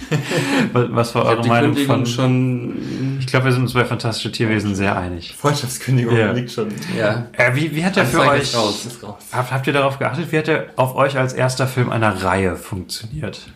[0.73, 2.05] was war eure die Meinung Kündigung von...
[2.05, 3.17] schon.
[3.19, 5.35] Ich glaube, wir sind uns bei Fantastische Tierwesen sehr einig.
[5.35, 6.31] Freundschaftskündigung Ja.
[6.31, 6.67] liegt schon.
[6.97, 7.27] Ja.
[7.33, 8.43] Äh, wie, wie hat der für euch...
[8.43, 8.85] ist raus.
[8.85, 9.15] Ist raus.
[9.31, 12.55] Habt, habt ihr darauf geachtet, wie hat der auf euch als erster Film einer Reihe
[12.55, 13.47] funktioniert?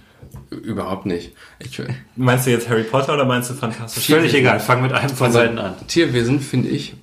[0.50, 1.34] Überhaupt nicht.
[1.60, 1.82] Ich,
[2.18, 4.08] Meinst du jetzt Harry Potter oder meinst du Fantastisch?
[4.08, 5.76] Völlig egal, fang mit einem von beiden an.
[5.88, 6.94] Tierwesen, finde ich,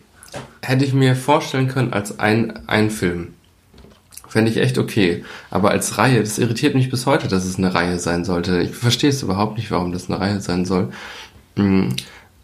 [0.63, 3.35] hätte ich mir vorstellen können als ein, ein Film.
[4.29, 5.25] Fände ich echt okay.
[5.51, 8.61] Aber als Reihe, das irritiert mich bis heute, dass es eine Reihe sein sollte.
[8.61, 10.93] Ich verstehe es überhaupt nicht, warum das eine Reihe sein soll.
[11.57, 11.89] Mm,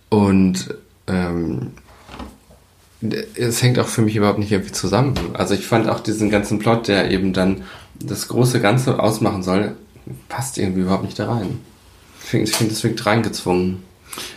[0.09, 0.75] Und
[1.07, 1.73] ähm,
[3.35, 5.15] es hängt auch für mich überhaupt nicht irgendwie zusammen.
[5.35, 7.63] Also ich fand auch diesen ganzen Plot, der eben dann
[7.95, 9.77] das große Ganze ausmachen soll,
[10.29, 11.61] passt irgendwie überhaupt nicht da rein.
[12.23, 13.83] Ich finde, ich find, das wirkt reingezwungen.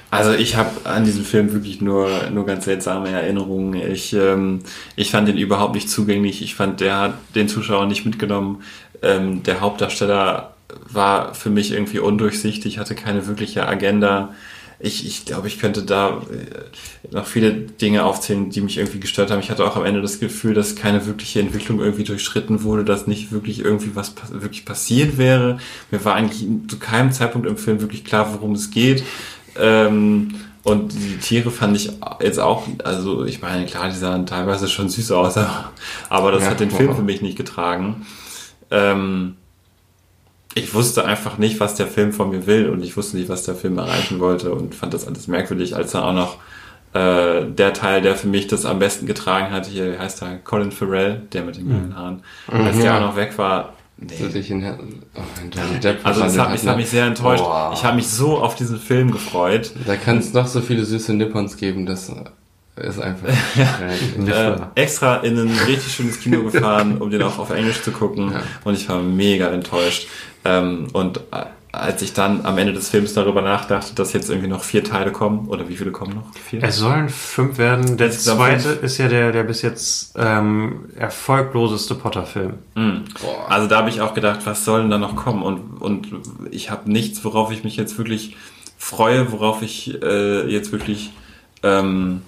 [0.10, 3.74] Also ich habe an diesem Film wirklich nur, nur ganz seltsame Erinnerungen.
[3.74, 4.62] Ich, ähm,
[4.96, 6.42] ich fand den überhaupt nicht zugänglich.
[6.42, 8.64] Ich fand, der hat den Zuschauer nicht mitgenommen.
[9.02, 10.54] Ähm, der Hauptdarsteller
[10.90, 14.34] war für mich irgendwie undurchsichtig, hatte keine wirkliche Agenda.
[14.80, 19.32] Ich, ich glaube, ich könnte da äh, noch viele Dinge aufzählen, die mich irgendwie gestört
[19.32, 19.40] haben.
[19.40, 23.08] Ich hatte auch am Ende das Gefühl, dass keine wirkliche Entwicklung irgendwie durchschritten wurde, dass
[23.08, 25.58] nicht wirklich irgendwie was wirklich passiert wäre.
[25.90, 29.04] Mir war eigentlich zu keinem Zeitpunkt im Film wirklich klar, worum es geht.
[29.60, 34.68] Ähm, und die Tiere fand ich jetzt auch, also ich meine, klar, die sahen teilweise
[34.68, 35.38] schon süß aus,
[36.10, 38.06] aber, das Ja, hat den Film für mich nicht getragen.
[38.70, 39.36] Ähm,
[40.56, 43.44] ich wusste einfach nicht, was der Film von mir will und ich wusste nicht, was
[43.44, 46.38] der Film erreichen wollte und fand das alles merkwürdig, als dann auch noch
[46.94, 50.72] äh, der Teil, der für mich das am besten getragen hat, hier heißt er Colin
[50.72, 53.74] Farrell, der mit den geilen Haaren, als der auch noch weg war.
[54.00, 54.30] Nee.
[54.30, 54.68] Dich in oh,
[55.42, 56.76] ein Johnny Depp Also das hat hat ne?
[56.76, 57.44] mich sehr enttäuscht.
[57.44, 57.72] Boah.
[57.74, 59.72] Ich habe mich so auf diesen Film gefreut.
[59.88, 62.12] Da kann es noch so viele süße Nippons geben, das
[62.76, 63.28] ist einfach.
[64.28, 68.32] Äh, extra in ein richtig schönes Kino gefahren, um den auch auf Englisch zu gucken.
[68.32, 68.42] Ja.
[68.64, 70.08] Und ich war mega enttäuscht.
[70.46, 71.46] Ähm, und äh,
[71.80, 75.12] als ich dann am Ende des Films darüber nachdachte, dass jetzt irgendwie noch vier Teile
[75.12, 76.34] kommen, oder wie viele kommen noch?
[76.34, 76.64] Vier?
[76.64, 77.98] Es sollen fünf werden.
[77.98, 78.84] Der zweite fünf.
[78.84, 82.54] ist ja der, der bis jetzt ähm, erfolgloseste Potter-Film.
[82.76, 83.06] Mhm.
[83.48, 85.44] Also da habe ich auch gedacht, was soll denn da noch kommen?
[85.44, 86.08] Und, und
[86.52, 88.36] ich habe nichts, worauf ich mich jetzt wirklich
[88.78, 91.14] freue, worauf ich äh, jetzt wirklich
[91.64, 92.22] ähm,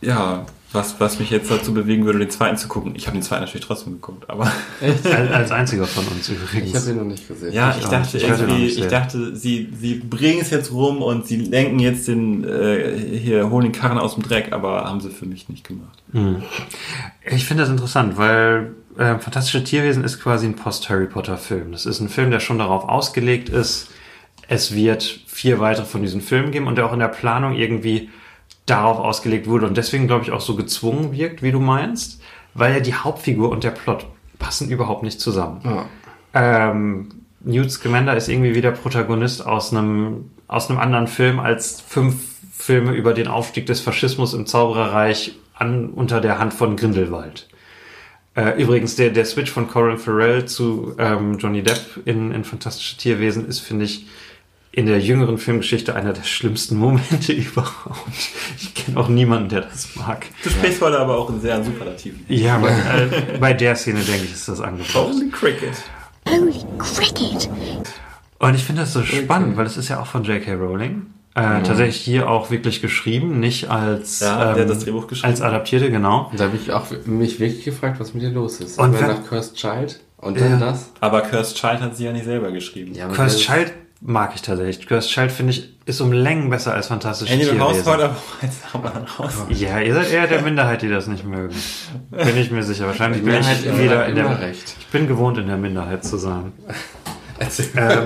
[0.00, 2.92] ja was, was mich jetzt dazu bewegen würde, den zweiten zu gucken.
[2.94, 6.68] Ich habe den zweiten natürlich trotzdem geguckt, aber Als, als einziger von uns übrigens.
[6.68, 7.52] Ich habe ihn noch nicht gesehen.
[7.52, 8.16] ja, Ich ich, dachte.
[8.18, 12.44] Ich irgendwie, ich dachte, sie, sie bringen es jetzt rum und sie lenken jetzt den,
[12.44, 16.02] äh, hier, holen den Karren aus dem Dreck, aber haben sie für mich nicht gemacht.
[17.24, 21.72] Ich finde das interessant, weil äh, Fantastische Tierwesen ist quasi ein Post-Harry Potter-Film.
[21.72, 23.88] Das ist ein Film, der schon darauf ausgelegt ist,
[24.48, 28.10] es wird vier weitere von diesen Filmen geben und der auch in der Planung irgendwie
[28.70, 32.20] darauf ausgelegt wurde und deswegen, glaube ich, auch so gezwungen wirkt, wie du meinst,
[32.54, 34.06] weil ja die Hauptfigur und der Plot
[34.38, 35.60] passen überhaupt nicht zusammen.
[35.64, 35.86] Ja.
[36.34, 37.08] Ähm,
[37.40, 42.16] Newt Scamander ist irgendwie wieder Protagonist aus einem, aus einem anderen Film als fünf
[42.52, 47.48] Filme über den Aufstieg des Faschismus im Zaubererreich an, unter der Hand von Grindelwald.
[48.34, 52.96] Äh, übrigens, der, der Switch von Corin Farrell zu ähm, Johnny Depp in, in Fantastische
[52.96, 54.06] Tierwesen ist, finde ich,
[54.78, 57.98] in der jüngeren Filmgeschichte einer der schlimmsten Momente überhaupt.
[58.56, 60.26] Ich kenne auch niemanden, der das mag.
[60.44, 62.24] Du sprichst heute aber auch in sehr Superlativen.
[62.28, 64.94] Ja, aber äh, bei der Szene, denke ich, ist das angebracht.
[64.94, 65.72] Holy Cricket.
[66.28, 67.48] Holy cricket!
[68.38, 70.54] Und ich finde das so spannend, weil es ist ja auch von J.K.
[70.54, 71.06] Rowling.
[71.34, 75.30] Äh, Tatsächlich hier auch wirklich geschrieben, nicht als, Ja, der hat das Drehbuch geschrieben.
[75.30, 76.28] als adaptierte, genau.
[76.30, 78.78] Und da habe ich auch mich wirklich gefragt, was mit dir los ist.
[78.78, 80.66] Und wenn- nach Cursed Child und dann Ja.
[80.70, 80.90] das.
[81.00, 82.94] Aber Cursed Child hat sie ja nicht selber geschrieben.
[82.94, 84.86] Ja, Cursed Child mag ich tatsächlich.
[84.86, 87.92] Cursed Child finde ich, ist um Längen besser als fantastische Animal House Tierwesen.
[88.04, 89.32] aber jetzt aber raus.
[89.50, 91.54] Ja, ihr seid eher der Minderheit, die das nicht mögen.
[92.10, 92.86] Bin ich mir sicher.
[92.86, 94.76] Wahrscheinlich bin ich immer- wieder in der, recht.
[94.78, 96.52] ich bin gewohnt, in der Minderheit zu sein.
[97.76, 98.04] ähm,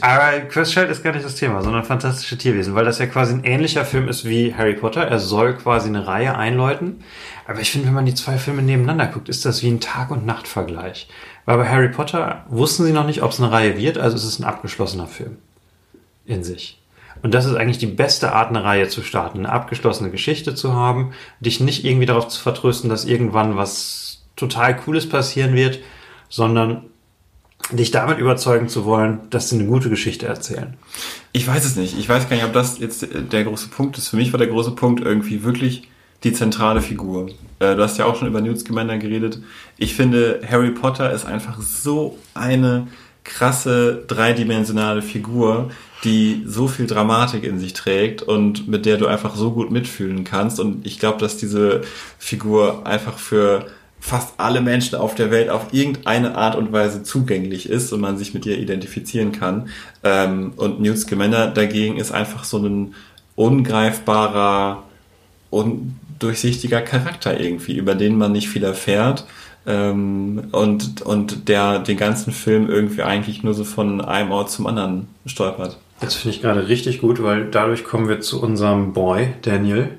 [0.00, 3.34] aber Cursed Child ist gar nicht das Thema, sondern fantastische Tierwesen, weil das ja quasi
[3.34, 5.02] ein ähnlicher Film ist wie Harry Potter.
[5.02, 7.02] Er soll quasi eine Reihe einläuten.
[7.46, 10.10] Aber ich finde, wenn man die zwei Filme nebeneinander guckt, ist das wie ein Tag-
[10.12, 11.08] und Nachtvergleich.
[11.44, 14.24] Weil bei Harry Potter wussten sie noch nicht, ob es eine Reihe wird, also es
[14.24, 15.38] ist ein abgeschlossener Film
[16.24, 16.78] in sich.
[17.22, 20.74] Und das ist eigentlich die beste Art, eine Reihe zu starten, eine abgeschlossene Geschichte zu
[20.74, 25.80] haben, dich nicht irgendwie darauf zu vertrösten, dass irgendwann was total Cooles passieren wird,
[26.28, 26.84] sondern
[27.70, 30.74] dich damit überzeugen zu wollen, dass sie eine gute Geschichte erzählen.
[31.32, 31.96] Ich weiß es nicht.
[31.98, 34.08] Ich weiß gar nicht, ob das jetzt der große Punkt ist.
[34.08, 35.88] Für mich war der große Punkt irgendwie wirklich
[36.24, 37.28] die zentrale Figur.
[37.58, 39.40] Äh, Du hast ja auch schon über Newt Scamander geredet.
[39.76, 42.88] Ich finde, Harry Potter ist einfach so eine
[43.24, 45.70] krasse dreidimensionale Figur,
[46.04, 50.24] die so viel Dramatik in sich trägt und mit der du einfach so gut mitfühlen
[50.24, 50.58] kannst.
[50.58, 51.82] Und ich glaube, dass diese
[52.18, 53.66] Figur einfach für
[54.00, 58.18] fast alle Menschen auf der Welt auf irgendeine Art und Weise zugänglich ist und man
[58.18, 59.68] sich mit ihr identifizieren kann.
[60.02, 62.94] Ähm, und Newt Scamander dagegen ist einfach so ein
[63.36, 64.82] ungreifbarer,
[66.22, 69.26] undurchsichtiger Charakter irgendwie, über den man nicht viel erfährt.
[69.66, 74.66] Ähm, und, und der den ganzen Film irgendwie eigentlich nur so von einem Ort zum
[74.66, 75.78] anderen stolpert.
[76.00, 79.90] Das finde ich gerade richtig gut, weil dadurch kommen wir zu unserem Boy, Daniel.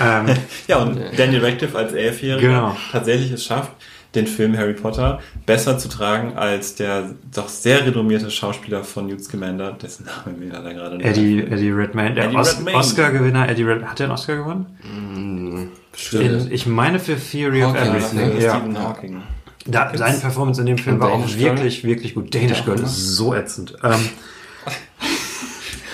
[0.00, 0.26] Ähm,
[0.68, 2.76] Ja, und Daniel Radcliffe als Elfjähriger Genau.
[2.92, 3.72] tatsächlich es schafft,
[4.14, 9.24] den Film Harry Potter besser zu tragen als der doch sehr renommierte Schauspieler von Newt
[9.24, 11.40] Scamander, dessen Name mir leider gerade nicht Eddie.
[11.40, 12.58] Eddie Redmayne, der Os.
[12.72, 13.90] Oscar-Gewinner Eddie Redmayne.
[13.90, 14.66] Hat er einen Oscar gewonnen?
[16.12, 18.34] In, ich meine für Theory of Hawkins, Everything.
[18.38, 18.42] ne?
[18.42, 18.56] Ja.
[18.56, 19.22] Stephen Hawking.
[19.66, 21.38] Da, seine Performance in dem Film war auch Girl?
[21.56, 22.34] wirklich, wirklich gut.
[22.34, 23.74] Danish Girl ist so ätzend.
[23.82, 24.08] Ähm,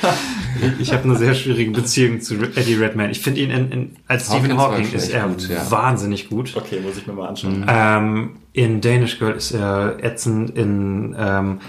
[0.79, 3.11] ich habe eine sehr schwierige Beziehung zu Eddie Redmayne.
[3.13, 5.71] Ich finde ihn in, in, als Stephen Hawking ist er gut, ja.
[5.71, 6.57] wahnsinnig gut.
[6.57, 7.65] Okay, muss ich mir mal anschauen.
[7.69, 11.61] Ähm, in Danish Girl ist er ätzend, in, ähm,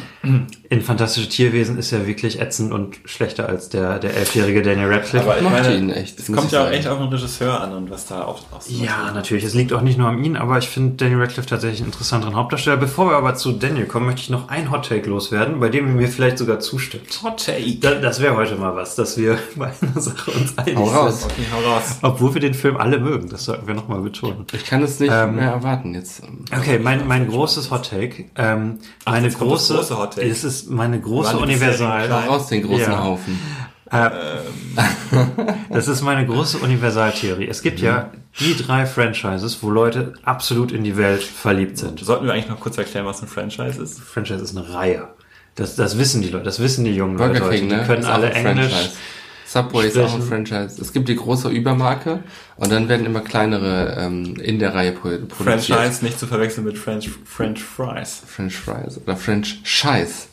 [0.70, 5.26] in Fantastische Tierwesen ist er wirklich ätzend und schlechter als der, der elfjährige Daniel Radcliffe.
[5.26, 7.74] Aber ich mochte meine, ihn echt, es kommt ja auch echt auf den Regisseur an
[7.74, 9.44] und was da auch, auch so Ja, natürlich.
[9.44, 12.36] Es liegt auch nicht nur an ihm, aber ich finde Daniel Radcliffe tatsächlich einen interessanteren
[12.36, 12.78] Hauptdarsteller.
[12.78, 15.88] Bevor wir aber zu Daniel kommen, möchte ich noch ein Hot Take loswerden, bei dem
[15.88, 17.22] ihr mir vielleicht sogar zustimmt.
[17.22, 17.76] Hot Take.
[17.80, 21.22] Da, das wäre heute mal was, dass wir bei einer Sache uns einig Hau raus.
[21.22, 21.32] sind.
[21.34, 22.00] Okay, hau raus.
[22.02, 24.46] Obwohl wir den Film alle mögen, das sollten wir nochmal betonen.
[24.54, 26.24] Ich kann es nicht Ähm, mehr erwarten jetzt.
[26.58, 28.26] Okay, mein, mein großes Hot Take.
[28.36, 30.28] Ähm, meine kommt das große, große Hot Take.
[30.28, 32.12] Es ist meine große Universal.
[32.12, 33.04] Raus den großen Ja.
[33.04, 33.40] Haufen.
[35.70, 37.48] Das ist meine große Universaltheorie.
[37.48, 42.00] Es gibt ja die drei Franchises, wo Leute absolut in die Welt verliebt sind.
[42.00, 44.00] Sollten wir eigentlich noch kurz erklären, was ein Franchise ist?
[44.00, 45.10] Franchise ist eine Reihe.
[45.56, 47.84] Das, das wissen die Leute, das wissen die jungen Burger Leute Die ne?
[47.86, 48.72] können Ist alle Englisch.
[48.72, 48.94] Franchise.
[49.52, 50.48] Subway ist auch ein sprechen.
[50.48, 50.82] Franchise.
[50.82, 52.24] Es gibt die große Übermarke
[52.56, 55.78] und dann werden immer kleinere ähm, in der Reihe pro produziert.
[55.78, 58.22] Franchise nicht zu verwechseln mit French, French Fries.
[58.26, 60.28] French Fries oder French Scheiß.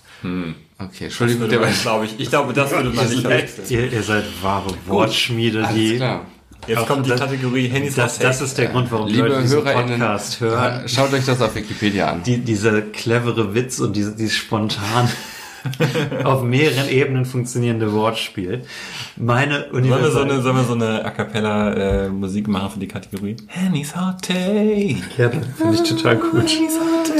[0.80, 3.66] Okay, Entschuldigung, der man, glaube ich, ich glaube, das würde man nicht verwechseln.
[3.68, 5.96] Ihr, ihr seid wahre Wortschmiede, Alles die.
[5.96, 6.26] klar.
[6.66, 9.42] Jetzt Auch kommt die das- Kategorie Handys Das, das ist der Grund, warum Liebe Leute
[9.42, 10.88] diesen HörerInnen, Podcast hören.
[10.88, 12.22] schaut euch das auf Wikipedia an.
[12.24, 15.08] Die, dieser clevere Witz und diese, dieses spontan.
[16.24, 18.62] auf mehreren Ebenen funktionierende Wortspiel.
[19.16, 20.22] Meine Sollen wir so Universal...
[20.22, 21.72] eine, sollen wir so eine A Cappella
[22.04, 23.36] äh, Musik machen für die Kategorie?
[23.48, 24.96] Henny's Hot Take.
[25.16, 26.48] ja, finde ich total gut.
[26.48, 27.18] Henny's Hot Take.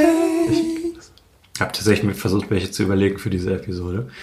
[1.54, 4.08] Ich habe tatsächlich versucht, welche zu überlegen für diese Episode.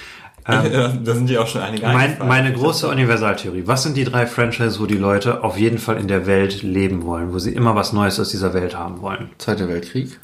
[0.48, 2.28] Ja, da sind die auch schon einige Mein, eingefallen.
[2.28, 3.64] meine große Universaltheorie.
[3.66, 7.04] Was sind die drei Franchises, wo die Leute auf jeden Fall in der Welt leben
[7.04, 9.32] wollen, wo sie immer was Neues aus dieser Welt haben wollen?
[9.40, 10.20] Zweiter Weltkrieg.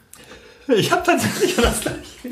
[0.68, 2.00] Ich habe tatsächlich das gleiche.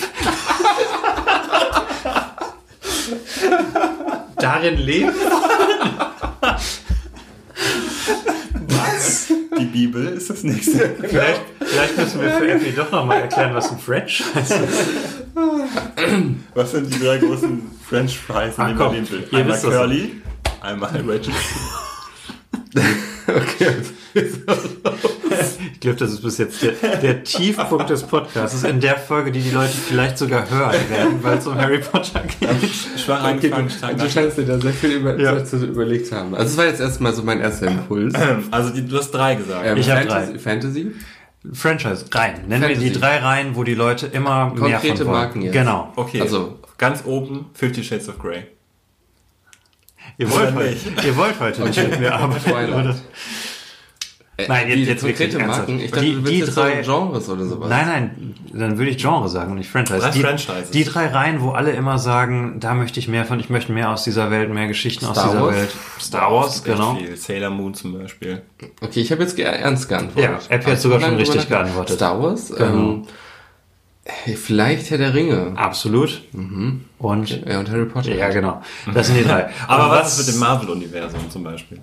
[4.39, 5.11] Darin leben?
[9.57, 10.95] Die Bibel ist das nächste.
[11.01, 14.53] Vielleicht, vielleicht müssen wir für Effie doch nochmal erklären, was ein Franchise ist.
[16.53, 19.27] Was sind die drei großen French Fries, in Ah, denen komm, man leben will?
[19.31, 19.59] ihr Einmal.
[19.59, 20.21] Curly,
[20.61, 21.33] einmal Rachel.
[23.27, 23.75] Okay.
[25.73, 28.64] Ich glaube, das ist bis jetzt der, der Tiefpunkt des Podcasts.
[28.64, 32.22] In der Folge, die die Leute vielleicht sogar hören werden, weil es um Harry Potter
[32.40, 32.49] geht.
[33.10, 35.41] Angefangen, stark Du scheinst dir da sehr viel über, Ja.
[35.45, 36.36] zu überlegt haben.
[36.36, 38.14] Also es war jetzt erstmal so mein erster Impuls.
[38.52, 39.65] Also die, du hast drei gesagt.
[39.65, 40.40] Ähm, Ich hab Fantasy, drei.
[40.40, 40.91] Fantasy?
[41.53, 42.36] Franchise, Reihen.
[42.48, 42.91] Nennen wir Fantasy.
[42.91, 45.18] die drei Reihen, wo die Leute immer mehr Konkrete von wollen.
[45.18, 45.53] Marken jetzt.
[45.53, 45.94] Genau.
[45.95, 48.44] Okay, Also- ganz oben Fifty Shades of Grey.
[50.18, 51.06] Ihr wollt, heute, nicht?
[51.06, 52.69] ihr wollt heute nicht mit mir arbeiten, Twilight.
[52.73, 52.95] oder?
[54.39, 55.79] Äh, Nein, jetzt- jetzt konkrete Marken.
[55.79, 57.69] Ich dachte, Die- du willst die jetzt drei- so Genres oder sowas.
[57.69, 59.99] Nein, nein, dann würde ich Genre sagen und nicht Franchise.
[59.99, 60.71] Drei die, Franchises.
[60.71, 63.89] die drei Reihen, wo alle immer sagen, da möchte ich mehr von, ich möchte mehr
[63.91, 65.55] aus dieser Welt, mehr Geschichten aus Star dieser Wars?
[65.55, 65.69] Welt.
[65.99, 66.95] Star Wars, genau.
[66.95, 67.15] Viel.
[67.17, 68.41] Sailor Moon zum Beispiel.
[68.81, 70.31] Okay, ich habe jetzt ernst geantwortet.
[70.49, 71.95] Ja, Apple hat sogar schon richtig geantwortet.
[71.95, 72.49] Star Wars?
[72.55, 72.65] Genau.
[72.65, 73.03] Ähm,
[74.35, 75.53] vielleicht Herr der Ringe.
[75.55, 76.21] Absolut.
[76.33, 76.85] Mhm.
[76.97, 78.15] Und, Ja, und Harry Potter.
[78.15, 78.61] ja, genau.
[78.93, 79.49] Das sind die drei.
[79.67, 81.79] Aber Und was ist mit dem Marvel-Universum zum Beispiel?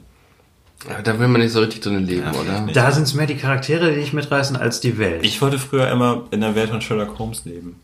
[0.84, 2.60] Aber Da will man nicht so richtig drin leben, Ja, oder?
[2.60, 2.76] nicht.
[2.76, 5.24] Da sind es mehr die Charaktere, die dich mitreißen, als die Welt.
[5.24, 7.80] Ich wollte früher immer in der Welt von Sherlock Holmes leben.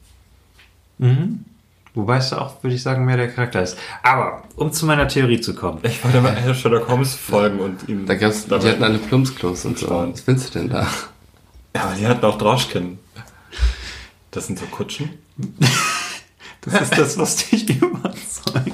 [1.94, 3.76] Wobei es da auch, würde ich sagen, mehr der Charakter ist.
[4.02, 5.80] Aber, um zu meiner Theorie zu kommen.
[5.82, 8.06] Ich wollte immer Sherlock Holmes folgen und ihm.
[8.06, 9.88] Da gab's, die hatten alle Plumpsklos und so.
[9.90, 10.86] Was findest du denn da?
[11.74, 12.98] Ja, aber die hatten auch Droschken.
[14.30, 15.10] Das sind so Kutschen.
[16.64, 18.72] Das ist das, was dich überzeugt.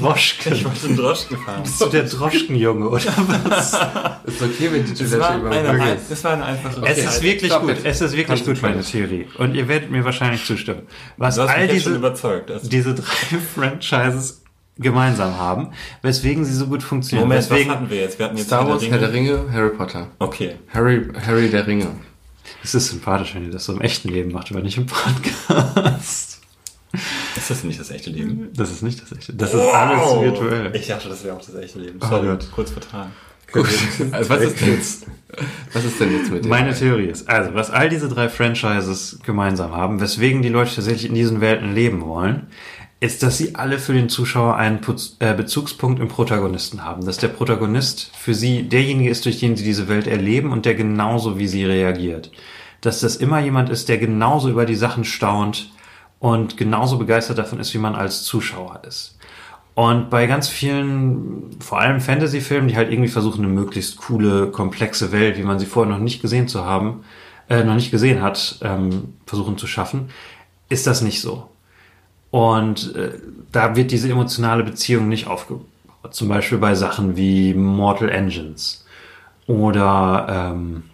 [0.00, 0.52] Droschken.
[0.52, 1.62] Ich wollte einen Droschken fahren.
[1.62, 3.02] Bist du der Droschkenjunge, oder
[3.44, 3.72] was?
[4.24, 7.22] Ist okay, wenn die Das Toilette war, über eine, das war eine einfache Es ist
[7.22, 7.70] wirklich Stop gut.
[7.72, 7.80] it.
[7.84, 8.82] Es ist wirklich Kannst gut, meine.
[8.82, 9.26] Theorie.
[9.38, 10.82] Und ihr werdet mir wahrscheinlich zustimmen.
[11.16, 12.50] Was Du hast all mich jetzt schon diese, überzeugt.
[12.50, 14.42] Also, diese drei Franchises
[14.78, 15.68] gemeinsam haben,
[16.02, 17.28] weswegen sie so gut funktionieren.
[17.28, 18.18] Moment, was weswegen, hatten wir jetzt?
[18.18, 19.32] Wir hatten jetzt Star Wars, der Herr der Ringe.
[19.38, 20.08] Ringe, Harry Potter.
[20.18, 20.56] Okay.
[20.74, 21.86] Harry, Harry der Ringe.
[22.62, 26.35] es ist sympathisch, wenn ihr das so im echten Leben macht, aber nicht im Podcast.
[27.36, 28.50] Ist das nicht das echte Leben?
[28.54, 29.34] Das ist nicht das echte.
[29.34, 30.74] Das ist alles virtuell.
[30.74, 31.98] Ich dachte, das wäre auch das echte Leben.
[32.02, 32.48] Oh Sorry, Gott.
[32.52, 33.12] kurz vertragen.
[34.12, 35.06] Also was ist denn jetzt?
[35.72, 36.50] Was ist denn jetzt mit dem?
[36.50, 41.08] Meine Theorie ist, also, was all diese drei Franchises gemeinsam haben, weswegen die Leute tatsächlich
[41.08, 42.48] in diesen Welten leben wollen,
[42.98, 44.80] ist, dass sie alle für den Zuschauer einen
[45.20, 47.04] äh, Bezugspunkt im Protagonisten haben.
[47.04, 50.74] Dass der Protagonist für sie derjenige ist, durch den sie diese Welt erleben und der
[50.74, 52.30] genauso wie sie reagiert.
[52.80, 55.70] Dass das immer jemand ist, der genauso über die Sachen staunt
[56.18, 59.16] und genauso begeistert davon ist, wie man als Zuschauer ist.
[59.74, 65.12] Und bei ganz vielen, vor allem Fantasy-Filmen, die halt irgendwie versuchen, eine möglichst coole, komplexe
[65.12, 67.04] Welt, wie man sie vorher noch nicht gesehen zu haben,
[67.50, 70.08] äh, noch nicht gesehen hat, ähm, versuchen zu schaffen,
[70.70, 71.50] ist das nicht so.
[72.30, 73.18] Und äh,
[73.52, 75.66] da wird diese emotionale Beziehung nicht aufgebaut.
[76.10, 78.86] Zum Beispiel bei Sachen wie Mortal Engines
[79.46, 80.84] oder ähm,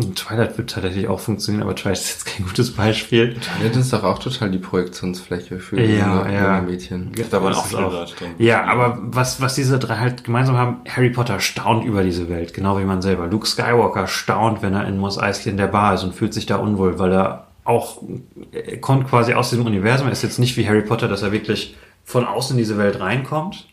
[0.00, 3.36] Twilight wird tatsächlich auch funktionieren, aber Twilight ist jetzt kein gutes Beispiel.
[3.62, 6.56] Das ist doch auch total die Projektionsfläche für Ja, junge, ja.
[6.56, 7.12] junge Mädchen.
[7.30, 8.06] Da waren auch viele auch-.
[8.38, 12.54] Ja, aber was, was diese drei halt gemeinsam haben, Harry Potter staunt über diese Welt,
[12.54, 13.26] genau wie man selber.
[13.26, 16.46] Luke Skywalker staunt, wenn er in Mos Eisley in der Bar ist und fühlt sich
[16.46, 18.02] da unwohl, weil er auch,
[18.52, 20.06] er kommt quasi aus diesem Universum.
[20.08, 22.98] Er ist jetzt nicht wie Harry Potter, dass er wirklich von außen in diese Welt
[23.00, 23.66] reinkommt.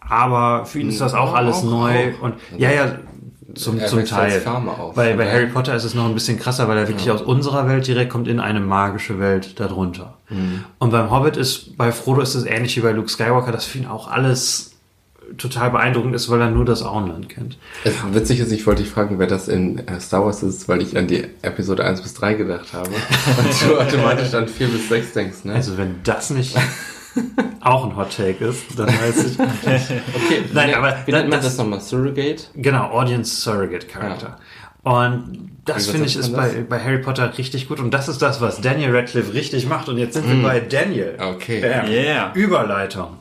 [0.00, 2.12] Aber für ihn ist das auch Ja, alles auch, neu.
[2.18, 2.22] auch.
[2.22, 2.98] Und ja, ja,
[3.54, 4.42] zum, er zum Teil.
[4.46, 4.94] Auf.
[4.94, 5.32] Bei, bei Ja.
[5.32, 8.10] Harry Potter ist es noch ein bisschen krasser, weil er wirklich aus unserer Welt direkt
[8.10, 10.18] kommt in eine magische Welt darunter.
[10.28, 10.64] Mhm.
[10.78, 13.78] Und beim Hobbit ist, bei Frodo ist es ähnlich wie bei Luke Skywalker, dass für
[13.78, 14.70] ihn auch alles
[15.38, 17.56] total beeindruckend ist, weil er nur das Auenland kennt.
[17.84, 20.82] Es witzig ist, ich wollte dich fragen, wer das in äh, Star Wars ist, weil
[20.82, 22.90] ich an die Episode 1 bis 3 gedacht habe.
[23.38, 25.54] Und du automatisch an 4 bis 6 denkst, ne?
[25.54, 26.56] Also wenn das nicht
[27.60, 29.38] auch ein Hot Take ist, dann weiß ich.
[29.40, 31.80] okay, Nein, aber wie nennt man das- das nochmal?
[31.80, 32.44] Surrogate?
[32.54, 34.38] Genau, Audience Surrogate Character.
[34.82, 37.80] Und das finde ich ist bei, bei Harry Potter richtig gut.
[37.80, 39.88] Und das ist das, was Daniel Radcliffe richtig macht.
[39.90, 41.16] Und jetzt sind wir bei Daniel.
[41.20, 41.60] Okay.
[41.60, 41.86] Bam.
[41.90, 42.32] Yeah.
[42.34, 43.18] Überleitung.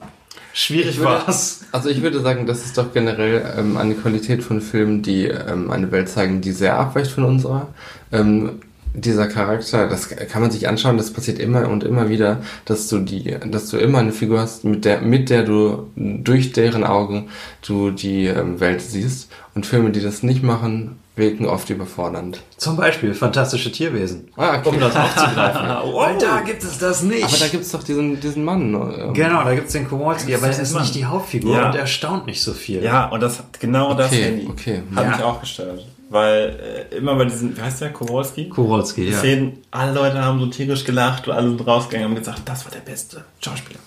[0.53, 1.65] Schwierig würde- war's.
[1.73, 5.69] Also ich würde sagen, das ist doch generell ähm, eine Qualität von Filmen, die ähm,
[5.69, 7.67] eine Welt zeigen, die sehr abweicht von unserer.
[8.11, 8.61] Ähm,
[8.93, 12.99] dieser Charakter, das kann man sich anschauen, das passiert immer und immer wieder, dass du
[12.99, 17.29] die, dass du immer eine Figur hast, mit der, mit der du durch deren Augen
[17.65, 19.29] du die ähm, Welt siehst.
[19.55, 22.39] Und Filme, die das nicht machen, wirken oft überfordernd.
[22.55, 24.29] Zum Beispiel fantastische Tierwesen.
[24.37, 24.69] Ah, okay.
[24.69, 25.61] Um das aufzugreifen.
[25.93, 27.23] Weil da gibt es das nicht.
[27.25, 28.73] Aber da gibt's doch diesen, diesen Mann.
[28.73, 30.83] ähm, genau, da gibt es den Kowalski, aber Das er ist Mann.
[30.83, 31.69] nicht die Hauptfigur Ja.
[31.69, 32.81] und er staunt nicht so viel.
[32.83, 34.81] Ja, und das genau das Okay, Handy okay.
[34.95, 35.09] hat Ja.
[35.11, 35.85] mich auch gestört.
[36.09, 38.49] Weil äh, immer bei diesen, wie heißt der, Kowalski?
[38.49, 39.19] Kowalski, ja.
[39.19, 42.65] Szenen, alle Leute haben so tierisch gelacht und alle sind rausgegangen und haben gesagt, das
[42.65, 43.79] war der beste Schauspieler.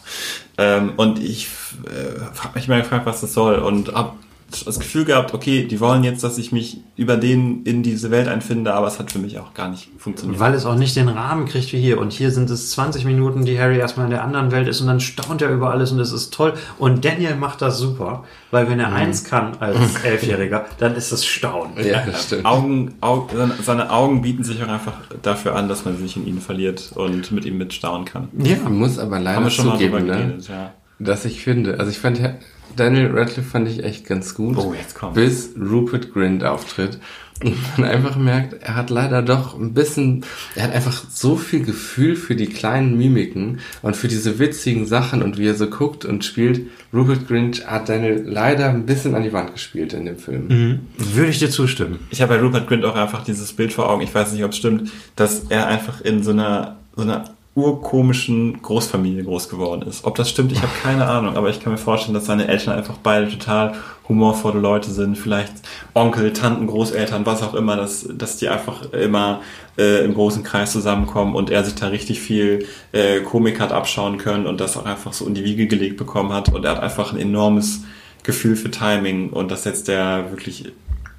[0.56, 1.48] Ähm, und ich
[1.84, 4.12] äh, habe mich immer gefragt, was das soll und habe
[4.66, 8.28] das Gefühl gehabt, okay, die wollen jetzt, dass ich mich über den in diese Welt
[8.28, 10.40] einfinde, aber es hat für mich auch gar nicht funktioniert.
[10.40, 11.98] Weil es auch nicht den Rahmen kriegt wie hier.
[11.98, 14.86] Und hier sind es 20 Minuten, die Harry erstmal in der anderen Welt ist und
[14.86, 16.54] dann staunt er über alles und es ist toll.
[16.78, 21.24] Und Daniel macht das super, weil wenn er eins kann als Elfjähriger, dann ist es
[21.24, 21.72] Staunen.
[21.84, 22.44] Ja, das stimmt.
[22.44, 26.40] Augen, Augen, seine, Augen bieten sich auch einfach dafür an, dass man sich in ihn
[26.40, 28.28] verliert und mit ihm mitstaunen kann.
[28.38, 28.52] Ja.
[28.52, 30.72] Ich muss aber leider zugeben, ne, geredet, ja.
[30.98, 32.34] dass ich finde, also ich fand ja-
[32.76, 34.56] Daniel Radcliffe fand ich echt ganz gut.
[34.56, 35.14] Oh, jetzt kommt's.
[35.14, 36.98] Bis Rupert Grint auftritt.
[37.42, 40.24] Und man einfach merkt, er hat leider doch ein bisschen,
[40.54, 45.22] er hat einfach so viel Gefühl für die kleinen Mimiken und für diese witzigen Sachen
[45.22, 46.68] und wie er so guckt und spielt.
[46.94, 50.46] Rupert Grint hat Daniel leider ein bisschen an die Wand gespielt in dem Film.
[50.48, 50.80] Mhm.
[50.98, 51.98] Würde ich dir zustimmen.
[52.10, 54.52] Ich habe bei Rupert Grint auch einfach dieses Bild vor Augen, ich weiß nicht, ob
[54.52, 57.24] es stimmt, dass er einfach in so einer, so einer
[57.54, 60.04] urkomischen Großfamilie groß geworden ist.
[60.04, 62.78] Ob das stimmt, ich habe keine Ahnung, aber ich kann mir vorstellen, dass seine Eltern
[62.78, 63.74] einfach beide total
[64.08, 65.52] humorvolle Leute sind, vielleicht
[65.92, 69.42] Onkel, Tanten, Großeltern, was auch immer, dass, dass die einfach immer
[69.76, 74.16] äh, im großen Kreis zusammenkommen und er sich da richtig viel äh, Komik hat abschauen
[74.16, 76.82] können und das auch einfach so in die Wiege gelegt bekommen hat und er hat
[76.82, 77.82] einfach ein enormes
[78.22, 80.72] Gefühl für Timing und das setzt er wirklich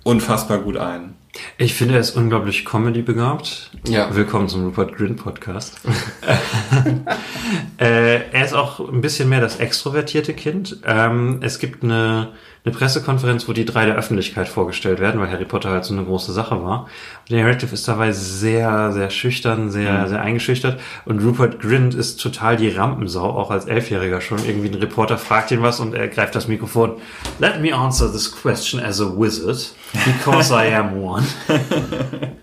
[0.03, 1.14] unfassbar gut ein.
[1.57, 3.72] Ich finde, er ist unglaublich Comedy-begabt.
[3.88, 4.15] Ja.
[4.15, 5.81] Willkommen zum Rupert Grint Podcast.
[7.80, 10.77] äh, er ist auch ein bisschen mehr das extrovertierte Kind.
[10.85, 12.34] Ähm, es gibt eine,
[12.65, 16.06] eine Pressekonferenz, wo die drei der Öffentlichkeit vorgestellt werden, weil Harry Potter halt so eine
[16.06, 16.84] große Sache war.
[16.84, 20.80] Und der Radcliffe ist dabei sehr, sehr schüchtern, sehr, sehr eingeschüchtert.
[21.03, 24.45] Und Rupert Grint ist total die Rampensau, auch als Elfjähriger schon.
[24.45, 26.94] Irgendwie ein Reporter fragt ihn was und er greift das Mikrofon.
[27.40, 29.73] Let me answer this question as a wizard,
[30.06, 31.26] because I am one.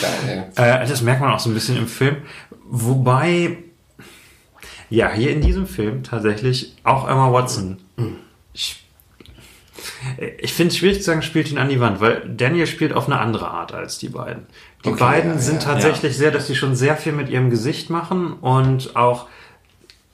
[0.00, 2.16] Geil, Äh, das merkt man auch so ein bisschen im Film.
[2.68, 3.58] Wobei,
[4.90, 7.78] ja, hier in diesem Film tatsächlich auch Emma Watson.
[8.52, 8.83] Ich,
[10.38, 13.06] ich finde es schwierig zu sagen, spielt ihn an die Wand, weil Daniel spielt auf
[13.06, 14.46] eine andere Art als die beiden.
[14.84, 15.72] Die Okay, beiden ja, sind ja.
[15.72, 19.26] tatsächlich sehr, dass sie schon sehr viel mit ihrem Gesicht machen und auch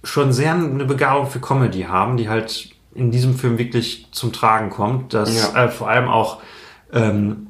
[0.04, 4.70] schon sehr eine Begabung für Comedy haben, die halt in diesem Film wirklich zum Tragen
[4.70, 5.12] kommt.
[5.14, 5.64] Dass Ja.
[5.64, 6.38] äh, vor allem auch
[6.92, 7.48] ähm,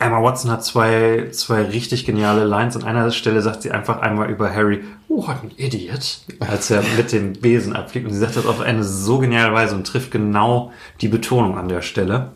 [0.00, 2.76] Emma Watson hat zwei, zwei richtig geniale Lines.
[2.76, 7.10] An einer Stelle sagt sie einfach einmal über Harry, what an idiot, als er mit
[7.10, 8.06] dem Besen abfliegt.
[8.06, 11.68] Und sie sagt das auf eine so geniale Weise und trifft genau die Betonung an
[11.68, 12.32] der Stelle.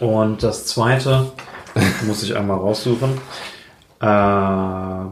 [0.00, 1.32] Und das zweite,
[2.06, 3.10] muss ich einmal raussuchen,
[4.00, 5.04] äh,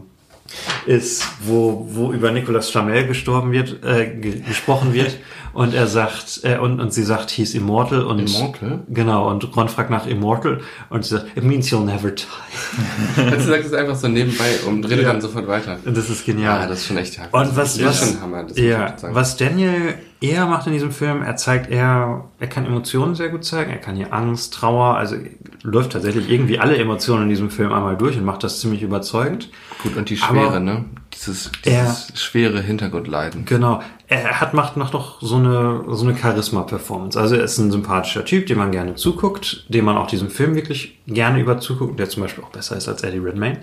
[0.86, 5.18] ist, wo, wo über Nicolas Flamel gestorben wird, äh, ge gesprochen wird.
[5.54, 8.02] Und er sagt, äh, und, und sie sagt, he's immortal.
[8.04, 8.80] Und, Immortal?
[8.88, 10.60] Genau, und Ron fragt nach immortal.
[10.88, 12.24] Und sie sagt, it means you'll never die.
[13.30, 15.12] Also sagt es einfach so nebenbei und redet Ja.
[15.12, 15.78] dann sofort weiter.
[15.84, 16.62] Das ist genial.
[16.62, 17.32] Ja, das ist schon echt hart.
[17.34, 18.44] Und was, das ist was, schon Hammer.
[18.44, 23.14] Das ja, was Daniel eher macht in diesem Film, er zeigt eher, er kann Emotionen
[23.16, 25.16] sehr gut zeigen, er kann hier Angst, Trauer, also
[25.62, 29.50] läuft tatsächlich irgendwie alle Emotionen in diesem Film einmal durch und macht das ziemlich überzeugend.
[29.82, 30.84] Gut, und die Aber- Schwere, ne?
[31.14, 33.44] Dieses, Er- dieses schwere Hintergrundleiden.
[33.44, 33.82] Genau.
[34.12, 37.18] Er hat, macht noch, noch so eine, so eine Charisma-Performance.
[37.18, 40.55] Also er ist ein sympathischer Typ, dem man gerne zuguckt, dem man auch diesem Film
[40.55, 43.60] wirklich gerne über zuguckt, der zum Beispiel auch besser ist als Eddie Redmayne.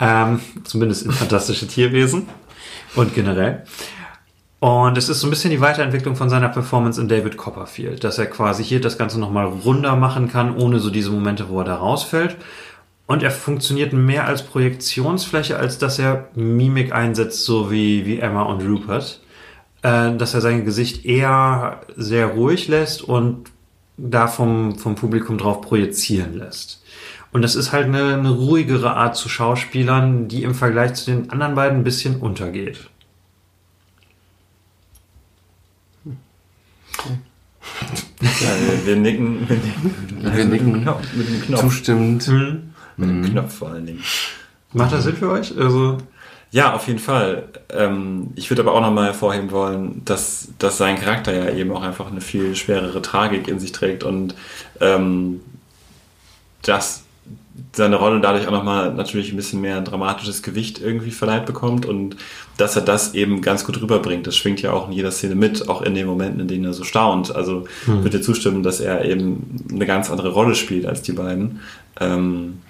[0.00, 2.28] Ähm, zumindest in Fantastische Tierwesen
[2.96, 3.62] und generell.
[4.58, 8.18] Und es ist so ein bisschen die Weiterentwicklung von seiner Performance in David Copperfield, dass
[8.18, 11.64] er quasi hier das Ganze nochmal runder machen kann, ohne so diese Momente, wo er
[11.64, 12.36] da rausfällt.
[13.06, 18.42] Und er funktioniert mehr als Projektionsfläche, als dass er Mimik einsetzt, so wie, wie Emma
[18.42, 19.20] und Rupert.
[19.88, 23.50] Äh, dass er sein Gesicht eher sehr ruhig lässt und
[23.96, 26.82] da vom, vom Publikum drauf projizieren lässt.
[27.32, 31.30] Und das ist halt eine, eine ruhigere Art zu Schauspielern, die im Vergleich zu den
[31.30, 32.90] anderen beiden ein bisschen untergeht.
[38.20, 41.60] Ja, wir, wir nicken, wir nicken, Wir nicken Knopf, mit dem Knopf.
[41.60, 42.28] zustimmend.
[42.96, 44.02] Mit dem Knopf vor allen Dingen.
[44.72, 45.56] Macht das Sinn für euch?
[45.56, 45.98] Also,
[46.50, 47.48] Ja, auf jeden Fall.
[47.70, 51.82] Ähm, ich würde aber auch nochmal hervorheben wollen, dass, dass sein Charakter ja eben auch
[51.82, 54.34] einfach eine viel schwerere Tragik in sich trägt und
[54.80, 55.40] ähm,
[56.62, 57.02] dass
[57.74, 62.16] seine Rolle dadurch auch nochmal natürlich ein bisschen mehr dramatisches Gewicht irgendwie verleiht bekommt und
[62.56, 64.26] dass er das eben ganz gut rüberbringt.
[64.26, 66.72] Das schwingt ja auch in jeder Szene mit, auch in den Momenten, in denen er
[66.72, 67.34] so staunt.
[67.34, 68.04] Also Hm.
[68.04, 71.60] würde dir zustimmen, dass er eben eine ganz andere Rolle spielt als die beiden.
[72.00, 72.60] Ähm,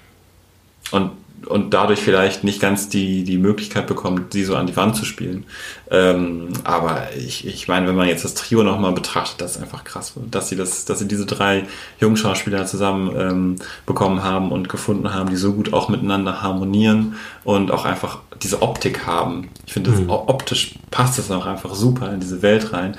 [0.91, 1.11] und,
[1.45, 5.05] und dadurch vielleicht nicht ganz die, die Möglichkeit bekommt, sie so an die Wand zu
[5.05, 5.45] spielen.
[5.91, 9.83] Ähm, aber ich, ich meine, wenn man jetzt das Trio nochmal betrachtet, das ist einfach
[9.83, 11.65] krass, dass sie das, dass sie diese drei
[11.99, 13.55] jungen Schauspieler zusammen ähm,
[13.85, 18.61] bekommen haben und gefunden haben, die so gut auch miteinander harmonieren und auch einfach diese
[18.61, 19.49] Optik haben.
[19.65, 22.95] Ich finde, das optisch passt das auch einfach super in diese Welt rein.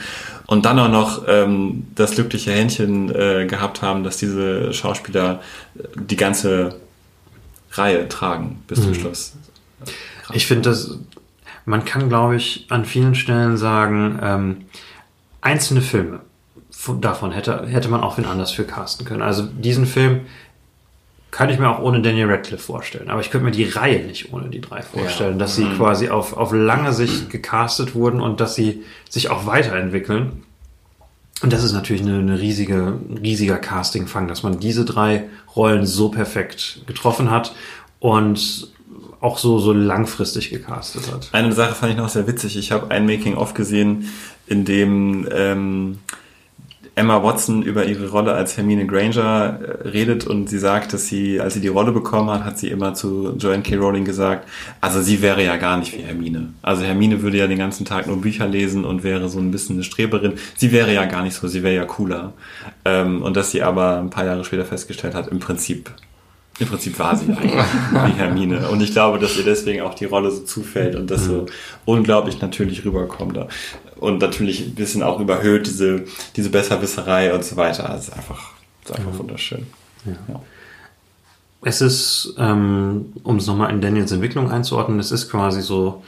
[0.46, 5.40] Und dann auch noch ähm, das glückliche Händchen äh, gehabt haben, dass diese Schauspieler
[5.78, 6.74] äh, die ganze
[7.72, 9.34] Reihe tragen bis zum Schluss.
[10.32, 10.98] Ich finde das,
[11.64, 14.56] man kann, glaube ich, an vielen Stellen sagen, ähm,
[15.40, 16.20] einzelne Filme
[16.70, 19.22] von, davon hätte, hätte man auch wen anders für casten können.
[19.22, 20.22] Also diesen Film
[21.30, 23.10] könnte ich mir auch ohne Daniel Radcliffe vorstellen.
[23.10, 26.36] Aber ich könnte mir die Reihe nicht ohne die drei vorstellen, dass sie quasi auf,
[26.36, 30.42] auf lange Sicht gecastet wurden und dass sie sich auch weiterentwickeln.
[31.42, 36.10] Und das ist natürlich eine, eine riesige, riesiger Casting-Fang, dass man diese drei Rollen so
[36.10, 37.54] perfekt getroffen hat
[37.98, 38.68] und
[39.20, 41.28] auch so, so langfristig gecastet hat.
[41.32, 42.56] Eine Sache fand ich noch sehr witzig.
[42.56, 44.08] Ich habe ein Making-of gesehen,
[44.46, 45.98] in dem ähm,
[47.00, 51.40] Emma Watson über ihre Rolle als Hermine Granger äh, redet und sie sagt, dass sie,
[51.40, 53.76] als sie die Rolle bekommen hat, hat sie immer zu Joanne K.
[53.76, 54.46] Rowling gesagt,
[54.82, 56.50] also sie wäre ja gar nicht wie Hermine.
[56.60, 59.76] Also Hermine würde ja den ganzen Tag nur Bücher lesen und wäre so ein bisschen
[59.76, 60.34] eine Streberin.
[60.56, 62.34] Sie wäre ja gar nicht so, sie wäre ja cooler.
[62.84, 65.90] Ähm, und dass sie aber ein paar Jahre später festgestellt hat, im Prinzip
[66.60, 67.52] im Prinzip war sie eigentlich
[67.92, 68.68] wie Hermine.
[68.68, 71.46] Und ich glaube, dass ihr deswegen auch die Rolle so zufällt und das so
[71.86, 73.38] unglaublich natürlich rüberkommt.
[74.00, 76.04] Und natürlich ein bisschen auch überhöht, diese,
[76.34, 77.88] diese Besserwisserei und so weiter.
[77.90, 78.52] Also es ist einfach,
[78.84, 79.66] ist einfach wunderschön.
[80.06, 80.40] Ja.
[81.62, 86.02] Es ist, ähm, um es nochmal in Daniels Entwicklung einzuordnen, es ist quasi so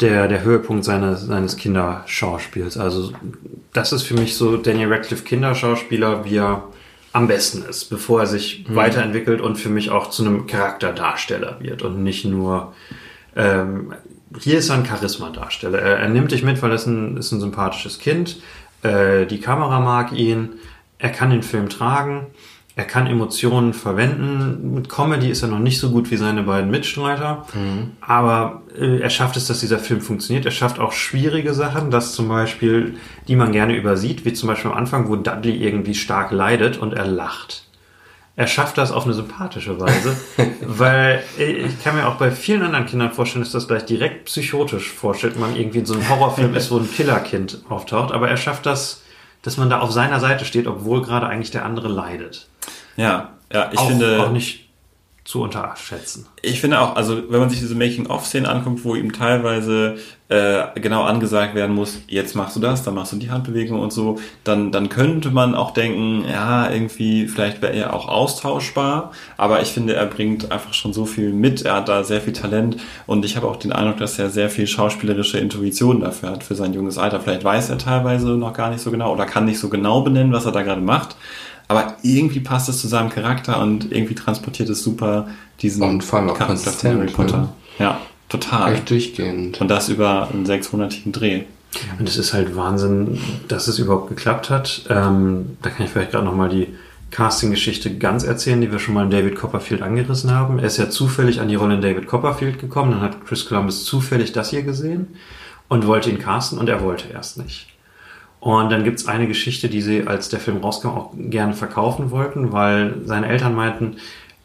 [0.00, 2.78] der, der Höhepunkt seines, seines Kinderschauspiels.
[2.78, 3.12] Also
[3.72, 6.64] das ist für mich so Daniel Radcliffe Kinderschauspieler, wie er
[7.12, 11.82] am besten ist, bevor er sich weiterentwickelt und für mich auch zu einem Charakterdarsteller wird
[11.82, 12.72] und nicht nur
[13.36, 13.94] ähm,
[14.40, 15.78] hier ist er ein Charisma-Darsteller.
[15.78, 18.38] Er, er nimmt dich mit, weil er ist ein, ist ein sympathisches Kind.
[18.82, 20.50] Äh, die Kamera mag ihn.
[20.98, 22.26] Er kann den Film tragen.
[22.74, 24.74] Er kann Emotionen verwenden.
[24.74, 27.46] Mit Comedy ist er noch nicht so gut wie seine beiden Mitstreiter.
[28.00, 30.46] Aber äh, er schafft es, dass dieser Film funktioniert.
[30.46, 32.94] Er schafft auch schwierige Sachen, dass zum Beispiel,
[33.28, 36.94] die man gerne übersieht, wie zum Beispiel am Anfang, wo Dudley irgendwie stark leidet und
[36.94, 37.64] er lacht.
[38.34, 40.16] Er schafft das auf eine sympathische Weise,
[40.62, 44.90] weil ich kann mir auch bei vielen anderen Kindern vorstellen, dass das gleich direkt psychotisch
[44.90, 48.64] vorstellt, man irgendwie in so einem Horrorfilm ist, wo ein Killerkind auftaucht, aber er schafft
[48.64, 49.02] das,
[49.42, 52.48] dass man da auf seiner Seite steht, obwohl gerade eigentlich der andere leidet.
[52.96, 54.22] Ja, ja, ich auch, finde.
[54.22, 54.70] auch nicht
[55.24, 56.26] zu unterschätzen.
[56.40, 59.96] Ich finde auch, also wenn man sich diese Making-of-Szenen anguckt, wo ihm teilweise
[60.32, 63.92] äh, genau angesagt werden muss, jetzt machst du das, dann machst du die Handbewegung und
[63.92, 69.60] so, dann, dann könnte man auch denken, ja, irgendwie, vielleicht wäre er auch austauschbar, aber
[69.60, 72.78] ich finde, er bringt einfach schon so viel mit, er hat da sehr viel Talent
[73.06, 76.54] und ich habe auch den Eindruck, dass er sehr viel schauspielerische Intuition dafür hat, für
[76.54, 77.20] sein junges Alter.
[77.20, 80.32] Vielleicht weiß er teilweise noch gar nicht so genau oder kann nicht so genau benennen,
[80.32, 81.14] was er da gerade macht.
[81.68, 85.28] Aber irgendwie passt es zu seinem Charakter und irgendwie transportiert es super
[85.60, 87.38] diesen Und vor allem auch Charakter von Harry Potter.
[87.38, 87.48] ne?
[87.78, 88.00] Ja,
[88.32, 88.74] total.
[88.74, 89.60] Echt durchgehend.
[89.60, 91.42] Und das über einen sechsmonatigen Dreh.
[91.98, 93.18] Und es ist halt Wahnsinn,
[93.48, 94.84] dass es überhaupt geklappt hat.
[94.90, 96.68] Ähm, da kann ich vielleicht gerade nochmal die
[97.10, 100.58] Casting-Geschichte ganz erzählen, die wir schon mal in David Copperfield angerissen haben.
[100.58, 103.84] Er ist ja zufällig an die Rolle in David Copperfield gekommen, dann hat Chris Columbus
[103.84, 105.08] zufällig das hier gesehen
[105.68, 107.68] und wollte ihn casten und er wollte erst nicht.
[108.40, 112.50] Und dann gibt's eine Geschichte, die sie, als der Film rauskam, auch gerne verkaufen wollten,
[112.50, 113.96] weil seine Eltern meinten,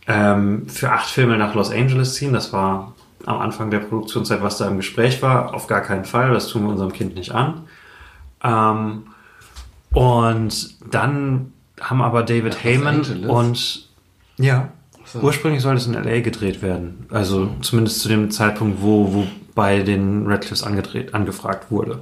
[0.08, 2.94] ähm, für acht Filme nach Los Angeles ziehen, das war
[3.26, 6.64] am Anfang der Produktionszeit, was da im Gespräch war, auf gar keinen Fall, das tun
[6.64, 7.64] wir unserem Kind nicht an.
[8.44, 9.03] Ähm,
[9.91, 13.89] und dann haben aber David Los Heyman und
[14.38, 14.69] ja,
[15.06, 15.19] so.
[15.19, 17.06] ursprünglich sollte es in LA gedreht werden.
[17.10, 22.02] Also zumindest zu dem Zeitpunkt, wo, wo bei den Radcliffes angedreht, angefragt wurde.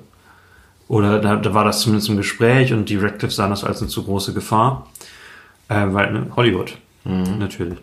[0.87, 3.89] Oder da, da war das zumindest im Gespräch und die Radcliffes sahen das als eine
[3.89, 4.87] zu große Gefahr.
[5.67, 7.79] Äh, weil ne, Hollywood, natürlich.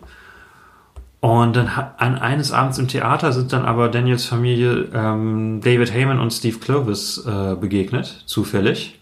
[1.23, 6.19] Und dann an eines Abends im Theater sind dann aber Daniels Familie ähm, David Heyman
[6.19, 8.99] und Steve Clovis äh, begegnet, zufällig.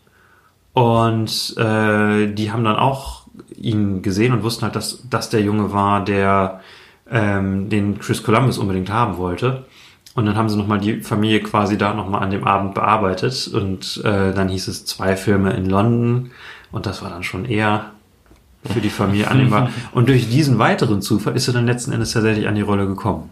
[0.74, 3.24] Und äh, die haben dann auch
[3.56, 6.62] ihn gesehen und wussten halt, dass das der Junge war, der
[7.10, 9.66] ähm, den Chris Columbus unbedingt haben wollte.
[10.14, 13.48] Und dann haben sie nochmal die Familie quasi da nochmal an dem Abend bearbeitet.
[13.52, 16.30] Und äh, dann hieß es zwei Filme in London.
[16.72, 17.94] Und das war dann schon eher
[18.66, 19.70] für die Familie annehmbar.
[19.94, 23.30] Und durch diesen weiteren Zufall ist er dann letzten Endes tatsächlich an die Rolle gekommen.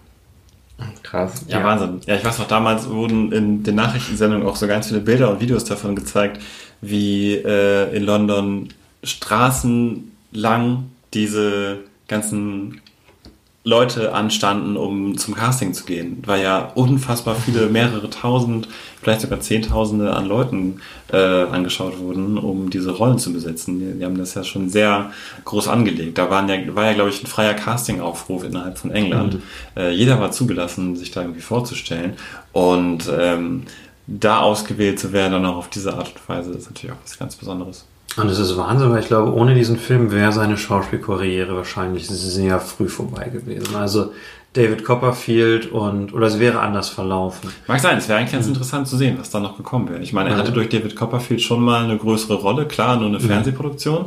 [1.03, 1.45] Krass.
[1.47, 2.01] Ja, Wahnsinn.
[2.05, 5.41] Ja, ich weiß noch, damals wurden in den Nachrichtensendungen auch so ganz viele Bilder und
[5.41, 6.41] Videos davon gezeigt,
[6.81, 8.69] wie äh, in London
[9.03, 12.81] Straßen lang diese ganzen
[13.69, 18.67] Leute anstanden, um zum Casting zu gehen, weil ja unfassbar viele, mehrere tausend,
[19.01, 20.81] vielleicht sogar zehntausende an Leuten
[21.13, 23.79] äh, angeschaut wurden, um diese Rollen zu besetzen.
[23.79, 25.11] Die, die haben das ja schon sehr
[25.45, 26.17] groß angelegt.
[26.17, 29.37] Da waren ja, war ja, glaube ich, ein freier Castingaufruf innerhalb von England.
[29.77, 32.13] Äh, jeder war zugelassen, sich da irgendwie vorzustellen.
[32.51, 33.63] Und ähm,
[34.07, 37.19] da ausgewählt zu werden, dann auch auf diese Art und Weise, ist natürlich auch was
[37.19, 37.85] ganz Besonderes.
[38.17, 42.59] Und es ist Wahnsinn, weil ich glaube, ohne diesen Film wäre seine Schauspielkarriere wahrscheinlich sehr
[42.59, 43.75] früh vorbei gewesen.
[43.75, 44.11] Also
[44.53, 47.51] David Copperfield und, oder es wäre anders verlaufen.
[47.67, 50.01] Mag sein, es wäre eigentlich ganz interessant zu sehen, was da noch gekommen wäre.
[50.01, 53.19] Ich meine, er hatte durch David Copperfield schon mal eine größere Rolle, klar, nur eine
[53.19, 54.05] Fernsehproduktion,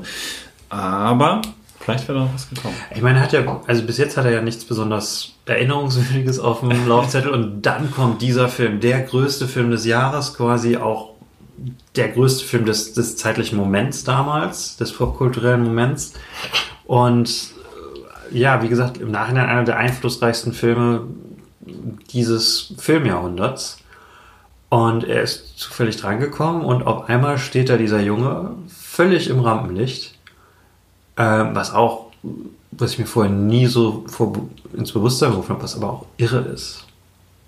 [0.69, 1.43] aber
[1.79, 2.74] vielleicht wäre da noch was gekommen.
[2.93, 6.61] Ich meine, er hat ja, also bis jetzt hat er ja nichts besonders Erinnerungswürdiges auf
[6.61, 11.12] dem Laufzettel und dann kommt dieser Film, der größte Film des Jahres, quasi auch
[11.97, 16.15] der größte Film des, des zeitlichen Moments damals, des popkulturellen Moments.
[16.85, 17.53] Und
[18.31, 21.07] äh, ja, wie gesagt, im Nachhinein einer der einflussreichsten Filme
[22.13, 23.79] dieses Filmjahrhunderts.
[24.69, 30.15] Und er ist zufällig drangekommen und auf einmal steht da dieser Junge völlig im Rampenlicht.
[31.19, 32.07] Ähm, was auch,
[32.71, 34.33] was ich mir vorher nie so vor,
[34.73, 36.87] ins Bewusstsein gerufen habe, was aber auch irre ist.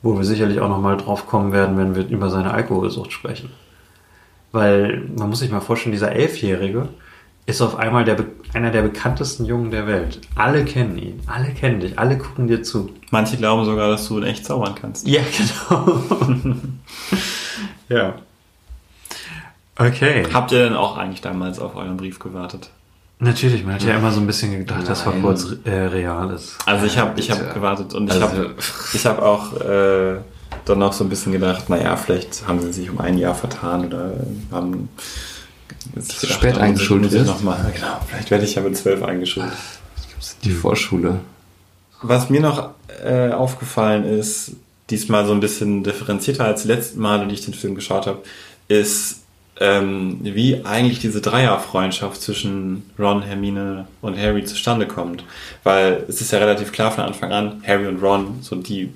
[0.03, 3.51] Wo wir sicherlich auch nochmal drauf kommen werden, wenn wir über seine Alkoholsucht sprechen.
[4.55, 6.89] Weil man muss sich mal vorstellen, dieser Elfjährige
[7.45, 8.17] ist auf einmal der,
[8.55, 10.21] einer der bekanntesten Jungen der Welt.
[10.37, 12.91] Alle kennen ihn, alle kennen dich, alle gucken dir zu.
[13.11, 15.09] Manche glauben sogar, dass du in echt zaubern kannst.
[15.09, 16.01] Ja, genau.
[17.89, 18.15] ja.
[19.77, 20.25] Okay.
[20.33, 22.71] Habt ihr denn auch eigentlich damals auf euren Brief gewartet?
[23.19, 25.17] Natürlich, man hat ja immer so ein bisschen gedacht, dass Nein.
[25.17, 26.59] Hogwarts äh, real ist.
[26.67, 28.55] Also ich habe ich hab gewartet und ich Also- habe
[28.93, 30.19] ich hab auch äh,
[30.65, 33.87] dann noch so ein bisschen gedacht, naja, vielleicht haben sie sich um ein Jahr vertan
[33.87, 34.13] oder
[34.51, 34.89] haben
[35.95, 39.53] gedacht, spät eingeschult noch mal, genau, vielleicht werde ich ja mit zwölf eingeschult.
[40.43, 41.21] Die Vorschule.
[42.03, 42.71] Was mir noch
[43.05, 44.53] äh, aufgefallen ist,
[44.91, 48.23] diesmal so ein bisschen differenzierter als letzten Male, die ich den Film geschaut habe,
[48.69, 49.23] ist,
[49.61, 55.25] ähm, wie eigentlich diese Dreierfreundschaft zwischen Ron, Hermine und Harry zustande kommt.
[55.63, 58.93] Weil es ist ja relativ klar von Anfang an, Harry und Ron, so die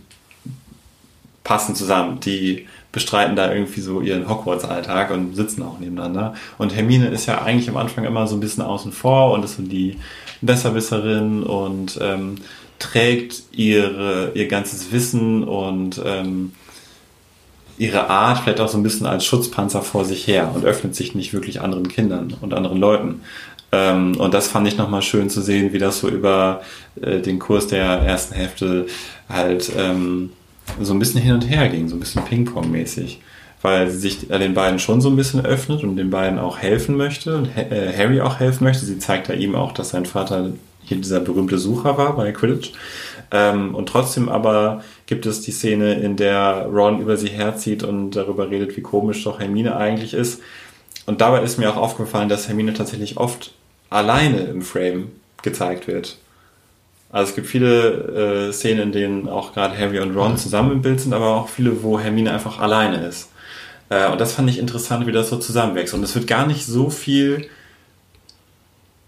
[1.49, 6.35] passen zusammen, die bestreiten da irgendwie so ihren Hogwarts-Alltag und sitzen auch nebeneinander.
[6.59, 9.57] Und Hermine ist ja eigentlich am Anfang immer so ein bisschen außen vor und ist
[9.57, 9.97] so die
[10.43, 12.35] Besserwisserin und ähm,
[12.79, 16.53] trägt ihre, ihr ganzes Wissen und ähm,
[17.79, 21.15] ihre Art vielleicht auch so ein bisschen als Schutzpanzer vor sich her und öffnet sich
[21.15, 23.23] nicht wirklich anderen Kindern und anderen Leuten.
[23.73, 26.61] Ähm, und das fand ich nochmal schön zu sehen, wie das so über
[27.01, 28.87] äh, den Kurs der ersten Hälfte
[29.31, 30.33] halt ähm,
[30.81, 33.21] so ein bisschen hin und her ging, so ein bisschen Ping-Pong-mäßig.
[33.61, 36.59] Weil sie sich äh, den beiden schon so ein bisschen öffnet und den beiden auch
[36.59, 38.87] helfen möchte und äh, Harry auch helfen möchte.
[38.87, 40.53] Sie zeigt ja ihm auch, dass sein Vater
[40.85, 42.73] hier dieser berühmte Sucher war bei Quidditch.
[43.31, 48.13] Ähm, und trotzdem aber gibt es die Szene, in der Ron über sie herzieht und
[48.13, 50.41] darüber redet, wie komisch doch Hermine eigentlich ist.
[51.07, 53.53] Und dabei ist mir auch aufgefallen, dass Hermine tatsächlich oft
[53.91, 55.11] alleine im Frame
[55.43, 56.19] gezeigt wird.
[57.11, 60.83] Also es gibt viele äh, Szenen, in denen auch gerade Harry und Ron zusammen im
[60.83, 63.31] Bild sind, aber auch viele, wo Hermine einfach alleine ist.
[63.89, 65.95] Äh, und das fand ich interessant, wie das so zusammenwächst.
[65.95, 67.49] Und es wird gar nicht so viel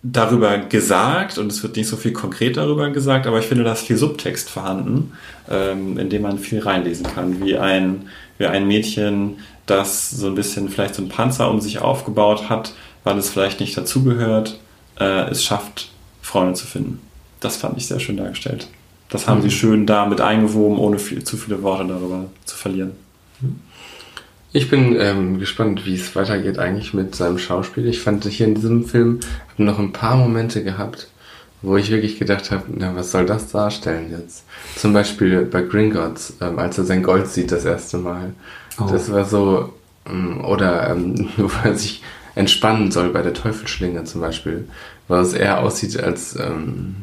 [0.02, 3.72] darüber gesagt und es wird nicht so viel konkret darüber gesagt, aber ich finde, da
[3.72, 5.12] ist viel Subtext vorhanden,
[5.50, 8.08] ähm, in dem man viel reinlesen kann, wie ein,
[8.38, 12.72] wie ein Mädchen, das so ein bisschen vielleicht so ein Panzer um sich aufgebaut hat,
[13.04, 14.58] weil es vielleicht nicht dazugehört,
[14.98, 15.90] äh, es schafft,
[16.22, 17.09] Freunde zu finden.
[17.40, 18.68] Das fand ich sehr schön dargestellt.
[19.08, 22.92] Das haben sie schön da mit eingewoben, ohne viel, zu viele Worte darüber zu verlieren.
[24.52, 27.86] Ich bin ähm, gespannt, wie es weitergeht eigentlich mit seinem Schauspiel.
[27.86, 29.20] Ich fand hier in diesem Film
[29.56, 31.08] noch ein paar Momente gehabt,
[31.62, 34.44] wo ich wirklich gedacht habe, na, was soll das darstellen jetzt?
[34.76, 38.32] Zum Beispiel bei Gringotts, ähm, als er sein Gold sieht das erste Mal.
[38.80, 38.88] Oh.
[38.90, 39.72] Das war so,
[40.08, 42.02] ähm, oder ähm, wo er sich
[42.34, 44.68] entspannen soll bei der Teufelsschlinge zum Beispiel,
[45.08, 46.96] wo es eher aussieht, als ähm,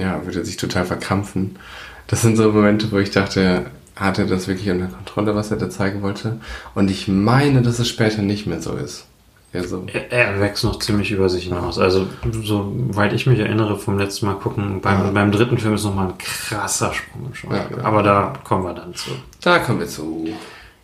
[0.00, 1.58] ja, würde sich total verkrampfen.
[2.06, 3.66] Das sind so Momente, wo ich dachte,
[3.96, 6.40] hat er das wirklich unter Kontrolle, was er da zeigen wollte?
[6.74, 9.06] Und ich meine, dass es später nicht mehr so ist.
[9.52, 9.84] Ja, so.
[9.92, 11.78] Er, er wächst noch ziemlich über sich hinaus.
[11.78, 12.06] Also,
[12.42, 15.10] soweit ich mich erinnere vom letzten Mal gucken, beim, Ja.
[15.10, 17.78] beim dritten Film ist nochmal ein krasser Sprung im Schauspiel.
[17.78, 17.84] Ja.
[17.84, 19.10] Aber da kommen wir dann zu.
[19.42, 20.28] Da kommen wir zu.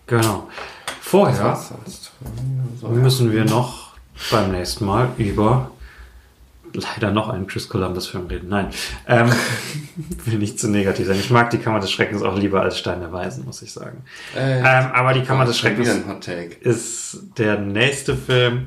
[0.09, 0.49] Genau.
[1.01, 1.59] Vorher
[2.91, 3.93] müssen wir noch
[4.31, 5.71] beim nächsten Mal über
[6.77, 8.49] leider noch einen Chris Columbus-Film reden.
[8.49, 8.69] Nein,
[9.09, 9.31] ähm,
[10.25, 11.19] will nicht zu negativ sein.
[11.19, 14.03] Ich mag die Kammer des Schreckens auch lieber als Stein der Weisen, muss ich sagen.
[14.37, 15.89] Äh, ähm, aber die Kammer des Schreckens
[16.61, 18.67] ist der nächste Film.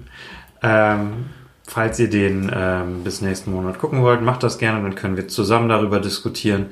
[0.62, 1.26] Ähm,
[1.68, 5.28] falls ihr den ähm, bis nächsten Monat gucken wollt, macht das gerne, dann können wir
[5.28, 6.68] zusammen darüber diskutieren.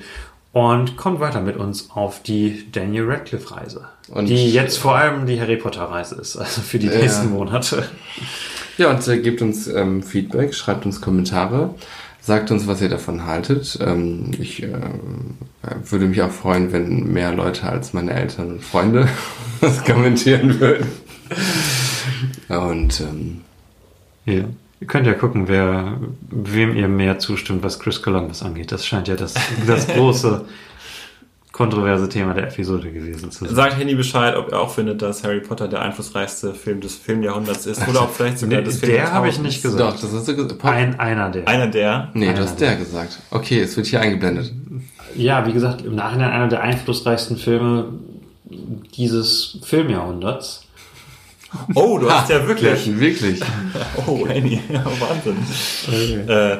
[0.54, 3.90] Und kommt weiter mit uns auf die Daniel Radcliffe-Reise.
[4.10, 6.98] Und- Die jetzt vor allem die Harry Potter-Reise ist, also für die Ja.
[6.98, 7.84] nächsten Monate.
[8.78, 11.74] Ja, und äh, gebt uns ähm, Feedback, schreibt uns Kommentare,
[12.22, 13.78] sagt uns, was ihr davon haltet.
[13.82, 14.70] Ähm, ich äh,
[15.84, 19.08] würde mich auch freuen, wenn mehr Leute als meine Eltern und Freunde
[19.62, 20.88] das kommentieren würden.
[22.50, 23.42] Und ähm,
[24.26, 24.46] Ja.
[24.80, 26.00] Ihr könnt ja gucken, wer,
[26.30, 28.72] wem ihr mehr zustimmt, was Chris Columbus angeht.
[28.72, 29.34] Das scheint ja das,
[29.66, 30.46] das große
[31.58, 33.56] kontroverse Thema der Episode gewesen zu sein.
[33.56, 37.66] Sagt Henny Bescheid, ob er auch findet, dass Harry Potter der einflussreichste Film des Filmjahrhunderts
[37.66, 39.82] ist oder ob vielleicht sogar Nee, das der habe ich nicht gesagt.
[39.82, 40.64] doch, das hast du gesagt.
[40.64, 41.48] Ein, einer der.
[41.48, 42.12] Einer der.
[42.14, 43.20] nee, du einer hast der gesagt.
[43.32, 44.54] Okay, es wird hier eingeblendet.
[45.16, 47.86] Ja, wie gesagt, im Nachhinein einer der einflussreichsten Filme
[48.96, 50.64] dieses Filmjahrhunderts.
[51.74, 53.00] Oh, du hast ja wirklich.
[53.00, 53.42] Wirklich.
[54.06, 56.28] Oh, Henny, ja, Wahnsinn.
[56.30, 56.58] Äh,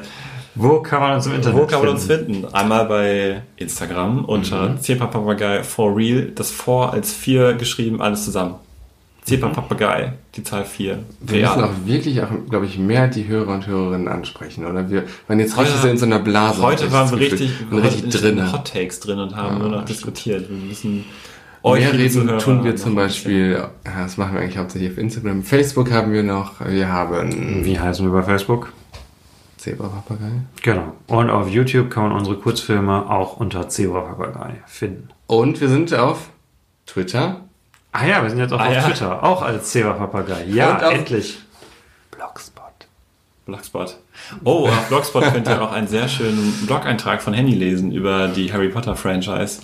[0.58, 2.46] Wo kann man uns im Internet wo kann man uns finden?
[2.54, 4.98] Einmal bei Instagram unter mhm.
[4.98, 6.32] Papagei for real.
[6.34, 8.56] Das For als 4 geschrieben, alles zusammen.
[9.24, 11.00] Zepa Papagei, die Zahl 4.
[11.20, 14.90] Wir müssen auch wirklich, auch, glaube ich, mehr die Hörer und Hörerinnen ansprechen, oder?
[14.90, 16.62] Wir waren jetzt richtig Heute- so in so einer Blase.
[16.62, 18.54] Heute waren wir richtig, Und richtig drin.
[18.54, 19.90] Hot Takes drin und haben Ja, nur noch stimmt.
[19.90, 20.50] diskutiert.
[20.50, 21.04] Wir müssen
[21.62, 23.52] Mehr liebe reden Zuhörer, tun wir zum Beispiel,
[23.86, 25.44] ja, das machen wir eigentlich hauptsächlich auf Instagram.
[25.44, 28.72] Facebook haben wir noch, wir haben Wie heißen wir bei Facebook?
[29.58, 30.32] Zebra-Papagei.
[30.62, 30.94] Genau.
[31.08, 35.10] Und auf YouTube kann man unsere Kurzfilme auch unter Zebra Papagei finden.
[35.28, 36.30] Und wir sind auf
[36.86, 37.42] Twitter.
[37.92, 38.82] Ah ja, wir sind jetzt auch Ah auf ja.
[38.84, 40.46] Twitter, auch als Zebra Papagei.
[40.46, 41.40] Ja, Und auf- endlich.
[42.12, 42.64] Blogspot.
[43.46, 43.98] Blogspot.
[44.44, 48.52] Oh, auf Blogspot könnt ihr auch einen sehr schönen Blog-Eintrag von Henny lesen über die
[48.54, 49.62] Harry Potter Franchise.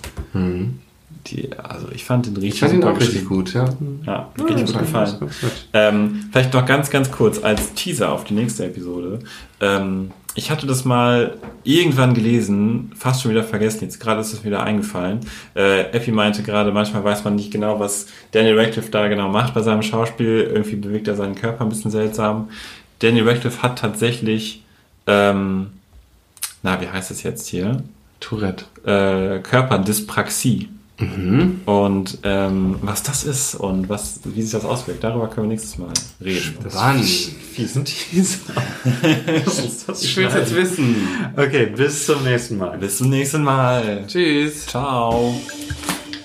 [1.26, 3.64] Die, also ich fand den richtig Ich fand ihn auch richtig gut, ja.
[4.04, 5.16] Ja, hat richtig gut gefallen.
[5.20, 5.30] Gut.
[5.72, 9.20] Ähm, vielleicht noch ganz, ganz kurz als Teaser auf die nächste Episode.
[9.60, 14.44] Ähm, ich hatte das mal irgendwann gelesen, fast schon wieder vergessen, jetzt gerade ist es
[14.44, 15.20] wieder eingefallen.
[15.54, 19.54] Äh, Epi meinte gerade, manchmal weiß man nicht genau, was Daniel Radcliffe da genau macht
[19.54, 20.50] bei seinem Schauspiel.
[20.52, 22.50] Irgendwie bewegt er seinen Körper ein bisschen seltsam.
[22.98, 24.64] Daniel Radcliffe hat tatsächlich,
[25.06, 25.68] ähm,
[26.62, 27.82] na, wie heißt es jetzt hier?
[28.20, 28.64] Tourette.
[28.84, 30.68] Äh, Körperdyspraxie.
[31.66, 35.76] Und ähm, was das ist und was, wie sich das auswirkt, darüber können wir nächstes
[35.76, 35.92] Mal
[36.22, 36.56] reden.
[36.70, 37.02] Wann?
[37.02, 38.38] Fiesen Teaser.
[39.44, 40.96] Das Ich will es jetzt wissen.
[41.36, 42.78] Okay, bis zum nächsten Mal.
[42.78, 44.04] Bis zum nächsten Mal.
[44.06, 44.66] Tschüss.
[44.66, 45.34] Ciao.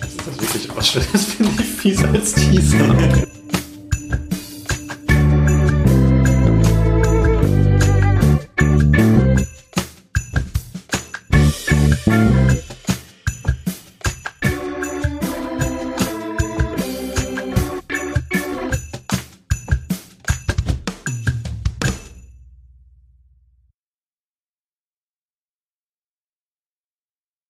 [0.02, 1.12] Das ist wirklich ausschließlich.
[1.14, 2.96] Das finde ich fies als Teaser.